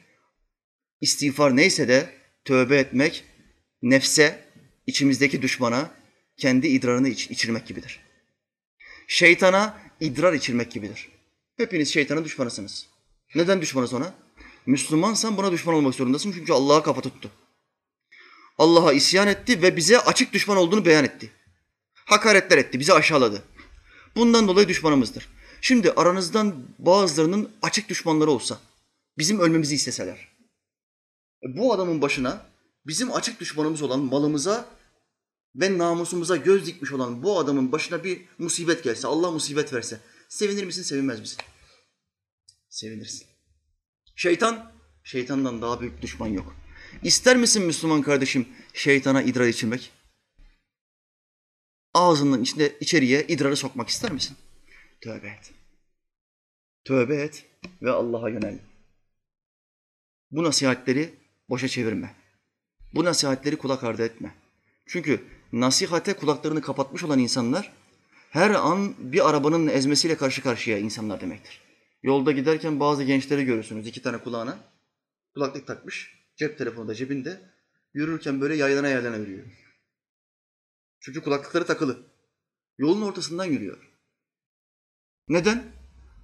istiğfar 1.00 1.57
neyse 1.57 1.88
de 1.88 2.11
tövbe 2.44 2.78
etmek 2.78 3.24
nefse, 3.82 4.44
içimizdeki 4.86 5.42
düşmana 5.42 5.90
kendi 6.36 6.66
idrarını 6.66 7.09
iç, 7.09 7.30
içirmek 7.30 7.66
gibidir. 7.66 8.00
Şeytana 9.09 9.78
idrar 10.00 10.32
içirmek 10.32 10.72
gibidir. 10.72 11.09
Hepiniz 11.57 11.92
şeytanın 11.92 12.24
düşmanısınız. 12.24 12.86
Neden 13.34 13.61
düşmanız 13.62 13.94
ona? 13.94 14.14
Müslümansan 14.66 15.36
buna 15.36 15.52
düşman 15.52 15.74
olmak 15.74 15.94
zorundasın 15.94 16.32
çünkü 16.32 16.52
Allah'a 16.52 16.82
kafa 16.82 17.00
tuttu. 17.00 17.30
Allah'a 18.59 18.92
isyan 18.92 19.28
etti 19.28 19.62
ve 19.62 19.76
bize 19.76 19.98
açık 19.98 20.32
düşman 20.32 20.57
olduğunu 20.57 20.84
beyan 20.86 21.05
etti. 21.05 21.30
Hakaretler 22.05 22.59
etti, 22.59 22.80
bizi 22.80 22.92
aşağıladı. 22.92 23.42
Bundan 24.16 24.48
dolayı 24.48 24.68
düşmanımızdır. 24.68 25.28
Şimdi 25.61 25.90
aranızdan 25.90 26.55
bazılarının 26.78 27.50
açık 27.62 27.88
düşmanları 27.88 28.30
olsa, 28.30 28.59
bizim 29.18 29.40
ölmemizi 29.40 29.74
isteseler, 29.74 30.28
e, 31.42 31.57
bu 31.57 31.74
adamın 31.74 32.02
başına 32.02 32.46
bizim 32.86 33.12
açık 33.12 33.40
düşmanımız 33.40 33.82
olan 33.82 34.00
malımıza 34.00 34.68
ve 35.55 35.78
namusumuza 35.78 36.36
göz 36.36 36.66
dikmiş 36.66 36.92
olan 36.92 37.22
bu 37.22 37.38
adamın 37.38 37.72
başına 37.72 38.05
bir 38.05 38.20
musibet 38.38 38.84
gelse, 38.84 39.09
Allah 39.09 39.30
musibet 39.30 39.72
verse, 39.72 40.00
sevinir 40.28 40.64
misin, 40.64 40.82
sevinmez 40.82 41.20
misin? 41.20 41.38
Sevinirsin. 42.68 43.26
Şeytan, 44.16 44.72
şeytandan 45.05 45.62
daha 45.62 45.80
büyük 45.80 46.02
düşman 46.02 46.28
yok. 46.28 46.57
İster 47.02 47.36
misin 47.36 47.62
Müslüman 47.62 48.02
kardeşim 48.02 48.48
şeytana 48.74 49.22
idrar 49.22 49.46
içirmek? 49.46 49.90
Ağzının 51.95 52.42
içinde 52.42 52.78
içeriye 52.80 53.26
idrarı 53.26 53.57
sokmak 53.57 53.88
ister 53.88 54.12
misin? 54.12 54.36
Tövbe 55.01 55.26
et. 55.26 55.53
Tövbe 56.84 57.16
et 57.16 57.45
ve 57.82 57.90
Allah'a 57.90 58.28
yönel. 58.28 58.59
Bu 60.30 60.45
nasihatleri 60.45 61.14
boşa 61.49 61.68
çevirme. 61.68 62.14
Bu 62.95 63.05
nasihatleri 63.05 63.57
kulak 63.57 63.84
ardı 63.84 64.05
etme. 64.05 64.34
Çünkü 64.86 65.24
nasihate 65.53 66.16
kulaklarını 66.16 66.61
kapatmış 66.61 67.05
olan 67.05 67.18
insanlar 67.18 67.72
her 68.30 68.51
an 68.51 68.95
bir 68.99 69.28
arabanın 69.28 69.66
ezmesiyle 69.66 70.16
karşı 70.16 70.42
karşıya 70.42 70.78
insanlar 70.78 71.20
demektir. 71.20 71.61
Yolda 72.03 72.32
giderken 72.32 72.80
bazı 72.80 73.05
gençleri 73.05 73.45
görürsünüz 73.45 73.86
iki 73.86 74.03
tane 74.03 74.18
kulağına. 74.18 74.59
Kulaklık 75.34 75.66
takmış, 75.66 76.14
cep 76.36 76.59
telefonu 76.59 76.88
da 76.88 76.95
cebinde. 76.95 77.40
Yürürken 77.95 78.40
böyle 78.40 78.57
yaylana 78.57 78.88
yaylana 78.88 79.16
yürüyor. 79.16 79.45
Çünkü 81.05 81.20
kulaklıkları 81.20 81.66
takılı. 81.66 81.98
Yolun 82.78 83.02
ortasından 83.02 83.44
yürüyor. 83.44 83.78
Neden? 85.28 85.64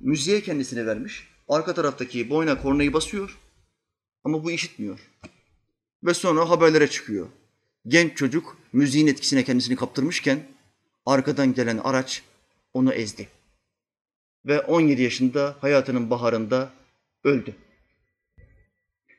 Müziğe 0.00 0.42
kendisini 0.42 0.86
vermiş. 0.86 1.28
Arka 1.48 1.74
taraftaki 1.74 2.30
boyna 2.30 2.62
kornayı 2.62 2.92
basıyor. 2.92 3.38
Ama 4.24 4.44
bu 4.44 4.50
işitmiyor. 4.50 5.10
Ve 6.04 6.14
sonra 6.14 6.50
haberlere 6.50 6.90
çıkıyor. 6.90 7.28
Genç 7.86 8.16
çocuk 8.16 8.58
müziğin 8.72 9.06
etkisine 9.06 9.44
kendisini 9.44 9.76
kaptırmışken 9.76 10.46
arkadan 11.06 11.54
gelen 11.54 11.78
araç 11.78 12.22
onu 12.74 12.92
ezdi. 12.92 13.28
Ve 14.46 14.60
17 14.60 15.02
yaşında 15.02 15.56
hayatının 15.60 16.10
baharında 16.10 16.70
öldü. 17.24 17.54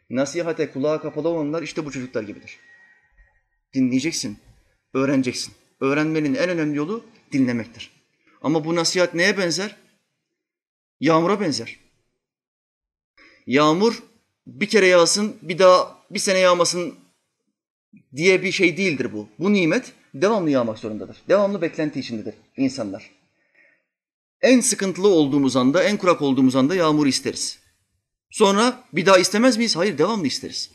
Nasihate 0.10 0.72
kulağa 0.72 1.02
kapalı 1.02 1.30
olanlar 1.30 1.62
işte 1.62 1.86
bu 1.86 1.92
çocuklar 1.92 2.24
gibidir. 2.24 2.60
Dinleyeceksin, 3.74 4.40
öğreneceksin. 4.94 5.54
Öğrenmenin 5.80 6.36
en 6.36 6.50
önemli 6.50 6.78
yolu 6.78 7.04
dinlemektir. 7.32 7.92
Ama 8.42 8.66
bu 8.66 8.76
nasihat 8.76 9.14
neye 9.14 9.38
benzer? 9.38 9.76
Yağmura 11.00 11.40
benzer. 11.42 11.80
Yağmur 13.48 14.04
bir 14.48 14.70
kere 14.70 14.88
yağsın, 14.88 15.38
bir 15.42 15.60
daha 15.60 15.98
bir 16.12 16.20
sene 16.20 16.40
yağmasın 16.40 16.96
diye 18.16 18.44
bir 18.44 18.52
şey 18.52 18.78
değildir 18.78 19.14
bu. 19.14 19.28
Bu 19.40 19.54
nimet 19.54 19.94
devamlı 20.14 20.50
yağmak 20.50 20.80
zorundadır. 20.80 21.18
Devamlı 21.30 21.62
beklenti 21.62 22.00
içindedir 22.00 22.34
insanlar. 22.58 23.12
En 24.42 24.60
sıkıntılı 24.60 25.08
olduğumuz 25.08 25.56
anda, 25.56 25.84
en 25.84 25.98
kurak 25.98 26.22
olduğumuz 26.22 26.56
anda 26.56 26.76
yağmur 26.76 27.08
isteriz. 27.08 27.60
Sonra 28.30 28.84
bir 28.94 29.06
daha 29.06 29.18
istemez 29.18 29.58
miyiz? 29.58 29.76
Hayır, 29.76 29.98
devamlı 29.98 30.28
isteriz. 30.28 30.72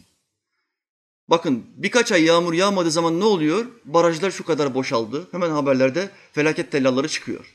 Bakın 1.29 1.65
birkaç 1.77 2.13
ay 2.13 2.25
yağmur 2.25 2.53
yağmadığı 2.55 2.91
zaman 2.91 3.21
ne 3.21 3.25
oluyor? 3.25 3.67
Barajlar 3.85 4.31
şu 4.31 4.45
kadar 4.45 4.75
boşaldı. 4.75 5.29
Hemen 5.31 5.51
haberlerde 5.51 6.11
felaket 6.33 6.73
tellalları 6.73 7.09
çıkıyor. 7.09 7.55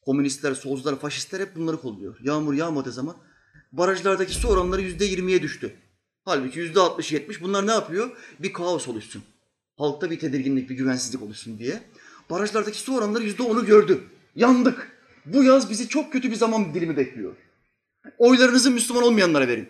Komünistler, 0.00 0.54
solcular, 0.54 0.98
faşistler 0.98 1.40
hep 1.40 1.56
bunları 1.56 1.80
kolluyor. 1.80 2.16
Yağmur 2.22 2.54
yağmadığı 2.54 2.92
zaman 2.92 3.16
barajlardaki 3.72 4.34
su 4.34 4.48
oranları 4.48 4.82
yüzde 4.82 5.04
yirmiye 5.04 5.42
düştü. 5.42 5.76
Halbuki 6.24 6.58
yüzde 6.58 6.80
altmış 6.80 7.12
yetmiş 7.12 7.42
bunlar 7.42 7.66
ne 7.66 7.72
yapıyor? 7.72 8.10
Bir 8.38 8.52
kaos 8.52 8.88
oluşsun. 8.88 9.22
Halkta 9.76 10.10
bir 10.10 10.18
tedirginlik, 10.18 10.70
bir 10.70 10.76
güvensizlik 10.76 11.22
oluşsun 11.22 11.58
diye. 11.58 11.82
Barajlardaki 12.30 12.78
su 12.78 12.96
oranları 12.96 13.24
yüzde 13.24 13.42
onu 13.42 13.66
gördü. 13.66 14.00
Yandık. 14.36 14.92
Bu 15.26 15.44
yaz 15.44 15.70
bizi 15.70 15.88
çok 15.88 16.12
kötü 16.12 16.30
bir 16.30 16.36
zaman 16.36 16.74
dilimi 16.74 16.96
bekliyor. 16.96 17.36
Oylarınızı 18.18 18.70
Müslüman 18.70 19.02
olmayanlara 19.02 19.48
verin. 19.48 19.68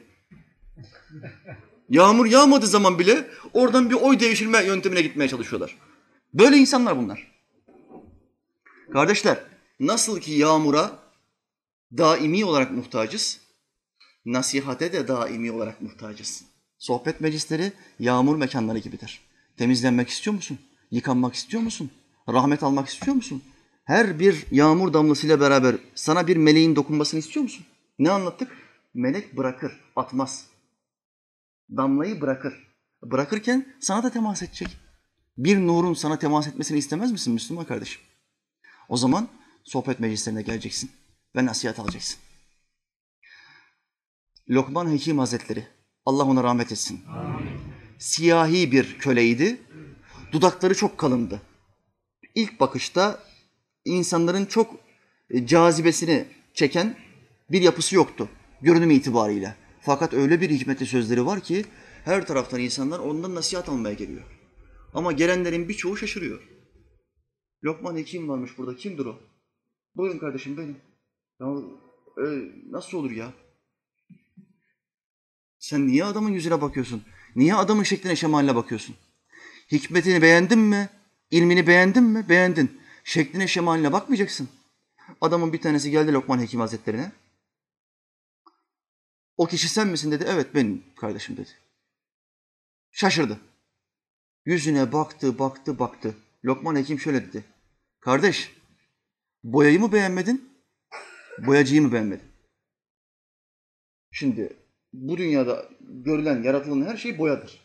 Yağmur 1.89 2.27
yağmadığı 2.27 2.67
zaman 2.67 2.99
bile 2.99 3.31
oradan 3.53 3.91
bir 3.91 3.95
oy 3.95 4.21
devşirme 4.21 4.65
yöntemine 4.65 5.03
gitmeye 5.03 5.29
çalışıyorlar. 5.29 5.77
Böyle 6.35 6.57
insanlar 6.57 6.99
bunlar. 6.99 7.35
Kardeşler, 8.93 9.39
nasıl 9.81 10.21
ki 10.21 10.33
yağmura 10.33 10.99
daimi 11.97 12.45
olarak 12.45 12.71
muhtacız, 12.71 13.41
nasihate 14.27 14.93
de 14.93 15.09
daimi 15.09 15.53
olarak 15.53 15.83
muhtacız. 15.83 16.45
Sohbet 16.79 17.21
meclisleri 17.21 17.73
yağmur 17.99 18.37
mekanları 18.37 18.79
gibidir. 18.79 19.21
Temizlenmek 19.57 20.09
istiyor 20.09 20.35
musun? 20.35 20.59
Yıkanmak 20.91 21.35
istiyor 21.35 21.63
musun? 21.63 21.91
Rahmet 22.29 22.63
almak 22.63 22.89
istiyor 22.89 23.17
musun? 23.17 23.43
Her 23.85 24.19
bir 24.19 24.47
yağmur 24.51 24.93
damlasıyla 24.93 25.41
beraber 25.41 25.77
sana 25.95 26.27
bir 26.27 26.37
meleğin 26.37 26.77
dokunmasını 26.77 27.21
istiyor 27.21 27.43
musun? 27.43 27.67
Ne 27.99 28.11
anlattık? 28.11 28.49
Melek 28.95 29.37
bırakır, 29.37 29.81
atmaz. 29.97 30.47
Damlayı 31.71 32.21
bırakır. 32.21 32.55
Bırakırken 33.03 33.75
sana 33.81 34.03
da 34.03 34.11
temas 34.11 34.43
edecek. 34.43 34.77
Bir 35.39 35.59
nurun 35.59 35.95
sana 35.95 36.19
temas 36.19 36.47
etmesini 36.47 36.79
istemez 36.79 37.13
misin 37.13 37.33
Müslüman 37.33 37.65
kardeşim? 37.65 38.03
O 38.89 38.97
zaman 38.97 39.29
sohbet 39.65 40.01
meclislerine 40.01 40.43
geleceksin 40.43 40.91
ve 41.37 41.47
nasihat 41.47 41.79
alacaksın. 41.79 42.19
Lokman 44.51 44.93
Hekim 44.93 45.19
Hazretleri, 45.19 45.67
Allah 46.07 46.25
ona 46.25 46.45
rahmet 46.45 46.73
etsin. 46.73 47.05
Amin. 47.09 47.61
Siyahi 47.99 48.73
bir 48.73 48.99
köleydi, 48.99 49.61
dudakları 50.33 50.75
çok 50.75 50.99
kalındı. 50.99 51.43
İlk 52.35 52.61
bakışta 52.61 53.21
insanların 53.85 54.47
çok 54.47 54.77
cazibesini 55.45 56.25
çeken 56.55 56.97
bir 57.51 57.63
yapısı 57.63 57.95
yoktu 57.95 58.29
görünüm 58.63 58.91
itibariyle. 58.91 59.57
Fakat 59.85 60.15
öyle 60.15 60.41
bir 60.41 60.51
hikmetli 60.51 60.87
sözleri 60.87 61.27
var 61.27 61.41
ki 61.41 61.65
her 62.05 62.27
taraftan 62.27 62.61
insanlar 62.61 62.99
ondan 62.99 63.35
nasihat 63.35 63.69
almaya 63.69 63.95
geliyor. 63.95 64.23
Ama 64.95 65.13
gelenlerin 65.13 65.69
birçoğu 65.69 65.97
şaşırıyor. 65.97 66.43
Lokman 67.65 67.97
Hekim 67.97 68.29
varmış 68.29 68.59
burada. 68.59 68.77
Kimdir 68.77 69.07
o? 69.07 69.21
Buyurun 69.97 70.19
kardeşim 70.19 70.57
benim. 70.57 70.77
Ya, 71.41 71.47
e, 72.19 72.25
nasıl 72.71 72.99
olur 72.99 73.11
ya? 73.11 73.33
Sen 75.59 75.87
niye 75.87 76.05
adamın 76.05 76.31
yüzüne 76.31 76.61
bakıyorsun? 76.61 77.03
Niye 77.37 77.55
adamın 77.55 77.83
şekline 77.83 78.17
şemaline 78.17 78.55
bakıyorsun? 78.55 78.97
Hikmetini 79.73 80.23
beğendin 80.23 80.59
mi? 80.59 80.89
İlmini 81.31 81.67
beğendin 81.67 82.05
mi? 82.05 82.29
Beğendin. 82.29 82.81
Şekline 83.05 83.47
şemaline 83.47 83.93
bakmayacaksın. 83.93 84.49
Adamın 85.21 85.53
bir 85.53 85.61
tanesi 85.61 85.91
geldi 85.91 86.13
Lokman 86.13 86.41
Hekim 86.41 86.61
Hazretlerine. 86.61 87.13
O 89.37 89.47
kişi 89.47 89.69
sen 89.69 89.89
misin 89.89 90.11
dedi. 90.11 90.25
Evet 90.29 90.55
benim 90.55 90.85
kardeşim 90.97 91.37
dedi. 91.37 91.51
Şaşırdı. 92.93 93.41
Yüzüne 94.45 94.93
baktı, 94.93 95.39
baktı, 95.39 95.79
baktı. 95.79 96.15
Lokman 96.45 96.77
Hekim 96.77 97.01
şöyle 97.01 97.29
dedi. 97.29 97.45
Kardeş, 98.01 98.57
boyayı 99.45 99.81
mı 99.81 99.93
beğenmedin? 99.93 100.51
Boyacıyı 101.39 101.83
mı 101.83 101.93
beğenmedin? 101.93 102.29
Şimdi 104.11 104.57
bu 104.93 105.17
dünyada 105.17 105.69
görülen, 105.81 106.43
yaratılan 106.43 106.87
her 106.87 106.97
şey 106.97 107.19
boyadır. 107.19 107.61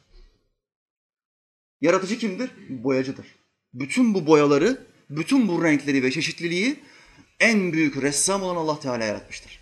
Yaratıcı 1.81 2.17
kimdir? 2.17 2.51
Boyacıdır. 2.69 3.35
Bütün 3.73 4.13
bu 4.13 4.27
boyaları, 4.27 4.87
bütün 5.09 5.47
bu 5.47 5.63
renkleri 5.63 6.03
ve 6.03 6.11
çeşitliliği 6.11 6.79
en 7.39 7.73
büyük 7.73 8.01
ressam 8.01 8.43
olan 8.43 8.55
Allah 8.55 8.79
Teala 8.79 9.03
yaratmıştır. 9.03 9.58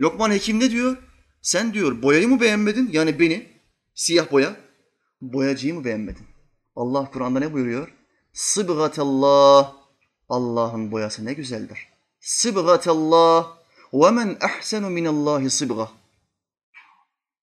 Lokman 0.00 0.30
Hekim 0.30 0.60
ne 0.60 0.70
diyor? 0.70 0.96
Sen 1.42 1.74
diyor 1.74 2.02
boyayı 2.02 2.28
mı 2.28 2.40
beğenmedin? 2.40 2.90
Yani 2.92 3.20
beni, 3.20 3.48
siyah 3.94 4.32
boya. 4.32 4.56
Boyacıyı 5.20 5.74
mı 5.74 5.84
beğenmedin? 5.84 6.26
Allah 6.76 7.10
Kur'an'da 7.12 7.38
ne 7.38 7.52
buyuruyor? 7.52 7.92
Sıbgatellah. 8.32 9.74
Allah'ın 10.28 10.92
boyası 10.92 11.24
ne 11.24 11.32
güzeldir. 11.32 11.88
Sıbgatellah. 12.20 13.56
Ve 13.92 14.10
men 14.10 14.36
ahsenu 14.40 14.90
minallahi 14.90 15.50
sıbga. 15.50 15.90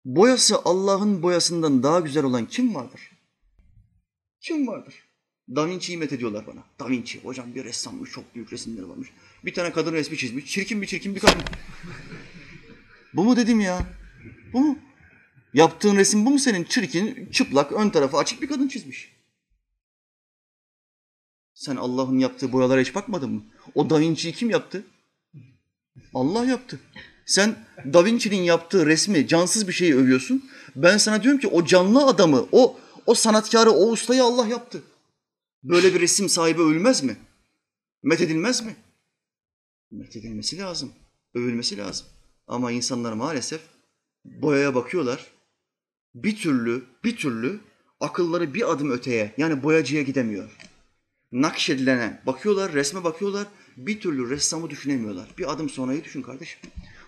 Boyası 0.04 0.56
Allah'ın 0.64 1.22
boyasından 1.22 1.82
daha 1.82 2.00
güzel 2.00 2.24
olan 2.24 2.46
kim 2.46 2.74
vardır? 2.74 3.00
Kim 4.40 4.66
vardır? 4.66 4.94
Da 5.48 5.66
Vinci'yi 5.66 5.98
met 5.98 6.12
ediyorlar 6.12 6.46
bana. 6.46 6.64
Da 6.80 6.90
Vinci, 6.90 7.20
hocam 7.24 7.54
bir 7.54 7.64
ressammış, 7.64 8.10
çok 8.10 8.34
büyük 8.34 8.52
resimleri 8.52 8.88
varmış. 8.88 9.08
Bir 9.44 9.54
tane 9.54 9.72
kadın 9.72 9.92
resmi 9.92 10.16
çizmiş, 10.16 10.46
çirkin 10.46 10.82
bir 10.82 10.86
çirkin 10.86 11.14
bir 11.14 11.20
kadın. 11.20 11.42
Bu 13.16 13.24
mu 13.24 13.36
dedim 13.36 13.60
ya? 13.60 13.86
Bu 14.52 14.60
mu? 14.60 14.78
Yaptığın 15.54 15.96
resim 15.96 16.26
bu 16.26 16.30
mu 16.30 16.38
senin? 16.38 16.64
Çirkin, 16.64 17.30
çıplak, 17.32 17.72
ön 17.72 17.90
tarafı 17.90 18.16
açık 18.16 18.42
bir 18.42 18.48
kadın 18.48 18.68
çizmiş. 18.68 19.16
Sen 21.54 21.76
Allah'ın 21.76 22.18
yaptığı 22.18 22.52
boyalara 22.52 22.80
hiç 22.80 22.94
bakmadın 22.94 23.30
mı? 23.30 23.44
O 23.74 23.90
Da 23.90 24.00
Vinci'yi 24.00 24.34
kim 24.34 24.50
yaptı? 24.50 24.84
Allah 26.14 26.44
yaptı. 26.44 26.80
Sen 27.26 27.56
Da 27.92 28.04
Vinci'nin 28.04 28.42
yaptığı 28.42 28.86
resmi, 28.86 29.28
cansız 29.28 29.68
bir 29.68 29.72
şeyi 29.72 29.94
övüyorsun. 29.94 30.50
Ben 30.76 30.96
sana 30.96 31.22
diyorum 31.22 31.40
ki 31.40 31.48
o 31.48 31.64
canlı 31.64 32.06
adamı, 32.06 32.46
o 32.52 32.78
o 33.06 33.14
sanatkarı, 33.14 33.70
o 33.70 33.90
ustayı 33.90 34.24
Allah 34.24 34.46
yaptı. 34.46 34.82
Böyle 35.62 35.94
bir 35.94 36.00
resim 36.00 36.28
sahibi 36.28 36.60
övülmez 36.62 37.02
mi? 37.02 37.16
Methedilmez 38.02 38.62
mi? 38.62 38.76
Methedilmesi 39.90 40.58
lazım, 40.58 40.92
övülmesi 41.34 41.78
lazım. 41.78 42.06
Ama 42.46 42.72
insanlar 42.72 43.12
maalesef 43.12 43.60
boyaya 44.24 44.74
bakıyorlar. 44.74 45.26
Bir 46.14 46.36
türlü, 46.36 46.84
bir 47.04 47.16
türlü 47.16 47.60
akılları 48.00 48.54
bir 48.54 48.70
adım 48.70 48.90
öteye 48.90 49.34
yani 49.36 49.62
boyacıya 49.62 50.02
gidemiyor. 50.02 50.50
Nakşedilene 51.32 52.22
bakıyorlar, 52.26 52.72
resme 52.72 53.04
bakıyorlar. 53.04 53.46
Bir 53.76 54.00
türlü 54.00 54.30
ressamı 54.30 54.70
düşünemiyorlar. 54.70 55.28
Bir 55.38 55.52
adım 55.52 55.68
sonrayı 55.68 56.04
düşün 56.04 56.22
kardeşim. 56.22 56.60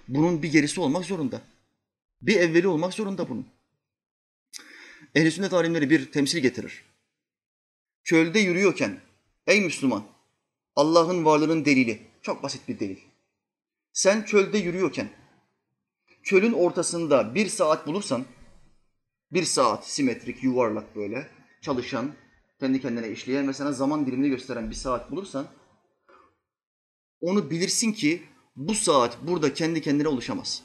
Bunun 0.09 0.43
bir 0.43 0.53
gerisi 0.53 0.81
olmak 0.81 1.05
zorunda. 1.05 1.43
Bir 2.23 2.37
evveli 2.37 2.69
olmak 2.69 2.95
zorunda 2.95 3.29
bunun. 3.29 3.47
Ehl-i 5.15 5.31
sünnet 5.31 5.53
alimleri 5.53 5.91
bir 5.91 6.13
temsil 6.13 6.39
getirir. 6.39 6.85
Çölde 8.05 8.39
yürüyorken, 8.39 9.01
ey 9.47 9.61
Müslüman, 9.61 10.05
Allah'ın 10.77 11.25
varlığının 11.25 11.65
delili, 11.65 12.03
çok 12.23 12.43
basit 12.43 12.69
bir 12.69 12.81
delil. 12.81 12.99
Sen 13.93 14.23
çölde 14.23 14.59
yürüyorken, 14.59 15.11
çölün 16.29 16.53
ortasında 16.53 17.35
bir 17.35 17.47
saat 17.47 17.87
bulursan, 17.87 18.25
bir 19.33 19.45
saat 19.45 19.89
simetrik, 19.89 20.43
yuvarlak 20.43 20.97
böyle, 20.97 21.31
çalışan, 21.63 22.15
kendi 22.61 22.81
kendine 22.81 23.11
işleyen 23.11 23.49
ve 23.49 23.53
sana 23.53 23.73
zaman 23.73 24.07
dilimini 24.07 24.29
gösteren 24.29 24.71
bir 24.71 24.75
saat 24.75 25.11
bulursan, 25.11 25.47
onu 27.21 27.51
bilirsin 27.51 27.93
ki 27.93 28.23
bu 28.57 28.75
saat 28.75 29.19
burada 29.23 29.55
kendi 29.55 29.83
kendine 29.83 30.09
oluşamaz. 30.09 30.63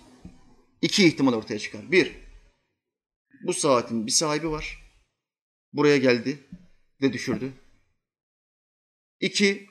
İki 0.81 1.07
ihtimal 1.07 1.33
ortaya 1.33 1.59
çıkar. 1.59 1.91
Bir, 1.91 2.15
bu 3.43 3.53
saatin 3.53 4.05
bir 4.05 4.11
sahibi 4.11 4.51
var. 4.51 4.93
Buraya 5.73 5.97
geldi 5.97 6.39
ve 7.01 7.13
düşürdü. 7.13 7.53
İki, 9.19 9.67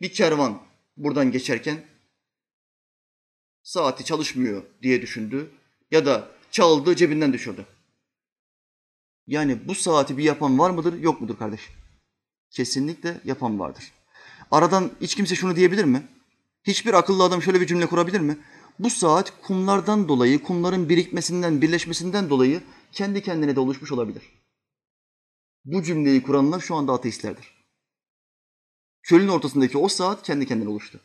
bir 0.00 0.12
kervan 0.12 0.62
buradan 0.96 1.32
geçerken 1.32 1.91
saati 3.62 4.04
çalışmıyor 4.04 4.62
diye 4.82 5.02
düşündü 5.02 5.50
ya 5.90 6.06
da 6.06 6.28
çaldı 6.50 6.96
cebinden 6.96 7.32
düşürdü. 7.32 7.66
Yani 9.26 9.68
bu 9.68 9.74
saati 9.74 10.18
bir 10.18 10.24
yapan 10.24 10.58
var 10.58 10.70
mıdır 10.70 11.00
yok 11.00 11.20
mudur 11.20 11.36
kardeş? 11.36 11.60
Kesinlikle 12.50 13.20
yapan 13.24 13.58
vardır. 13.60 13.92
Aradan 14.50 14.90
hiç 15.00 15.14
kimse 15.14 15.34
şunu 15.34 15.56
diyebilir 15.56 15.84
mi? 15.84 16.02
Hiçbir 16.64 16.94
akıllı 16.94 17.24
adam 17.24 17.42
şöyle 17.42 17.60
bir 17.60 17.66
cümle 17.66 17.86
kurabilir 17.86 18.20
mi? 18.20 18.38
Bu 18.78 18.90
saat 18.90 19.42
kumlardan 19.42 20.08
dolayı, 20.08 20.42
kumların 20.42 20.88
birikmesinden, 20.88 21.62
birleşmesinden 21.62 22.30
dolayı 22.30 22.62
kendi 22.92 23.22
kendine 23.22 23.56
de 23.56 23.60
oluşmuş 23.60 23.92
olabilir. 23.92 24.22
Bu 25.64 25.82
cümleyi 25.82 26.22
kuranlar 26.22 26.60
şu 26.60 26.74
anda 26.74 26.92
ateistlerdir. 26.92 27.64
Çölün 29.02 29.28
ortasındaki 29.28 29.78
o 29.78 29.88
saat 29.88 30.22
kendi 30.22 30.46
kendine 30.46 30.68
oluştu. 30.68 31.00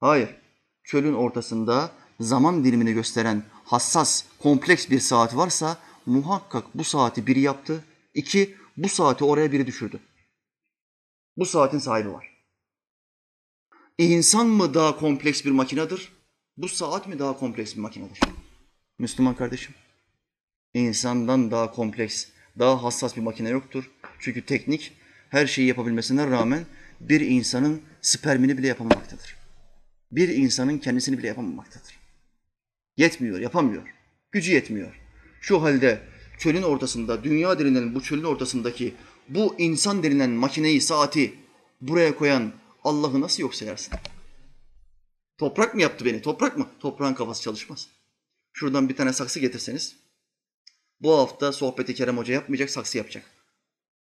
Hayır. 0.00 0.36
Çölün 0.84 1.14
ortasında 1.14 1.92
zaman 2.20 2.64
dilimini 2.64 2.92
gösteren 2.92 3.42
hassas, 3.64 4.24
kompleks 4.38 4.90
bir 4.90 5.00
saat 5.00 5.36
varsa 5.36 5.78
muhakkak 6.06 6.64
bu 6.74 6.84
saati 6.84 7.26
biri 7.26 7.40
yaptı. 7.40 7.84
İki, 8.14 8.56
bu 8.76 8.88
saati 8.88 9.24
oraya 9.24 9.52
biri 9.52 9.66
düşürdü. 9.66 10.00
Bu 11.36 11.46
saatin 11.46 11.78
sahibi 11.78 12.12
var. 12.12 12.30
İnsan 13.98 14.46
mı 14.46 14.74
daha 14.74 14.96
kompleks 14.96 15.44
bir 15.44 15.50
makinedir? 15.50 16.12
Bu 16.56 16.68
saat 16.68 17.08
mi 17.08 17.18
daha 17.18 17.38
kompleks 17.38 17.74
bir 17.74 17.80
makinedir? 17.80 18.20
Müslüman 18.98 19.36
kardeşim. 19.36 19.74
İnsandan 20.74 21.50
daha 21.50 21.70
kompleks, 21.70 22.26
daha 22.58 22.82
hassas 22.82 23.16
bir 23.16 23.22
makine 23.22 23.48
yoktur. 23.48 23.90
Çünkü 24.18 24.46
teknik 24.46 24.92
her 25.28 25.46
şeyi 25.46 25.68
yapabilmesine 25.68 26.30
rağmen 26.30 26.66
bir 27.00 27.20
insanın 27.20 27.82
spermini 28.00 28.58
bile 28.58 28.66
yapamamaktadır. 28.66 29.39
Bir 30.12 30.28
insanın 30.28 30.78
kendisini 30.78 31.18
bile 31.18 31.26
yapamamaktadır. 31.26 31.98
Yetmiyor, 32.96 33.38
yapamıyor. 33.38 33.94
Gücü 34.32 34.52
yetmiyor. 34.52 35.00
Şu 35.40 35.62
halde 35.62 36.00
çölün 36.38 36.62
ortasında, 36.62 37.24
dünya 37.24 37.58
denilen 37.58 37.94
bu 37.94 38.02
çölün 38.02 38.24
ortasındaki 38.24 38.94
bu 39.28 39.54
insan 39.58 40.02
denilen 40.02 40.30
makineyi, 40.30 40.80
saati 40.80 41.34
buraya 41.80 42.16
koyan 42.16 42.52
Allah'ı 42.84 43.20
nasıl 43.20 43.42
yok 43.42 43.54
sayarsın? 43.54 43.94
Toprak 45.38 45.74
mı 45.74 45.82
yaptı 45.82 46.04
beni? 46.04 46.22
Toprak 46.22 46.58
mı? 46.58 46.66
Toprağın 46.80 47.14
kafası 47.14 47.42
çalışmaz. 47.42 47.88
Şuradan 48.52 48.88
bir 48.88 48.96
tane 48.96 49.12
saksı 49.12 49.40
getirseniz, 49.40 49.96
bu 51.00 51.18
hafta 51.18 51.52
sohbeti 51.52 51.94
Kerem 51.94 52.18
Hoca 52.18 52.34
yapmayacak, 52.34 52.70
saksı 52.70 52.98
yapacak. 52.98 53.24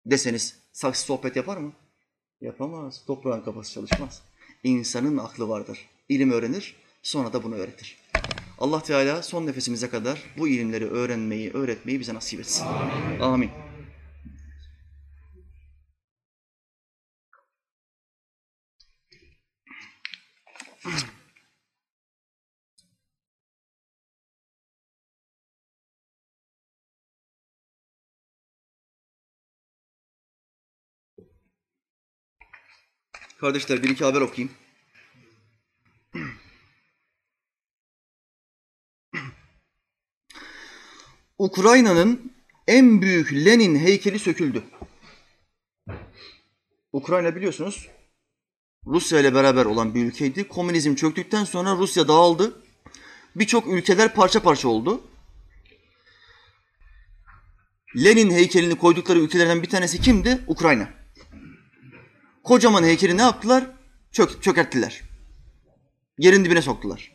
Deseniz, 0.06 0.58
saksı 0.72 1.04
sohbet 1.04 1.36
yapar 1.36 1.56
mı? 1.56 1.72
Yapamaz. 2.40 3.04
Toprağın 3.06 3.42
kafası 3.42 3.72
çalışmaz. 3.72 4.22
İnsanın 4.62 5.18
aklı 5.18 5.48
vardır. 5.48 5.89
İlim 6.10 6.30
öğrenir, 6.30 6.74
sonra 7.02 7.32
da 7.32 7.42
bunu 7.42 7.54
öğretir. 7.54 7.96
Allah 8.58 8.82
Teala 8.82 9.22
son 9.22 9.46
nefesimize 9.46 9.90
kadar 9.90 10.22
bu 10.38 10.48
ilimleri 10.48 10.86
öğrenmeyi, 10.86 11.50
öğretmeyi 11.50 12.00
bize 12.00 12.14
nasip 12.14 12.40
etsin. 12.40 12.66
Amin. 12.66 13.20
Amin. 13.20 13.50
Kardeşler 33.40 33.82
bir 33.82 33.88
iki 33.88 34.04
haber 34.04 34.20
okuyayım. 34.20 34.54
Ukrayna'nın 41.40 42.32
en 42.68 43.02
büyük 43.02 43.32
Lenin 43.32 43.78
heykeli 43.78 44.18
söküldü. 44.18 44.62
Ukrayna 46.92 47.36
biliyorsunuz 47.36 47.88
Rusya 48.86 49.20
ile 49.20 49.34
beraber 49.34 49.64
olan 49.64 49.94
bir 49.94 50.04
ülkeydi. 50.04 50.48
Komünizm 50.48 50.94
çöktükten 50.94 51.44
sonra 51.44 51.76
Rusya 51.76 52.08
dağıldı. 52.08 52.62
Birçok 53.36 53.66
ülkeler 53.66 54.14
parça 54.14 54.42
parça 54.42 54.68
oldu. 54.68 55.00
Lenin 57.96 58.30
heykelini 58.30 58.74
koydukları 58.74 59.18
ülkelerden 59.18 59.62
bir 59.62 59.70
tanesi 59.70 60.00
kimdi? 60.00 60.38
Ukrayna. 60.46 60.88
Kocaman 62.44 62.84
heykeli 62.84 63.16
ne 63.16 63.22
yaptılar? 63.22 63.66
Çök, 64.12 64.42
çökerttiler. 64.42 65.02
Yerin 66.18 66.44
dibine 66.44 66.62
soktular. 66.62 67.12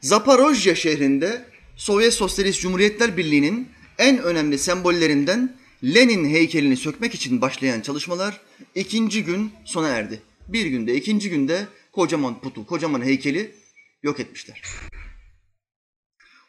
Zaporojye 0.00 0.74
şehrinde 0.74 1.55
Sovyet 1.76 2.14
Sosyalist 2.14 2.60
Cumhuriyetler 2.60 3.16
Birliği'nin 3.16 3.68
en 3.98 4.18
önemli 4.18 4.58
sembollerinden 4.58 5.56
Lenin 5.84 6.28
heykelini 6.28 6.76
sökmek 6.76 7.14
için 7.14 7.40
başlayan 7.40 7.80
çalışmalar 7.80 8.40
ikinci 8.74 9.24
gün 9.24 9.52
sona 9.64 9.88
erdi. 9.88 10.22
Bir 10.48 10.66
günde, 10.66 10.94
ikinci 10.94 11.30
günde 11.30 11.66
kocaman 11.92 12.40
putu, 12.40 12.66
kocaman 12.66 13.02
heykeli 13.02 13.54
yok 14.02 14.20
etmişler. 14.20 14.62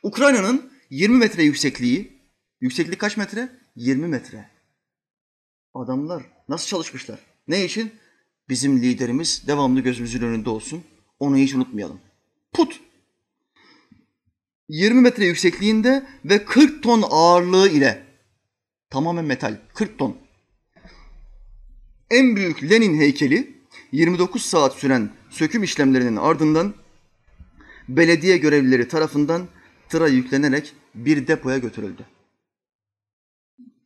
Ukrayna'nın 0.04 0.72
20 0.90 1.18
metre 1.18 1.44
yüksekliği, 1.44 2.12
yükseklik 2.62 3.00
kaç 3.00 3.18
metre? 3.18 3.50
20 3.76 4.08
metre. 4.08 4.50
Adamlar 5.74 6.24
nasıl 6.50 6.68
çalışmışlar? 6.68 7.20
Ne 7.48 7.66
için? 7.66 7.92
Bizim 8.50 8.82
liderimiz 8.82 9.44
devamlı 9.48 9.82
gözümüzün 9.82 10.22
önünde 10.22 10.50
olsun. 10.50 10.84
Onu 11.20 11.38
hiç 11.38 11.54
unutmayalım. 11.54 12.00
Put. 12.54 12.87
20 14.70 15.02
metre 15.02 15.26
yüksekliğinde 15.26 16.08
ve 16.26 16.46
40 16.46 16.84
ton 16.84 17.04
ağırlığı 17.10 17.70
ile 17.70 18.04
tamamen 18.90 19.26
metal 19.26 19.58
40 19.74 20.00
ton. 20.00 20.18
En 22.12 22.36
büyük 22.36 22.64
Lenin 22.64 22.98
heykeli 22.98 23.58
29 23.92 24.46
saat 24.46 24.74
süren 24.74 25.10
söküm 25.30 25.64
işlemlerinin 25.64 26.16
ardından 26.16 26.74
belediye 27.90 28.38
görevlileri 28.38 28.88
tarafından 28.88 29.48
tıra 29.90 30.08
yüklenerek 30.08 30.74
bir 30.96 31.28
depoya 31.28 31.58
götürüldü. 31.58 32.06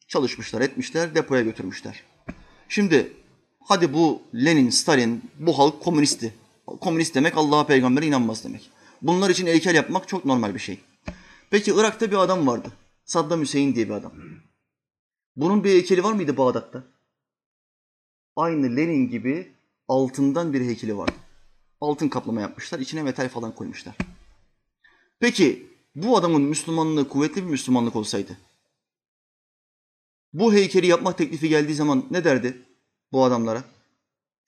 Çalışmışlar, 0.07 0.61
etmişler, 0.61 1.15
depoya 1.15 1.41
götürmüşler. 1.41 2.03
Şimdi 2.69 3.13
hadi 3.59 3.93
bu 3.93 4.21
Lenin, 4.35 4.69
Stalin, 4.69 5.31
bu 5.39 5.59
halk 5.59 5.81
komünisti. 5.81 6.33
Komünist 6.65 7.15
demek 7.15 7.37
Allah'a 7.37 7.67
peygambere 7.67 8.05
inanmaz 8.05 8.43
demek. 8.43 8.71
Bunlar 9.01 9.29
için 9.29 9.47
heykel 9.47 9.75
yapmak 9.75 10.07
çok 10.07 10.25
normal 10.25 10.53
bir 10.53 10.59
şey. 10.59 10.79
Peki 11.49 11.71
Irak'ta 11.75 12.11
bir 12.11 12.15
adam 12.17 12.47
vardı. 12.47 12.71
Saddam 13.05 13.41
Hüseyin 13.41 13.75
diye 13.75 13.85
bir 13.85 13.93
adam. 13.93 14.13
Bunun 15.35 15.63
bir 15.63 15.69
heykeli 15.69 16.03
var 16.03 16.13
mıydı 16.13 16.37
Bağdat'ta? 16.37 16.83
Aynı 18.35 18.75
Lenin 18.75 19.09
gibi 19.09 19.51
altından 19.87 20.53
bir 20.53 20.61
heykeli 20.61 20.97
vardı. 20.97 21.15
Altın 21.81 22.09
kaplama 22.09 22.41
yapmışlar, 22.41 22.79
içine 22.79 23.03
metal 23.03 23.29
falan 23.29 23.55
koymuşlar. 23.55 23.95
Peki 25.19 25.67
bu 25.95 26.17
adamın 26.17 26.41
Müslümanlığı 26.41 27.09
kuvvetli 27.09 27.45
bir 27.45 27.49
Müslümanlık 27.49 27.95
olsaydı, 27.95 28.37
bu 30.33 30.53
heykeli 30.53 30.87
yapmak 30.87 31.17
teklifi 31.17 31.49
geldiği 31.49 31.75
zaman 31.75 32.05
ne 32.11 32.23
derdi 32.23 32.61
bu 33.11 33.23
adamlara? 33.23 33.63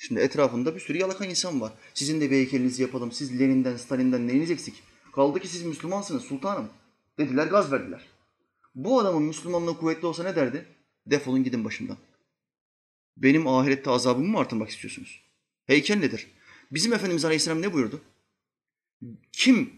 Şimdi 0.07 0.19
etrafında 0.19 0.75
bir 0.75 0.79
sürü 0.79 0.97
yalaka 0.97 1.25
insan 1.25 1.61
var. 1.61 1.73
Sizin 1.93 2.21
de 2.21 2.31
bir 2.31 2.35
heykelinizi 2.35 2.81
yapalım. 2.81 3.11
Siz 3.11 3.39
Lenin'den, 3.39 3.77
Stalin'den 3.77 4.27
neyiniz 4.27 4.51
eksik? 4.51 4.83
Kaldı 5.15 5.39
ki 5.39 5.47
siz 5.47 5.63
Müslümansınız 5.63 6.23
sultanım. 6.23 6.69
Dediler 7.17 7.47
gaz 7.47 7.71
verdiler. 7.71 8.07
Bu 8.75 8.99
adamın 8.99 9.23
Müslümanlığı 9.23 9.77
kuvvetli 9.77 10.07
olsa 10.07 10.23
ne 10.23 10.35
derdi? 10.35 10.65
Defolun 11.05 11.43
gidin 11.43 11.65
başımdan. 11.65 11.97
Benim 13.17 13.47
ahirette 13.47 13.89
azabımı 13.89 14.27
mı 14.27 14.39
artırmak 14.39 14.69
istiyorsunuz? 14.69 15.21
Heykel 15.65 15.97
nedir? 15.97 16.27
Bizim 16.71 16.93
Efendimiz 16.93 17.25
Aleyhisselam 17.25 17.61
ne 17.61 17.73
buyurdu? 17.73 18.01
Kim 19.31 19.73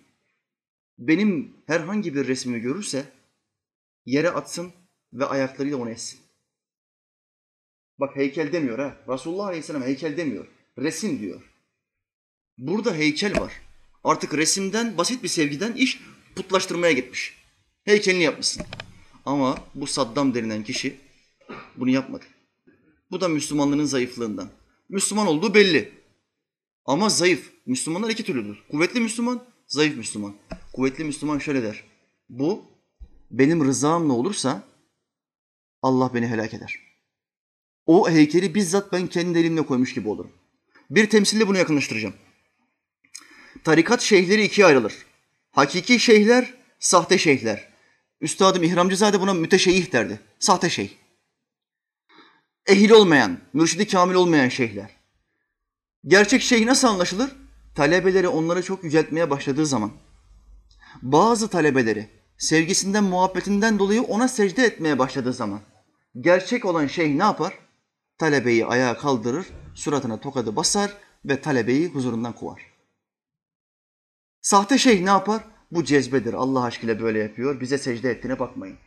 benim 0.99 1.53
herhangi 1.67 2.15
bir 2.15 2.27
resmimi 2.27 2.59
görürse 2.59 3.05
yere 4.05 4.29
atsın 4.29 4.71
ve 5.13 5.25
ayaklarıyla 5.25 5.77
onu 5.77 5.89
etsin. 5.89 6.24
Bak 7.99 8.15
heykel 8.15 8.51
demiyor 8.53 8.79
ha. 8.79 8.97
Resulullah 9.09 9.45
Aleyhisselam 9.45 9.83
heykel 9.83 10.17
demiyor. 10.17 10.47
Resim 10.77 11.19
diyor. 11.19 11.41
Burada 12.57 12.93
heykel 12.93 13.39
var. 13.41 13.51
Artık 14.03 14.33
resimden, 14.33 14.97
basit 14.97 15.23
bir 15.23 15.27
sevgiden 15.27 15.73
iş 15.73 16.01
putlaştırmaya 16.35 16.93
gitmiş. 16.93 17.37
Heykelini 17.83 18.23
yapmışsın. 18.23 18.63
Ama 19.25 19.57
bu 19.75 19.87
Saddam 19.87 20.33
denilen 20.33 20.63
kişi 20.63 20.95
bunu 21.75 21.89
yapmadı. 21.89 22.25
Bu 23.11 23.21
da 23.21 23.27
Müslümanlığının 23.27 23.85
zayıflığından. 23.85 24.49
Müslüman 24.89 25.27
olduğu 25.27 25.53
belli. 25.53 25.91
Ama 26.85 27.09
zayıf. 27.09 27.51
Müslümanlar 27.65 28.09
iki 28.09 28.23
türlüdür. 28.23 28.57
Kuvvetli 28.71 28.99
Müslüman, 28.99 29.43
zayıf 29.67 29.97
Müslüman. 29.97 30.35
Kuvvetli 30.73 31.03
Müslüman 31.03 31.39
şöyle 31.39 31.63
der. 31.63 31.83
Bu 32.29 32.65
benim 33.31 33.65
rızamla 33.65 34.13
olursa 34.13 34.63
Allah 35.81 36.13
beni 36.13 36.27
helak 36.27 36.53
eder. 36.53 36.79
O 37.85 38.09
heykeli 38.09 38.55
bizzat 38.55 38.91
ben 38.91 39.07
kendi 39.07 39.39
elimle 39.39 39.65
koymuş 39.65 39.93
gibi 39.93 40.09
olurum. 40.09 40.31
Bir 40.89 41.09
temsille 41.09 41.47
bunu 41.47 41.57
yakınlaştıracağım. 41.57 42.15
Tarikat 43.63 44.01
şeyhleri 44.01 44.43
ikiye 44.43 44.67
ayrılır. 44.67 44.93
Hakiki 45.51 45.99
şeyhler, 45.99 46.53
sahte 46.79 47.17
şeyhler. 47.17 47.69
Üstadım 48.21 48.63
İhramcızade 48.63 49.21
buna 49.21 49.33
müteşeyyih 49.33 49.91
derdi. 49.91 50.19
Sahte 50.39 50.69
şeyh. 50.69 50.89
ehil 52.67 52.91
olmayan, 52.91 53.39
mürşidi 53.53 53.87
kamil 53.87 54.15
olmayan 54.15 54.49
şeyhler. 54.49 54.89
Gerçek 56.07 56.41
şeyh 56.41 56.65
nasıl 56.65 56.87
anlaşılır? 56.87 57.31
Talebeleri 57.75 58.27
onları 58.27 58.63
çok 58.63 58.83
yüceltmeye 58.83 59.29
başladığı 59.29 59.65
zaman. 59.65 59.91
Bazı 61.01 61.47
talebeleri 61.47 62.09
sevgisinden, 62.37 63.03
muhabbetinden 63.03 63.79
dolayı 63.79 64.01
ona 64.01 64.27
secde 64.27 64.63
etmeye 64.63 64.99
başladığı 64.99 65.33
zaman. 65.33 65.61
Gerçek 66.21 66.65
olan 66.65 66.87
şeyh 66.87 67.15
ne 67.15 67.23
yapar? 67.23 67.53
Talebeyi 68.17 68.65
ayağa 68.65 68.97
kaldırır, 68.97 69.47
suratına 69.73 70.19
tokadı 70.19 70.55
basar 70.55 70.97
ve 71.25 71.41
talebeyi 71.41 71.87
huzurundan 71.87 72.33
kovar. 72.35 72.61
Sahte 74.41 74.77
şeyh 74.77 75.01
ne 75.01 75.09
yapar? 75.09 75.43
Bu 75.71 75.83
cezbedir. 75.83 76.33
Allah 76.33 76.63
aşkıyla 76.63 76.99
böyle 76.99 77.19
yapıyor. 77.19 77.61
Bize 77.61 77.77
secde 77.77 78.11
ettiğine 78.11 78.39
bakmayın. 78.39 78.77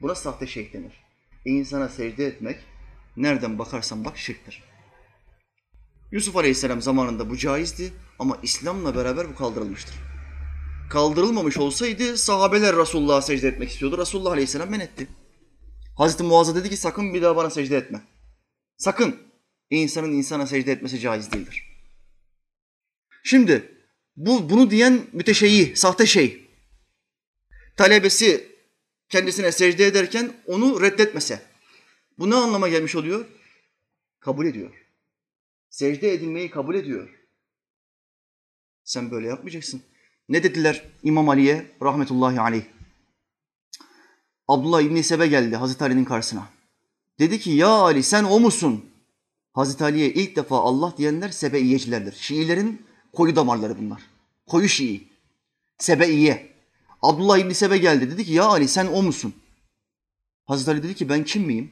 Buna 0.00 0.14
sahte 0.14 0.46
şeyh 0.46 0.72
denir. 0.72 1.04
E 1.46 1.50
insana 1.50 1.88
secde 1.88 2.26
etmek 2.26 2.58
nereden 3.16 3.58
bakarsan 3.58 4.04
bak 4.04 4.18
şirktir. 4.18 4.64
Yusuf 6.12 6.36
Aleyhisselam 6.36 6.82
zamanında 6.82 7.30
bu 7.30 7.36
caizdi 7.36 7.92
ama 8.18 8.38
İslam'la 8.42 8.96
beraber 8.96 9.28
bu 9.28 9.34
kaldırılmıştır. 9.34 9.94
Kaldırılmamış 10.90 11.58
olsaydı 11.58 12.16
sahabeler 12.16 12.76
Resulullah'a 12.76 13.22
secde 13.22 13.48
etmek 13.48 13.70
istiyordu. 13.70 13.98
Resulullah 13.98 14.32
Aleyhisselam 14.32 14.70
men 14.70 14.80
etti. 14.80 15.08
Hazreti 15.96 16.22
Muaz'a 16.22 16.54
dedi 16.54 16.70
ki 16.70 16.76
sakın 16.76 17.14
bir 17.14 17.22
daha 17.22 17.36
bana 17.36 17.50
secde 17.50 17.76
etme. 17.76 18.02
Sakın. 18.76 19.16
İnsanın 19.70 20.12
insana 20.12 20.46
secde 20.46 20.72
etmesi 20.72 21.00
caiz 21.00 21.32
değildir. 21.32 21.62
Şimdi 23.24 23.76
bu 24.16 24.50
bunu 24.50 24.70
diyen 24.70 25.06
müteşeyyi, 25.12 25.76
sahte 25.76 26.06
şey. 26.06 26.46
Talebesi 27.76 28.48
kendisine 29.08 29.52
secde 29.52 29.86
ederken 29.86 30.32
onu 30.46 30.80
reddetmese. 30.80 31.42
Bu 32.18 32.30
ne 32.30 32.34
anlama 32.34 32.68
gelmiş 32.68 32.96
oluyor? 32.96 33.26
Kabul 34.20 34.46
ediyor. 34.46 34.86
Secde 35.70 36.12
edilmeyi 36.12 36.50
kabul 36.50 36.74
ediyor. 36.74 37.08
Sen 38.84 39.10
böyle 39.10 39.28
yapmayacaksın. 39.28 39.82
Ne 40.28 40.42
dediler 40.42 40.84
İmam 41.02 41.28
Ali'ye 41.28 41.66
rahmetullahi 41.82 42.40
aleyh? 42.40 42.75
Abdullah 44.48 44.80
İbni 44.80 45.02
Sebe 45.02 45.26
geldi 45.26 45.56
Hazreti 45.56 45.84
Ali'nin 45.84 46.04
karşısına. 46.04 46.48
Dedi 47.18 47.40
ki 47.40 47.50
ya 47.50 47.68
Ali 47.68 48.02
sen 48.02 48.24
o 48.24 48.40
musun? 48.40 48.84
Hazreti 49.52 49.84
Ali'ye 49.84 50.12
ilk 50.12 50.36
defa 50.36 50.58
Allah 50.58 50.94
diyenler 50.98 51.28
Sebeiyecilerdir. 51.28 52.12
Şiilerin 52.12 52.86
koyu 53.12 53.36
damarları 53.36 53.78
bunlar. 53.78 54.02
Koyu 54.46 54.68
Şii. 54.68 55.08
Sebeiye. 55.78 56.52
Abdullah 57.02 57.38
İbni 57.38 57.54
Sebe 57.54 57.78
geldi. 57.78 58.10
Dedi 58.10 58.24
ki 58.24 58.32
ya 58.32 58.44
Ali 58.44 58.68
sen 58.68 58.86
o 58.86 59.02
musun? 59.02 59.34
Hazreti 60.44 60.70
Ali 60.70 60.82
dedi 60.82 60.94
ki 60.94 61.08
ben 61.08 61.24
kim 61.24 61.42
miyim? 61.42 61.70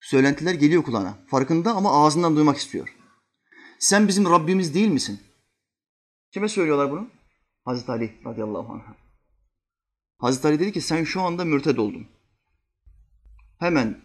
Söylentiler 0.00 0.54
geliyor 0.54 0.82
kulağına. 0.82 1.18
Farkında 1.26 1.74
ama 1.74 2.04
ağzından 2.04 2.36
duymak 2.36 2.56
istiyor. 2.56 2.96
Sen 3.78 4.08
bizim 4.08 4.24
Rabbimiz 4.24 4.74
değil 4.74 4.88
misin? 4.88 5.20
Kime 6.32 6.48
söylüyorlar 6.48 6.90
bunu? 6.90 7.08
Hazreti 7.64 7.92
Ali 7.92 8.12
radıyallahu 8.26 8.72
anh. 8.72 9.05
Hazreti 10.18 10.48
Ali 10.48 10.60
dedi 10.60 10.72
ki 10.72 10.80
sen 10.80 11.04
şu 11.04 11.20
anda 11.20 11.44
mürted 11.44 11.76
oldun. 11.76 12.06
Hemen 13.58 14.00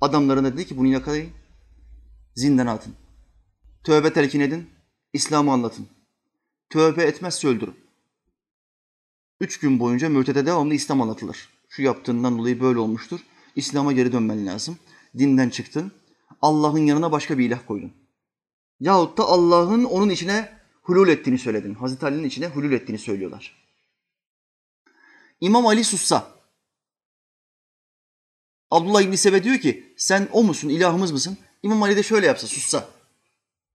adamlarına 0.00 0.52
dedi 0.52 0.66
ki 0.66 0.76
bunu 0.76 0.86
yakalayın, 0.86 1.30
zindana 2.34 2.72
atın. 2.72 2.94
Tövbe 3.84 4.12
telkin 4.12 4.40
edin, 4.40 4.70
İslam'ı 5.12 5.52
anlatın. 5.52 5.88
Tövbe 6.70 7.02
etmezse 7.02 7.48
öldürün. 7.48 7.76
Üç 9.40 9.60
gün 9.60 9.80
boyunca 9.80 10.08
mürtede 10.08 10.46
devamlı 10.46 10.74
İslam 10.74 11.02
anlatılır. 11.02 11.48
Şu 11.68 11.82
yaptığından 11.82 12.38
dolayı 12.38 12.60
böyle 12.60 12.78
olmuştur. 12.78 13.20
İslam'a 13.56 13.92
geri 13.92 14.12
dönmen 14.12 14.46
lazım. 14.46 14.78
Dinden 15.18 15.50
çıktın. 15.50 15.92
Allah'ın 16.42 16.86
yanına 16.86 17.12
başka 17.12 17.38
bir 17.38 17.46
ilah 17.46 17.66
koydun. 17.66 17.92
Yahut 18.80 19.18
da 19.18 19.24
Allah'ın 19.24 19.84
onun 19.84 20.10
içine 20.10 20.52
hulul 20.82 21.08
ettiğini 21.08 21.38
söyledin. 21.38 21.74
Hazreti 21.74 22.06
Ali'nin 22.06 22.24
içine 22.24 22.46
hulul 22.46 22.72
ettiğini 22.72 22.98
söylüyorlar. 22.98 23.69
İmam 25.40 25.66
Ali 25.66 25.84
sussa. 25.84 26.30
Abdullah 28.70 29.02
İbni 29.02 29.16
Sebe 29.16 29.44
diyor 29.44 29.58
ki 29.58 29.94
sen 29.96 30.28
o 30.32 30.44
musun, 30.44 30.68
ilahımız 30.68 31.12
mısın? 31.12 31.38
İmam 31.62 31.82
Ali 31.82 31.96
de 31.96 32.02
şöyle 32.02 32.26
yapsa, 32.26 32.46
sussa. 32.46 32.88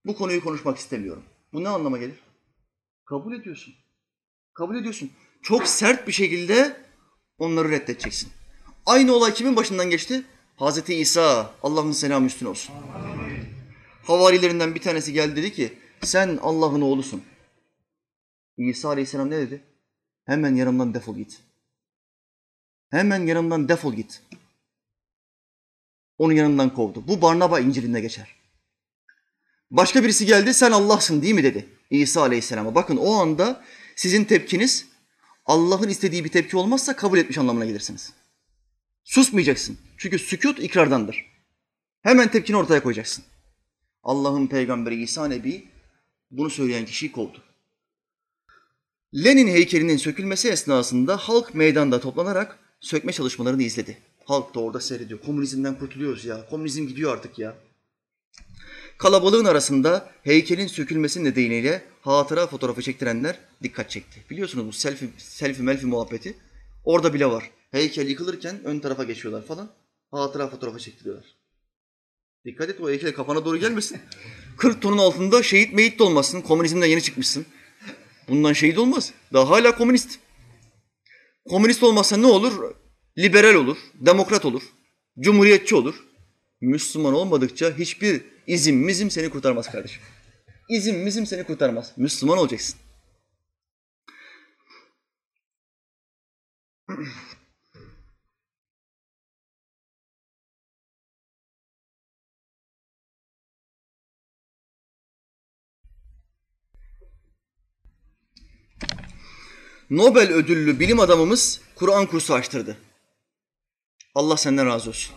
Bu 0.04 0.16
konuyu 0.16 0.44
konuşmak 0.44 0.78
istemiyorum. 0.78 1.22
Bu 1.52 1.64
ne 1.64 1.68
anlama 1.68 1.98
gelir? 1.98 2.20
Kabul 3.04 3.34
ediyorsun. 3.34 3.74
Kabul 4.54 4.76
ediyorsun. 4.76 5.10
Çok 5.42 5.68
sert 5.68 6.06
bir 6.08 6.12
şekilde 6.12 6.80
onları 7.38 7.70
reddedeceksin. 7.70 8.32
Aynı 8.86 9.12
olay 9.14 9.34
kimin 9.34 9.56
başından 9.56 9.90
geçti? 9.90 10.24
Hazreti 10.56 10.94
İsa, 10.94 11.54
Allah'ın 11.62 11.92
selamı 11.92 12.26
üstüne 12.26 12.48
olsun. 12.48 12.74
Havarilerinden 14.02 14.74
bir 14.74 14.80
tanesi 14.80 15.12
geldi 15.12 15.36
dedi 15.36 15.52
ki, 15.52 15.78
sen 16.02 16.38
Allah'ın 16.42 16.80
oğlusun. 16.80 17.22
İsa 18.56 18.88
Aleyhisselam 18.88 19.30
ne 19.30 19.38
dedi? 19.38 19.64
Hemen 20.24 20.54
yanımdan 20.54 20.94
defol 20.94 21.16
git. 21.16 21.45
Hemen 22.90 23.26
yanımdan 23.26 23.68
defol 23.68 23.94
git. 23.94 24.22
Onu 26.18 26.32
yanından 26.32 26.74
kovdu. 26.74 27.08
Bu 27.08 27.22
Barnaba 27.22 27.60
İncil'inde 27.60 28.00
geçer. 28.00 28.36
Başka 29.70 30.04
birisi 30.04 30.26
geldi, 30.26 30.54
sen 30.54 30.72
Allah'sın 30.72 31.22
değil 31.22 31.34
mi 31.34 31.42
dedi 31.42 31.68
İsa 31.90 32.20
Aleyhisselam'a. 32.20 32.74
Bakın 32.74 32.96
o 32.96 33.14
anda 33.14 33.64
sizin 33.96 34.24
tepkiniz 34.24 34.86
Allah'ın 35.46 35.88
istediği 35.88 36.24
bir 36.24 36.30
tepki 36.30 36.56
olmazsa 36.56 36.96
kabul 36.96 37.18
etmiş 37.18 37.38
anlamına 37.38 37.64
gelirsiniz. 37.64 38.12
Susmayacaksın. 39.04 39.78
Çünkü 39.96 40.18
sükut 40.18 40.58
ikrardandır. 40.58 41.26
Hemen 42.02 42.30
tepkini 42.30 42.56
ortaya 42.56 42.82
koyacaksın. 42.82 43.24
Allah'ın 44.02 44.46
peygamberi 44.46 45.02
İsa 45.02 45.28
Nebi 45.28 45.68
bunu 46.30 46.50
söyleyen 46.50 46.86
kişiyi 46.86 47.12
kovdu. 47.12 47.42
Lenin 49.14 49.46
heykelinin 49.46 49.96
sökülmesi 49.96 50.48
esnasında 50.48 51.16
halk 51.16 51.54
meydanda 51.54 52.00
toplanarak 52.00 52.65
sökme 52.80 53.12
çalışmalarını 53.12 53.62
izledi. 53.62 53.98
Halk 54.24 54.54
da 54.54 54.60
orada 54.60 54.80
seyrediyor. 54.80 55.20
Komünizmden 55.20 55.78
kurtuluyoruz 55.78 56.24
ya. 56.24 56.48
Komünizm 56.50 56.86
gidiyor 56.86 57.12
artık 57.12 57.38
ya. 57.38 57.56
Kalabalığın 58.98 59.44
arasında 59.44 60.10
heykelin 60.22 60.66
sökülmesi 60.66 61.24
nedeniyle 61.24 61.84
hatıra 62.00 62.46
fotoğrafı 62.46 62.82
çektirenler 62.82 63.38
dikkat 63.62 63.90
çekti. 63.90 64.20
Biliyorsunuz 64.30 64.66
bu 64.66 64.72
selfie, 64.72 65.08
selfie 65.18 65.64
melfi 65.64 65.86
muhabbeti 65.86 66.36
orada 66.84 67.14
bile 67.14 67.26
var. 67.26 67.50
Heykel 67.70 68.08
yıkılırken 68.08 68.64
ön 68.64 68.78
tarafa 68.78 69.04
geçiyorlar 69.04 69.46
falan. 69.46 69.70
Hatıra 70.10 70.48
fotoğrafı 70.48 70.78
çektiriyorlar. 70.78 71.24
Dikkat 72.44 72.70
et 72.70 72.80
o 72.80 72.90
heykel 72.90 73.14
kafana 73.14 73.44
doğru 73.44 73.56
gelmesin. 73.56 74.00
40 74.56 74.82
tonun 74.82 74.98
altında 74.98 75.42
şehit 75.42 75.72
meyit 75.72 75.98
de 75.98 76.02
olmasın. 76.02 76.40
Komünizmden 76.40 76.86
yeni 76.86 77.02
çıkmışsın. 77.02 77.46
Bundan 78.28 78.52
şehit 78.52 78.78
olmaz. 78.78 79.12
Daha 79.32 79.50
hala 79.50 79.76
komünist. 79.76 80.18
Komünist 81.48 81.82
olmazsa 81.82 82.16
ne 82.16 82.26
olur? 82.26 82.74
Liberal 83.18 83.54
olur, 83.54 83.76
demokrat 83.94 84.44
olur, 84.44 84.62
cumhuriyetçi 85.20 85.74
olur. 85.74 85.94
Müslüman 86.60 87.14
olmadıkça 87.14 87.78
hiçbir 87.78 88.24
izim 88.46 88.76
mizim 88.76 89.10
seni 89.10 89.30
kurtarmaz 89.30 89.70
kardeşim. 89.70 90.02
İzim 90.68 90.96
mizim 90.96 91.26
seni 91.26 91.44
kurtarmaz. 91.44 91.92
Müslüman 91.96 92.38
olacaksın. 92.38 92.78
Nobel 109.90 110.32
ödüllü 110.32 110.80
bilim 110.80 111.00
adamımız 111.00 111.60
Kur'an 111.74 112.06
kursu 112.06 112.34
açtırdı. 112.34 112.76
Allah 114.14 114.36
senden 114.36 114.66
razı 114.66 114.90
olsun. 114.90 115.16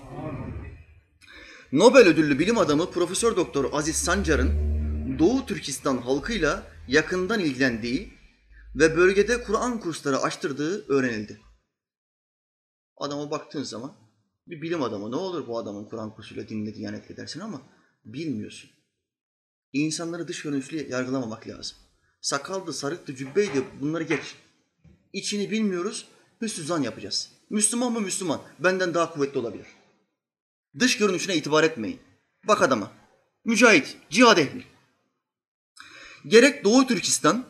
Nobel 1.71 2.07
ödüllü 2.07 2.39
bilim 2.39 2.57
adamı 2.57 2.91
Profesör 2.91 3.35
Doktor 3.35 3.73
Aziz 3.73 3.95
Sancar'ın 3.95 4.49
Doğu 5.19 5.45
Türkistan 5.45 5.97
halkıyla 5.97 6.63
yakından 6.87 7.39
ilgilendiği 7.39 8.13
ve 8.75 8.97
bölgede 8.97 9.43
Kur'an 9.43 9.79
kursları 9.79 10.17
açtırdığı 10.17 10.87
öğrenildi. 10.87 11.41
Adama 12.97 13.31
baktığın 13.31 13.63
zaman 13.63 13.95
bir 14.47 14.61
bilim 14.61 14.83
adamı 14.83 15.11
ne 15.11 15.15
olur 15.15 15.47
bu 15.47 15.57
adamın 15.57 15.85
Kur'an 15.85 16.15
kursuyla 16.15 16.49
dinle 16.49 16.75
diyanet 16.75 17.11
edersin 17.11 17.39
ama 17.39 17.61
bilmiyorsun. 18.05 18.69
İnsanları 19.73 20.27
dış 20.27 20.41
görünüşlü 20.41 20.89
yargılamamak 20.89 21.47
lazım. 21.47 21.77
Sakaldı, 22.21 22.73
sarıktı, 22.73 23.15
cübbeydi 23.15 23.63
bunları 23.81 24.03
geç. 24.03 24.35
İçini 25.13 25.51
bilmiyoruz, 25.51 26.05
hüsnü 26.41 26.63
zan 26.63 26.81
yapacağız. 26.81 27.29
Müslüman 27.49 27.93
mı 27.93 28.01
Müslüman? 28.01 28.41
Benden 28.59 28.93
daha 28.93 29.13
kuvvetli 29.13 29.39
olabilir. 29.39 29.65
Dış 30.79 30.97
görünüşüne 30.97 31.35
itibar 31.35 31.63
etmeyin. 31.63 31.99
Bak 32.47 32.61
adama. 32.61 32.91
Mücahit, 33.45 33.97
cihad 34.09 34.37
ehli. 34.37 34.63
Gerek 36.27 36.63
Doğu 36.63 36.87
Türkistan, 36.87 37.45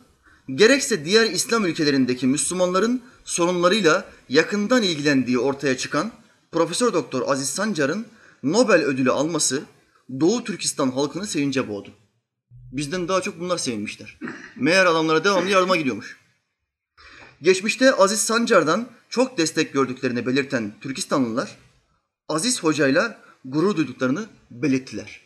gerekse 0.54 1.04
diğer 1.04 1.30
İslam 1.30 1.66
ülkelerindeki 1.66 2.26
Müslümanların 2.26 3.02
sorunlarıyla 3.24 4.10
yakından 4.28 4.82
ilgilendiği 4.82 5.38
ortaya 5.38 5.76
çıkan 5.76 6.12
Profesör 6.52 6.92
Doktor 6.92 7.28
Aziz 7.28 7.48
Sancar'ın 7.48 8.06
Nobel 8.42 8.82
ödülü 8.84 9.10
alması 9.10 9.62
Doğu 10.20 10.44
Türkistan 10.44 10.90
halkını 10.90 11.26
sevince 11.26 11.68
boğdu. 11.68 11.90
Bizden 12.72 13.08
daha 13.08 13.20
çok 13.20 13.40
bunlar 13.40 13.58
sevinmişler. 13.58 14.18
Meğer 14.56 14.86
adamlara 14.86 15.24
devamlı 15.24 15.50
yardıma 15.50 15.76
gidiyormuş. 15.76 16.19
Geçmişte 17.42 17.92
Aziz 17.94 18.20
Sancar'dan 18.20 18.88
çok 19.08 19.38
destek 19.38 19.72
gördüklerini 19.72 20.26
belirten 20.26 20.72
Türkistanlılar, 20.80 21.56
Aziz 22.28 22.62
Hoca'yla 22.62 23.20
gurur 23.44 23.76
duyduklarını 23.76 24.26
belirttiler. 24.50 25.20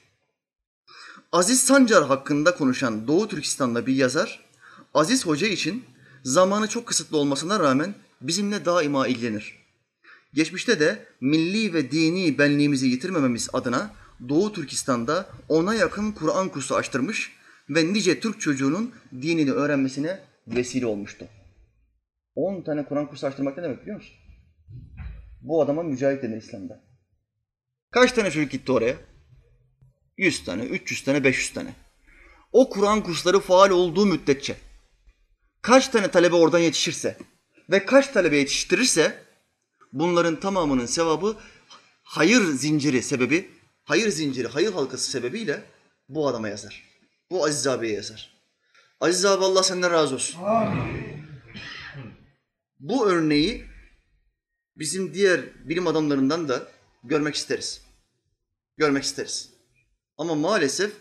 Aziz 1.32 1.60
Sancar 1.60 2.06
hakkında 2.06 2.54
konuşan 2.54 3.08
Doğu 3.08 3.28
Türkistan'da 3.28 3.86
bir 3.86 3.94
yazar, 3.94 4.44
Aziz 4.94 5.26
Hoca 5.26 5.46
için 5.46 5.84
zamanı 6.24 6.68
çok 6.68 6.86
kısıtlı 6.86 7.16
olmasına 7.16 7.60
rağmen 7.60 7.94
bizimle 8.20 8.64
daima 8.64 9.06
ilgilenir. 9.06 9.58
Geçmişte 10.34 10.80
de 10.80 11.06
milli 11.20 11.74
ve 11.74 11.90
dini 11.90 12.38
benliğimizi 12.38 12.86
yitirmememiz 12.86 13.48
adına 13.52 13.90
Doğu 14.28 14.52
Türkistan'da 14.52 15.30
ona 15.48 15.74
yakın 15.74 16.12
Kur'an 16.12 16.48
kursu 16.48 16.74
açtırmış 16.74 17.32
ve 17.70 17.92
nice 17.92 18.20
Türk 18.20 18.40
çocuğunun 18.40 18.92
dinini 19.22 19.52
öğrenmesine 19.52 20.20
vesile 20.46 20.86
olmuştu. 20.86 21.28
10 22.34 22.62
tane 22.62 22.84
Kur'an 22.84 23.08
kursu 23.08 23.26
açtırmak 23.26 23.56
ne 23.56 23.62
demek 23.62 23.82
biliyor 23.82 23.96
musun? 23.96 24.16
Bu 25.40 25.62
adama 25.62 25.82
mücahit 25.82 26.22
denir 26.22 26.36
İslam'da. 26.36 26.84
Kaç 27.90 28.12
tane 28.12 28.30
çocuk 28.30 28.50
gitti 28.50 28.72
oraya? 28.72 28.96
100 30.16 30.44
tane, 30.44 30.62
300 30.62 31.04
tane, 31.04 31.24
500 31.24 31.52
tane. 31.52 31.74
O 32.52 32.70
Kur'an 32.70 33.02
kursları 33.02 33.40
faal 33.40 33.70
olduğu 33.70 34.06
müddetçe 34.06 34.56
kaç 35.62 35.88
tane 35.88 36.10
talebe 36.10 36.34
oradan 36.36 36.58
yetişirse 36.58 37.16
ve 37.70 37.84
kaç 37.84 38.08
talebe 38.08 38.36
yetiştirirse 38.36 39.24
bunların 39.92 40.40
tamamının 40.40 40.86
sevabı 40.86 41.36
hayır 42.02 42.42
zinciri 42.44 43.02
sebebi, 43.02 43.50
hayır 43.84 44.08
zinciri, 44.08 44.48
hayır 44.48 44.72
halkası 44.72 45.10
sebebiyle 45.10 45.62
bu 46.08 46.28
adama 46.28 46.48
yazar. 46.48 46.82
Bu 47.30 47.44
Aziz 47.44 47.66
abiye 47.66 47.94
yazar. 47.94 48.34
Aziz 49.00 49.24
abi 49.24 49.44
Allah 49.44 49.62
senden 49.62 49.90
razı 49.90 50.14
olsun. 50.14 50.40
Bu 52.84 53.08
örneği 53.08 53.64
bizim 54.76 55.14
diğer 55.14 55.68
bilim 55.68 55.86
adamlarından 55.86 56.48
da 56.48 56.72
görmek 57.04 57.34
isteriz. 57.34 57.82
Görmek 58.76 59.04
isteriz. 59.04 59.50
Ama 60.18 60.34
maalesef 60.34 60.92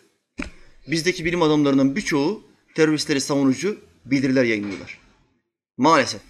bizdeki 0.88 1.26
bilim 1.26 1.42
adamlarının 1.42 1.96
birçoğu 1.96 2.44
teröristleri 2.76 3.22
savunucu 3.22 3.80
bildiriler 4.06 4.44
yayınlıyorlar. 4.44 5.00
Maalesef. 5.78 6.22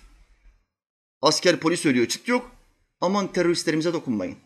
Asker 1.22 1.60
polis 1.60 1.80
söylüyor 1.80 2.08
çıt 2.08 2.28
yok. 2.28 2.56
Aman 3.02 3.34
teröristlerimize 3.34 3.94
dokunmayın. 3.94 4.38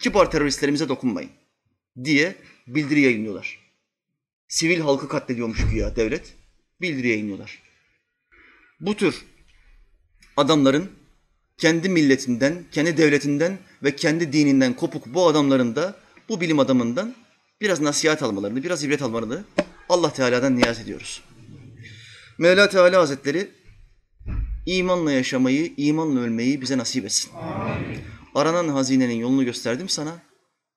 Kibar 0.00 0.30
teröristlerimize 0.30 0.88
dokunmayın. 0.88 1.30
Diye 2.04 2.36
bildiri 2.66 3.00
yayınlıyorlar. 3.00 3.58
Sivil 4.48 4.80
halkı 4.80 5.08
katlediyormuş 5.08 5.70
güya 5.70 5.96
devlet. 5.96 6.34
Bildiri 6.80 7.08
yayınlıyorlar. 7.08 7.62
Bu 8.80 8.96
tür 8.96 9.31
adamların 10.36 10.90
kendi 11.58 11.88
milletinden, 11.88 12.64
kendi 12.72 12.96
devletinden 12.96 13.58
ve 13.82 13.96
kendi 13.96 14.32
dininden 14.32 14.74
kopuk 14.74 15.06
bu 15.06 15.26
adamların 15.26 15.76
da 15.76 15.96
bu 16.28 16.40
bilim 16.40 16.58
adamından 16.58 17.14
biraz 17.60 17.80
nasihat 17.80 18.22
almalarını, 18.22 18.62
biraz 18.62 18.84
ibret 18.84 19.02
almalarını 19.02 19.44
Allah 19.88 20.12
Teala'dan 20.12 20.56
niyaz 20.56 20.80
ediyoruz. 20.80 21.22
Mevla 22.38 22.68
Teala 22.68 23.00
Hazretleri 23.00 23.50
imanla 24.66 25.12
yaşamayı, 25.12 25.72
imanla 25.76 26.20
ölmeyi 26.20 26.60
bize 26.60 26.78
nasip 26.78 27.04
etsin. 27.04 27.30
Aranan 28.34 28.68
hazinenin 28.68 29.14
yolunu 29.14 29.44
gösterdim 29.44 29.88
sana. 29.88 30.12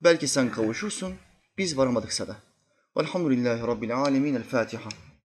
Belki 0.03 0.27
sen 0.27 0.51
kavuşursun, 0.51 1.13
biz 1.57 1.77
varamadıksa 1.77 2.27
da. 2.27 2.37
Velhamdülillahi 2.97 3.61
Rabbil 3.61 3.95
Alemin. 3.95 4.35
El 4.35 4.43
Fatiha. 4.43 4.89